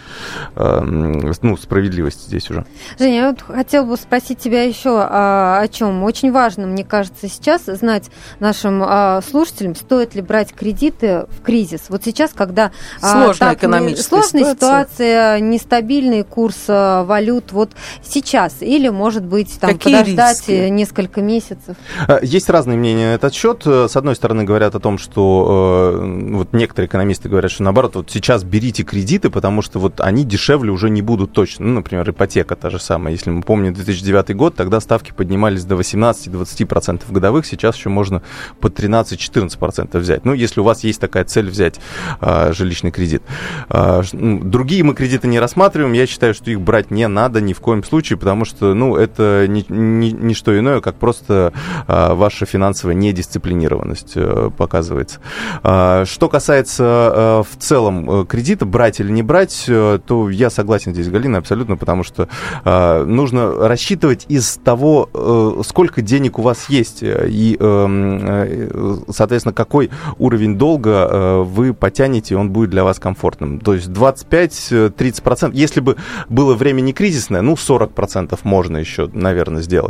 э, 0.55 0.81
ну, 0.83 1.57
справедливости 1.57 2.27
здесь 2.27 2.51
уже. 2.51 2.67
Женя, 2.99 3.15
я 3.15 3.31
вот 3.31 3.41
хотела 3.41 3.87
бы 3.87 3.97
спросить 3.97 4.39
тебя 4.39 4.65
еще 4.65 5.01
а, 5.01 5.61
о 5.63 5.69
чем. 5.69 6.03
Очень 6.03 6.31
важно, 6.31 6.67
мне 6.67 6.85
кажется, 6.85 7.27
сейчас 7.27 7.65
знать 7.65 8.11
нашим 8.39 8.83
а, 8.85 9.23
слушателям, 9.23 9.75
стоит 9.77 10.15
ли 10.15 10.21
брать 10.21 10.53
кредиты 10.53 11.25
в 11.39 11.41
кризис. 11.41 11.87
Вот 11.89 12.05
сейчас, 12.05 12.33
когда 12.35 12.71
а, 13.01 13.13
Сложная 13.13 13.49
так, 13.49 13.59
экономическая 13.61 14.21
сложная 14.21 14.53
ситуация. 14.53 14.55
ситуация, 14.55 15.41
нестабильный 15.41 16.23
курс 16.23 16.65
а, 16.69 17.05
валют, 17.05 17.53
вот 17.53 17.71
сейчас, 18.03 18.57
или, 18.61 18.91
может 18.91 19.25
быть, 19.25 19.59
там 19.59 19.71
Какие 19.71 19.95
подождать 19.95 20.08
риски? 20.17 20.51
э, 20.53 20.69
несколько 20.69 21.21
месяцев. 21.23 21.77
Э, 22.07 22.19
Есть 22.23 22.49
разные 22.51 22.79
мнения 22.79 23.11
на 23.11 23.15
этот 23.15 23.35
счет. 23.35 23.63
Э, 23.67 23.87
С 23.89 23.97
одной 23.97 24.17
стороны, 24.17 24.45
говорят 24.45 24.75
о 24.75 24.81
том, 24.81 24.99
что 24.99 26.03
вот 26.31 26.53
некоторые 26.53 26.89
экономисты 26.89 27.29
говорят, 27.29 27.51
что 27.51 27.63
наоборот, 27.63 27.97
вот 27.97 28.11
сейчас 28.11 28.45
берите 28.45 28.83
кредиты, 28.83 29.31
потому 29.31 29.63
что 29.63 29.79
вот 29.79 30.01
они 30.01 30.25
дешевле 30.25 30.71
уже 30.71 30.91
не 30.91 31.03
будут 31.03 31.33
точно. 31.33 31.67
Ну, 31.67 31.75
например, 31.75 32.09
ипотека 32.11 32.57
та 32.57 32.71
же 32.71 32.79
самая. 32.79 33.13
Если 33.13 33.31
мы 33.31 33.43
помним 33.43 33.75
2009 33.75 34.37
год, 34.37 34.55
тогда 34.55 34.81
ставки 34.81 35.13
поднимались 35.13 35.65
до 35.65 35.75
18-20% 35.77 37.03
годовых, 37.11 37.47
сейчас 37.47 37.77
еще 37.77 37.89
можно 37.89 38.23
по 38.61 38.69
13-14% 38.69 39.99
взять. 39.99 40.25
Ну, 40.25 40.33
если 40.33 40.61
у 40.61 40.65
вас 40.65 40.85
есть 40.85 41.01
такая 41.01 41.25
цель 41.25 41.49
взять 41.49 41.81
э, 42.21 42.53
жилищный 42.53 42.91
кредит. 42.91 43.23
А, 43.69 44.03
Другие 44.13 44.83
мы 44.83 44.95
кредиты 44.95 45.29
не 45.29 45.39
рассматриваем. 45.41 45.93
Я 45.93 46.07
считаю, 46.07 46.35
что 46.35 46.51
их 46.51 46.61
брать 46.61 46.91
не 46.91 47.07
надо 47.09 47.41
ни 47.41 47.53
в 47.53 47.61
коем 47.61 47.85
случае, 47.85 48.19
потому 48.19 48.45
что, 48.45 48.75
ну, 48.75 48.97
это 48.97 49.47
не, 49.49 49.65
не, 50.07 50.35
что 50.35 50.59
иное, 50.59 50.81
как 50.81 50.97
просто 50.97 51.53
а, 51.87 52.15
ваша 52.15 52.47
финансовая 52.47 52.95
недисциплинированность 52.95 54.13
э, 54.17 54.51
показывается. 54.57 55.21
А, 55.63 56.05
Что 56.05 56.29
касается 56.29 56.85
э, 56.85 57.43
в 57.51 57.59
целом 57.59 58.11
э, 58.11 58.27
кредита, 58.27 58.67
брать 58.67 59.01
или 59.01 59.11
не 59.11 59.23
брать, 59.23 59.65
э, 59.69 59.99
то 60.05 60.31
я 60.31 60.51
согласен 60.51 60.93
здесь 60.93 61.07
с 61.07 61.11
Галиной 61.11 61.39
абсолютно, 61.39 61.77
потому 61.77 62.03
что 62.03 62.29
э, 62.65 63.05
нужно 63.05 63.69
рассчитывать 63.69 64.27
из 64.29 64.59
того, 64.65 65.09
э, 65.13 65.63
сколько 65.65 66.03
денег 66.03 66.39
у 66.39 66.43
вас 66.43 66.69
есть, 66.69 67.03
э, 67.03 67.29
и, 67.29 67.57
эм, 67.59 68.19
э, 68.23 68.97
соответственно, 69.11 69.53
какой 69.53 69.91
уровень 70.19 70.57
долга 70.57 71.09
э, 71.11 71.43
вы 71.43 71.75
потянете, 71.75 72.37
он 72.37 72.51
будет 72.51 72.71
для 72.71 72.85
вас 72.85 72.99
комфортным. 72.99 73.61
То 73.61 73.75
есть 73.75 73.89
25-30%, 73.89 75.51
если 75.55 75.81
бы 75.81 75.97
было 76.29 76.55
время 76.55 76.81
не 76.81 76.93
кризисное, 76.93 77.43
ну, 77.43 77.55
40% 77.55 78.39
можно 78.43 78.77
еще, 78.77 79.09
наверное, 79.13 79.63
сделать, 79.63 79.88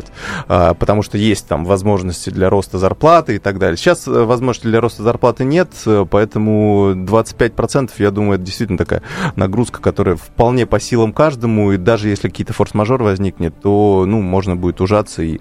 А, 0.48 0.74
потому 0.74 1.02
что 1.02 1.18
есть 1.18 1.46
там 1.46 1.64
возможности 1.64 2.30
для 2.30 2.50
роста 2.50 2.78
зарплаты 2.78 3.36
и 3.36 3.38
так 3.38 3.58
далее. 3.58 3.76
Сейчас 3.76 4.06
э, 4.08 4.10
возможностей 4.10 4.68
для 4.68 4.80
роста 4.80 5.02
зарплаты 5.02 5.44
нет, 5.44 5.70
э, 5.86 6.06
поэтому 6.10 6.92
25%, 6.94 7.90
я 7.98 8.10
думаю, 8.10 8.36
это 8.36 8.44
действительно 8.44 8.78
такая 8.78 9.02
нагрузка, 9.36 9.80
которая 9.80 10.16
вполне 10.16 10.66
по 10.66 10.80
силам 10.80 11.12
каждому, 11.12 11.72
и 11.72 11.76
даже 11.76 12.08
если 12.08 12.28
какие-то 12.28 12.52
форс-мажор 12.52 13.02
возникнет, 13.02 13.60
то, 13.60 14.04
ну, 14.06 14.20
можно 14.20 14.56
будет 14.56 14.80
ужаться 14.80 15.22
и 15.22 15.40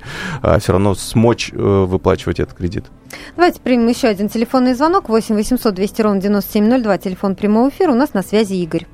все 0.59 0.71
равно 0.71 0.95
смочь 0.95 1.51
э, 1.53 1.57
выплачивать 1.57 2.39
этот 2.39 2.55
кредит. 2.55 2.85
Давайте 3.35 3.61
примем 3.61 3.87
еще 3.87 4.07
один 4.07 4.29
телефонный 4.29 4.73
звонок. 4.73 5.09
8 5.09 5.35
800 5.35 5.73
200 5.73 6.01
ровно 6.01 6.21
9702, 6.21 6.97
телефон 6.97 7.35
прямого 7.35 7.69
эфира. 7.69 7.91
У 7.91 7.95
нас 7.95 8.13
на 8.13 8.21
связи 8.21 8.55
Игорь. 8.55 8.87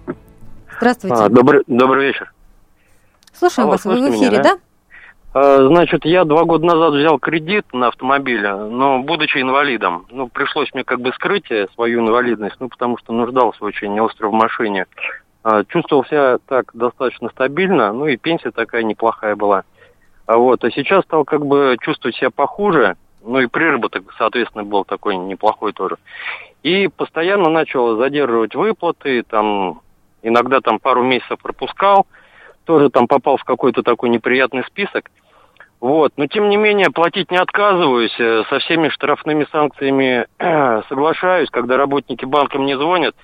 Здравствуйте. 0.78 1.16
А, 1.18 1.30
добрый, 1.30 1.64
добрый 1.68 2.08
вечер. 2.08 2.34
Слушаем 3.38 3.68
алло, 3.68 3.78
вас. 3.78 3.86
Вы 3.86 4.02
в 4.02 4.12
эфире, 4.12 4.32
меня, 4.32 4.44
да? 4.44 4.52
А, 4.54 4.58
Значит, 5.34 6.06
я 6.06 6.26
два 6.26 6.44
года 6.44 6.68
назад 6.68 6.94
взял 6.94 7.18
кредит 7.18 7.66
на 7.74 7.88
автомобиль, 7.88 8.48
но 8.48 9.00
будучи 9.00 9.40
инвалидом, 9.40 10.06
ну, 10.12 10.28
пришлось 10.28 10.72
мне 10.76 10.84
как 10.84 11.02
бы 11.02 11.12
скрыть 11.14 11.50
э, 11.50 11.68
свою 11.74 12.02
инвалидность, 12.02 12.58
ну, 12.60 12.70
потому 12.70 13.00
что 13.00 13.14
нуждался 13.14 13.66
очень 13.66 14.00
остро 14.00 14.28
в 14.28 14.34
машине. 14.34 14.86
А, 15.44 15.64
Чувствовал 15.64 16.06
себя 16.06 16.38
так 16.48 16.70
достаточно 16.76 17.30
стабильно, 17.30 17.92
ну, 17.94 18.06
и 18.06 18.16
пенсия 18.16 18.52
такая 18.52 18.84
неплохая 18.84 19.36
была. 19.36 19.64
А 20.28 20.38
вот, 20.38 20.64
а 20.64 20.70
сейчас 20.70 21.04
стал 21.04 21.26
как 21.26 21.44
бы 21.48 21.78
чувствовать 21.82 22.16
себя 22.16 22.30
похуже, 22.30 22.96
ну, 23.24 23.40
и 23.40 23.48
приработок, 23.48 24.14
соответственно, 24.20 24.64
был 24.64 24.86
такой 24.86 25.18
неплохой 25.18 25.74
тоже. 25.74 25.98
И 26.62 26.88
постоянно 26.88 27.50
начал 27.50 27.98
задерживать 27.98 28.54
выплаты, 28.54 29.24
там, 29.24 29.82
иногда 30.22 30.62
там 30.62 30.78
пару 30.78 31.04
месяцев 31.04 31.40
пропускал, 31.42 32.06
тоже 32.66 32.90
там 32.90 33.08
попал 33.08 33.38
в 33.38 33.44
какой-то 33.44 33.82
такой 33.82 34.10
неприятный 34.10 34.64
список. 34.66 35.10
Вот. 35.84 36.14
Но 36.16 36.28
тем 36.28 36.48
не 36.48 36.56
менее 36.56 36.92
платить 36.92 37.30
не 37.30 37.36
отказываюсь, 37.36 38.16
э, 38.18 38.44
со 38.50 38.60
всеми 38.60 38.88
штрафными 38.88 39.46
санкциями 39.52 40.26
соглашаюсь, 40.88 41.50
когда 41.50 41.76
работники 41.76 42.24
банка 42.24 42.58
мне 42.58 42.78
звонят, 42.78 43.16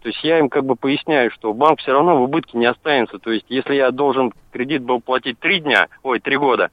то 0.00 0.10
есть 0.10 0.22
я 0.22 0.38
им 0.38 0.48
как 0.48 0.64
бы 0.64 0.76
поясняю, 0.76 1.32
что 1.32 1.52
банк 1.52 1.80
все 1.80 1.90
равно 1.90 2.16
в 2.16 2.22
убытке 2.22 2.56
не 2.56 2.66
останется. 2.66 3.18
То 3.18 3.32
есть 3.32 3.46
если 3.48 3.74
я 3.74 3.90
должен 3.90 4.32
кредит 4.52 4.84
был 4.84 5.00
платить 5.00 5.40
три 5.40 5.58
дня, 5.58 5.88
ой, 6.04 6.20
три 6.20 6.36
года, 6.36 6.70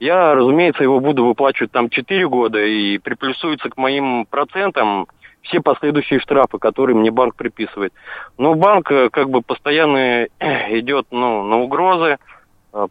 я, 0.00 0.34
разумеется, 0.34 0.82
его 0.82 0.98
буду 0.98 1.24
выплачивать 1.24 1.70
там 1.70 1.88
4 1.88 2.26
года, 2.26 2.60
и 2.60 2.98
приплюсуются 2.98 3.70
к 3.70 3.76
моим 3.76 4.26
процентам 4.26 5.06
все 5.42 5.60
последующие 5.60 6.18
штрафы, 6.18 6.58
которые 6.58 6.96
мне 6.96 7.12
банк 7.12 7.36
приписывает. 7.36 7.92
Но 8.38 8.56
банк 8.56 8.90
э, 8.90 9.08
как 9.10 9.30
бы 9.30 9.40
постоянно 9.40 10.24
идет 10.70 11.06
ну, 11.12 11.44
на 11.44 11.58
угрозы, 11.58 12.16
э, 12.16 12.33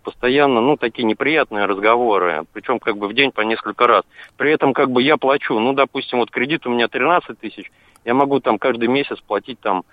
постоянно, 0.04 0.62
ну, 0.62 0.78
такие 0.78 1.04
неприятные 1.04 1.66
разговоры, 1.66 2.44
причем 2.54 2.80
как 2.80 2.98
бы 2.98 3.08
в 3.08 3.14
день 3.14 3.32
по 3.32 3.42
несколько 3.42 3.86
раз. 3.86 4.04
При 4.38 4.52
этом 4.52 4.74
как 4.74 4.90
бы 4.90 5.02
я 5.02 5.18
плачу, 5.18 5.60
ну, 5.60 5.74
допустим, 5.74 6.20
вот 6.20 6.32
кредит 6.32 6.66
у 6.66 6.70
меня 6.70 6.88
13 6.88 7.38
тысяч, 7.40 7.72
я 8.06 8.14
могу 8.14 8.40
там 8.40 8.58
каждый 8.58 8.88
месяц 8.88 9.18
платить 9.26 9.60
там 9.60 9.84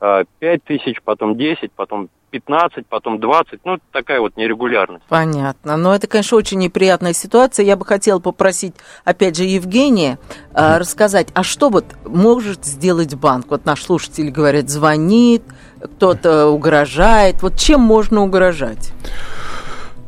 э, 0.00 0.24
5 0.38 0.64
тысяч, 0.64 1.00
потом 1.02 1.36
10, 1.36 1.72
потом 1.72 2.08
15, 2.30 2.86
потом 2.86 3.20
20, 3.20 3.60
ну, 3.64 3.78
такая 3.90 4.20
вот 4.20 4.36
нерегулярность. 4.36 5.04
Понятно. 5.08 5.76
Но 5.76 5.94
это, 5.94 6.06
конечно, 6.06 6.36
очень 6.36 6.58
неприятная 6.58 7.12
ситуация. 7.12 7.64
Я 7.64 7.76
бы 7.76 7.84
хотела 7.84 8.18
попросить, 8.18 8.74
опять 9.04 9.36
же, 9.36 9.44
Евгения 9.44 10.18
э, 10.54 10.76
рассказать, 10.76 11.28
а 11.34 11.42
что 11.42 11.70
вот 11.70 11.84
может 12.04 12.64
сделать 12.64 13.14
банк? 13.14 13.46
Вот 13.48 13.64
наш 13.64 13.82
слушатель, 13.82 14.30
говорит, 14.30 14.68
звонит, 14.68 15.42
кто-то 15.82 16.48
угрожает. 16.48 17.42
Вот 17.42 17.56
чем 17.56 17.80
можно 17.80 18.22
угрожать? 18.22 18.92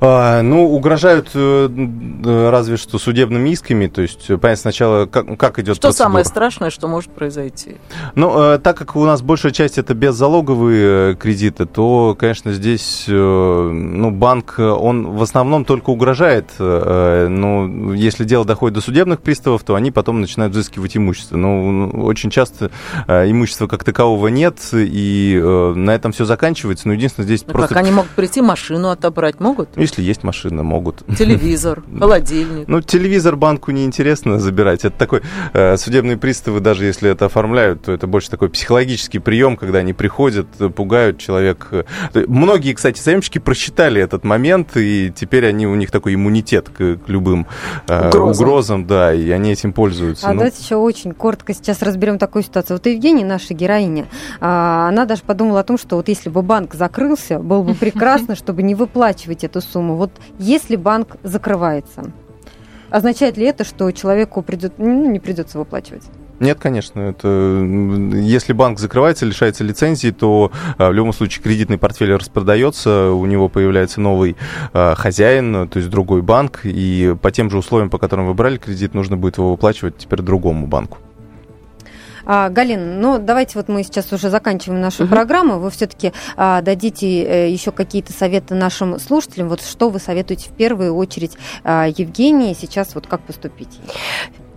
А, 0.00 0.40
ну, 0.42 0.70
угрожают 0.70 1.30
э, 1.34 2.48
разве 2.50 2.76
что 2.78 2.98
судебными 2.98 3.50
исками. 3.50 3.86
То 3.86 4.02
есть, 4.02 4.26
понятно, 4.28 4.56
сначала 4.56 5.06
как, 5.06 5.38
как 5.38 5.58
идет 5.58 5.76
Что 5.76 5.88
процедура. 5.88 6.06
самое 6.06 6.24
страшное, 6.24 6.70
что 6.70 6.88
может 6.88 7.10
произойти? 7.10 7.76
Ну, 8.14 8.54
э, 8.54 8.58
так 8.58 8.78
как 8.78 8.96
у 8.96 9.04
нас 9.04 9.20
большая 9.20 9.52
часть 9.52 9.76
это 9.76 9.92
беззалоговые 9.92 11.12
э, 11.12 11.14
кредиты, 11.16 11.66
то, 11.66 12.16
конечно, 12.18 12.52
здесь 12.52 13.04
э, 13.08 13.12
ну, 13.12 14.10
банк, 14.10 14.54
он 14.58 15.08
в 15.12 15.22
основном 15.22 15.64
только 15.66 15.90
угрожает. 15.90 16.46
Э, 16.58 17.26
ну, 17.28 17.92
если 17.92 18.24
дело 18.24 18.44
доходит 18.46 18.76
до 18.76 18.80
судебных 18.80 19.20
приставов, 19.20 19.62
то 19.64 19.74
они 19.74 19.90
потом 19.90 20.20
начинают 20.22 20.54
взыскивать 20.54 20.96
имущество. 20.96 21.36
Но 21.36 21.88
очень 21.88 22.30
часто 22.30 22.70
э, 23.06 23.30
имущества 23.30 23.66
как 23.66 23.84
такового 23.84 24.28
нет, 24.28 24.56
и 24.72 25.38
э, 25.42 25.72
на 25.74 25.90
этом 25.90 26.12
все 26.12 26.24
заканчивается. 26.24 26.88
Но 26.88 26.94
единственное, 26.94 27.26
здесь 27.26 27.44
Ну, 27.46 27.52
просто... 27.52 27.74
Как 27.74 27.82
они 27.82 27.90
могут 27.90 28.10
прийти, 28.12 28.40
машину 28.40 28.88
отобрать? 28.88 29.40
Могут? 29.40 29.76
Если 29.90 30.02
есть 30.02 30.22
машина, 30.22 30.62
могут. 30.62 31.02
Телевизор, 31.18 31.82
холодильник. 31.98 32.68
Ну, 32.68 32.80
телевизор 32.80 33.34
банку 33.34 33.72
неинтересно 33.72 34.38
забирать. 34.38 34.84
Это 34.84 34.96
такой, 34.96 35.22
э, 35.52 35.76
судебные 35.76 36.16
приставы, 36.16 36.60
даже 36.60 36.84
если 36.84 37.10
это 37.10 37.24
оформляют, 37.26 37.82
то 37.82 37.92
это 37.92 38.06
больше 38.06 38.30
такой 38.30 38.50
психологический 38.50 39.18
прием, 39.18 39.56
когда 39.56 39.80
они 39.80 39.92
приходят, 39.92 40.46
пугают 40.76 41.18
человек. 41.18 41.72
Многие, 42.14 42.74
кстати, 42.74 43.00
заемщики 43.00 43.40
просчитали 43.40 44.00
этот 44.00 44.22
момент, 44.22 44.76
и 44.76 45.12
теперь 45.14 45.44
они, 45.44 45.66
у 45.66 45.74
них 45.74 45.90
такой 45.90 46.14
иммунитет 46.14 46.68
к, 46.68 46.98
к 46.98 47.08
любым 47.08 47.48
э, 47.88 48.08
Угрозам. 48.10 48.30
угрозам, 48.30 48.86
да, 48.86 49.12
и 49.12 49.28
они 49.30 49.50
этим 49.50 49.72
пользуются. 49.72 50.28
А 50.28 50.32
Ну, 50.32 50.38
давайте 50.38 50.62
еще 50.62 50.76
очень 50.76 51.14
коротко 51.14 51.52
сейчас 51.52 51.82
разберем 51.82 52.18
такую 52.18 52.44
ситуацию. 52.44 52.76
Вот 52.76 52.86
Евгения, 52.86 53.24
наша 53.24 53.54
героиня, 53.54 54.06
а, 54.40 54.86
она 54.88 55.04
даже 55.04 55.22
подумала 55.22 55.60
о 55.60 55.64
том, 55.64 55.78
что 55.78 55.96
вот 55.96 56.08
если 56.08 56.30
бы 56.30 56.42
банк 56.42 56.74
закрылся, 56.74 57.40
было 57.40 57.64
бы 57.64 57.74
прекрасно, 57.74 58.36
чтобы 58.36 58.62
не 58.62 58.76
выплачивать 58.76 59.42
эту 59.42 59.60
сумму. 59.60 59.79
Вот 59.88 60.10
если 60.38 60.76
банк 60.76 61.16
закрывается, 61.22 62.12
означает 62.90 63.36
ли 63.36 63.46
это, 63.46 63.64
что 63.64 63.90
человеку 63.92 64.42
придет, 64.42 64.74
ну, 64.78 65.10
не 65.10 65.20
придется 65.20 65.58
выплачивать? 65.58 66.04
Нет, 66.40 66.58
конечно. 66.58 67.00
Это, 67.00 67.28
если 68.14 68.54
банк 68.54 68.78
закрывается, 68.78 69.26
лишается 69.26 69.62
лицензии, 69.62 70.10
то 70.10 70.50
а, 70.78 70.88
в 70.88 70.94
любом 70.94 71.12
случае 71.12 71.42
кредитный 71.42 71.76
портфель 71.76 72.14
распродается, 72.14 73.10
у 73.10 73.26
него 73.26 73.50
появляется 73.50 74.00
новый 74.00 74.36
а, 74.72 74.94
хозяин, 74.94 75.68
то 75.68 75.78
есть 75.78 75.90
другой 75.90 76.22
банк, 76.22 76.60
и 76.64 77.14
по 77.20 77.30
тем 77.30 77.50
же 77.50 77.58
условиям, 77.58 77.90
по 77.90 77.98
которым 77.98 78.26
вы 78.26 78.32
брали 78.32 78.56
кредит, 78.56 78.94
нужно 78.94 79.18
будет 79.18 79.36
его 79.36 79.50
выплачивать 79.50 79.98
теперь 79.98 80.22
другому 80.22 80.66
банку. 80.66 80.96
А, 82.32 82.48
Галина, 82.48 82.94
ну 82.94 83.18
давайте 83.18 83.58
вот 83.58 83.66
мы 83.66 83.82
сейчас 83.82 84.12
уже 84.12 84.30
заканчиваем 84.30 84.80
нашу 84.80 85.02
Мгм. 85.02 85.10
программу. 85.10 85.58
Вы 85.58 85.68
все-таки 85.72 86.12
дадите 86.36 87.24
э, 87.24 87.50
еще 87.50 87.72
какие-то 87.72 88.12
советы 88.12 88.54
нашим 88.54 89.00
слушателям. 89.00 89.48
Вот 89.48 89.60
что 89.62 89.90
вы 89.90 89.98
советуете 89.98 90.48
в 90.48 90.52
первую 90.52 90.94
очередь 90.94 91.32
а, 91.64 91.88
Евгении 91.88 92.54
сейчас 92.54 92.94
вот 92.94 93.08
как 93.08 93.20
поступить? 93.22 93.80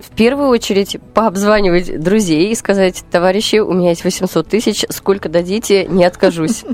В 0.03 0.15
первую 0.15 0.49
очередь 0.49 0.97
пообзванивать 1.13 1.99
друзей 1.99 2.51
и 2.51 2.55
сказать, 2.55 3.03
товарищи, 3.09 3.55
у 3.57 3.71
меня 3.71 3.89
есть 3.89 4.03
800 4.03 4.45
тысяч, 4.47 4.85
сколько 4.89 5.29
дадите, 5.29 5.85
не 5.85 6.03
откажусь. 6.03 6.65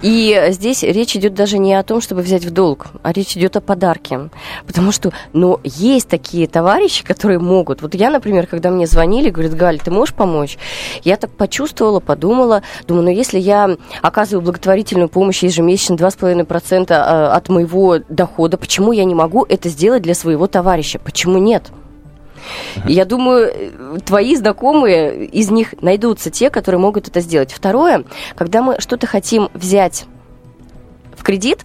И 0.00 0.46
здесь 0.50 0.82
речь 0.82 1.14
идет 1.16 1.34
даже 1.34 1.58
не 1.58 1.74
о 1.74 1.82
том, 1.82 2.00
чтобы 2.00 2.22
взять 2.22 2.44
в 2.44 2.50
долг, 2.50 2.86
а 3.02 3.12
речь 3.12 3.36
идет 3.36 3.56
о 3.56 3.60
подарке. 3.60 4.30
Потому 4.66 4.90
что, 4.90 5.12
ну, 5.34 5.60
есть 5.64 6.08
такие 6.08 6.46
товарищи, 6.46 7.04
которые 7.04 7.38
могут. 7.38 7.82
Вот 7.82 7.94
я, 7.94 8.08
например, 8.10 8.46
когда 8.46 8.70
мне 8.70 8.86
звонили, 8.86 9.28
говорят, 9.28 9.54
Галь, 9.54 9.78
ты 9.78 9.90
можешь 9.90 10.14
помочь? 10.14 10.56
Я 11.04 11.16
так 11.18 11.30
почувствовала, 11.32 12.00
подумала, 12.00 12.62
думаю, 12.86 13.04
ну, 13.04 13.10
если 13.10 13.38
я 13.38 13.76
оказываю 14.00 14.42
благотворительную 14.42 15.10
помощь 15.10 15.42
ежемесячно 15.42 15.94
2,5% 15.94 16.90
э, 16.90 16.94
от 16.94 17.48
моего 17.50 17.98
дохода, 18.08 18.56
почему 18.56 18.92
я 18.92 19.04
не 19.04 19.14
могу 19.14 19.44
это 19.46 19.68
сделать 19.68 20.02
для 20.02 20.14
своего 20.14 20.46
товарища? 20.46 20.98
Почему 20.98 21.36
нет? 21.36 21.70
Я 22.86 23.04
думаю, 23.04 24.00
твои 24.04 24.36
знакомые, 24.36 25.26
из 25.26 25.50
них 25.50 25.74
найдутся 25.80 26.30
те, 26.30 26.50
которые 26.50 26.80
могут 26.80 27.08
это 27.08 27.20
сделать. 27.20 27.52
Второе, 27.52 28.04
когда 28.34 28.62
мы 28.62 28.80
что-то 28.80 29.06
хотим 29.06 29.48
взять 29.54 30.06
в 31.16 31.22
кредит, 31.22 31.64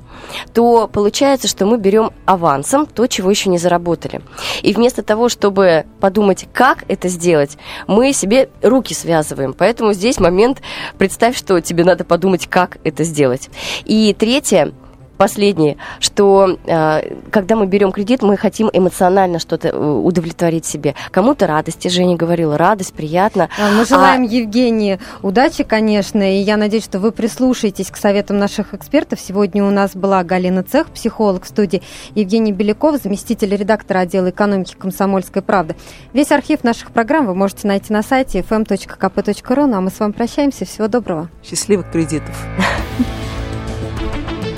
то 0.54 0.88
получается, 0.88 1.48
что 1.48 1.66
мы 1.66 1.78
берем 1.78 2.12
авансом 2.26 2.86
то, 2.86 3.06
чего 3.08 3.30
еще 3.30 3.50
не 3.50 3.58
заработали. 3.58 4.22
И 4.62 4.74
вместо 4.74 5.04
того, 5.04 5.30
чтобы 5.30 5.86
подумать, 6.00 6.48
как 6.54 6.86
это 6.88 7.10
сделать, 7.10 7.58
мы 7.88 8.14
себе 8.14 8.50
руки 8.62 8.94
связываем. 8.94 9.54
Поэтому 9.54 9.94
здесь 9.94 10.20
момент, 10.20 10.62
представь, 10.98 11.38
что 11.38 11.60
тебе 11.60 11.84
надо 11.84 12.04
подумать, 12.04 12.48
как 12.48 12.78
это 12.84 13.04
сделать. 13.04 13.50
И 13.86 14.16
третье, 14.18 14.74
последнее, 15.22 15.78
что 16.00 16.58
э, 16.66 17.16
когда 17.30 17.56
мы 17.56 17.68
берем 17.68 17.92
кредит, 17.92 18.24
мы 18.24 18.38
хотим 18.38 18.70
эмоционально 18.74 19.40
что-то 19.40 19.68
э, 19.68 19.78
удовлетворить 19.78 20.66
себе. 20.66 20.96
Кому-то 21.12 21.46
радость, 21.46 21.86
я 21.86 21.92
Женя 21.92 22.16
говорила, 22.16 22.58
радость, 22.58 22.94
приятно. 22.94 23.50
А, 23.60 23.72
Мы 23.72 23.86
желаем 23.86 24.24
Евгении 24.24 25.00
удачи, 25.22 25.64
конечно, 25.64 26.24
и 26.24 26.38
я 26.38 26.58
надеюсь, 26.58 26.84
что 26.84 27.00
вы 27.00 27.12
прислушаетесь 27.12 27.92
к 27.92 27.98
советам 27.98 28.40
наших 28.40 28.74
экспертов. 28.74 29.20
Сегодня 29.20 29.64
у 29.64 29.70
нас 29.70 29.96
была 29.96 30.24
Галина 30.24 30.64
Цех, 30.64 30.88
психолог 30.88 31.44
в 31.44 31.48
студии, 31.48 31.84
Евгений 32.16 32.52
Беляков, 32.52 33.02
заместитель 33.02 33.56
редактора 33.56 34.00
отдела 34.00 34.32
экономики 34.32 34.76
«Комсомольской 34.78 35.44
правды». 35.44 35.76
Весь 36.14 36.32
архив 36.32 36.64
наших 36.64 36.92
программ 36.92 37.28
вы 37.28 37.36
можете 37.36 37.68
найти 37.68 37.94
на 37.94 38.02
сайте 38.02 38.40
fm.kp.ru. 38.40 39.66
Ну 39.68 39.78
а 39.78 39.82
мы 39.82 39.92
с 39.92 40.00
вами 40.00 40.12
прощаемся. 40.14 40.66
Всего 40.66 40.88
доброго. 40.88 41.30
Счастливых 41.44 41.92
кредитов. 41.92 42.36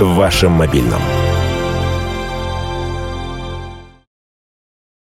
В 0.00 0.14
вашем 0.14 0.52
мобильном. 0.52 1.19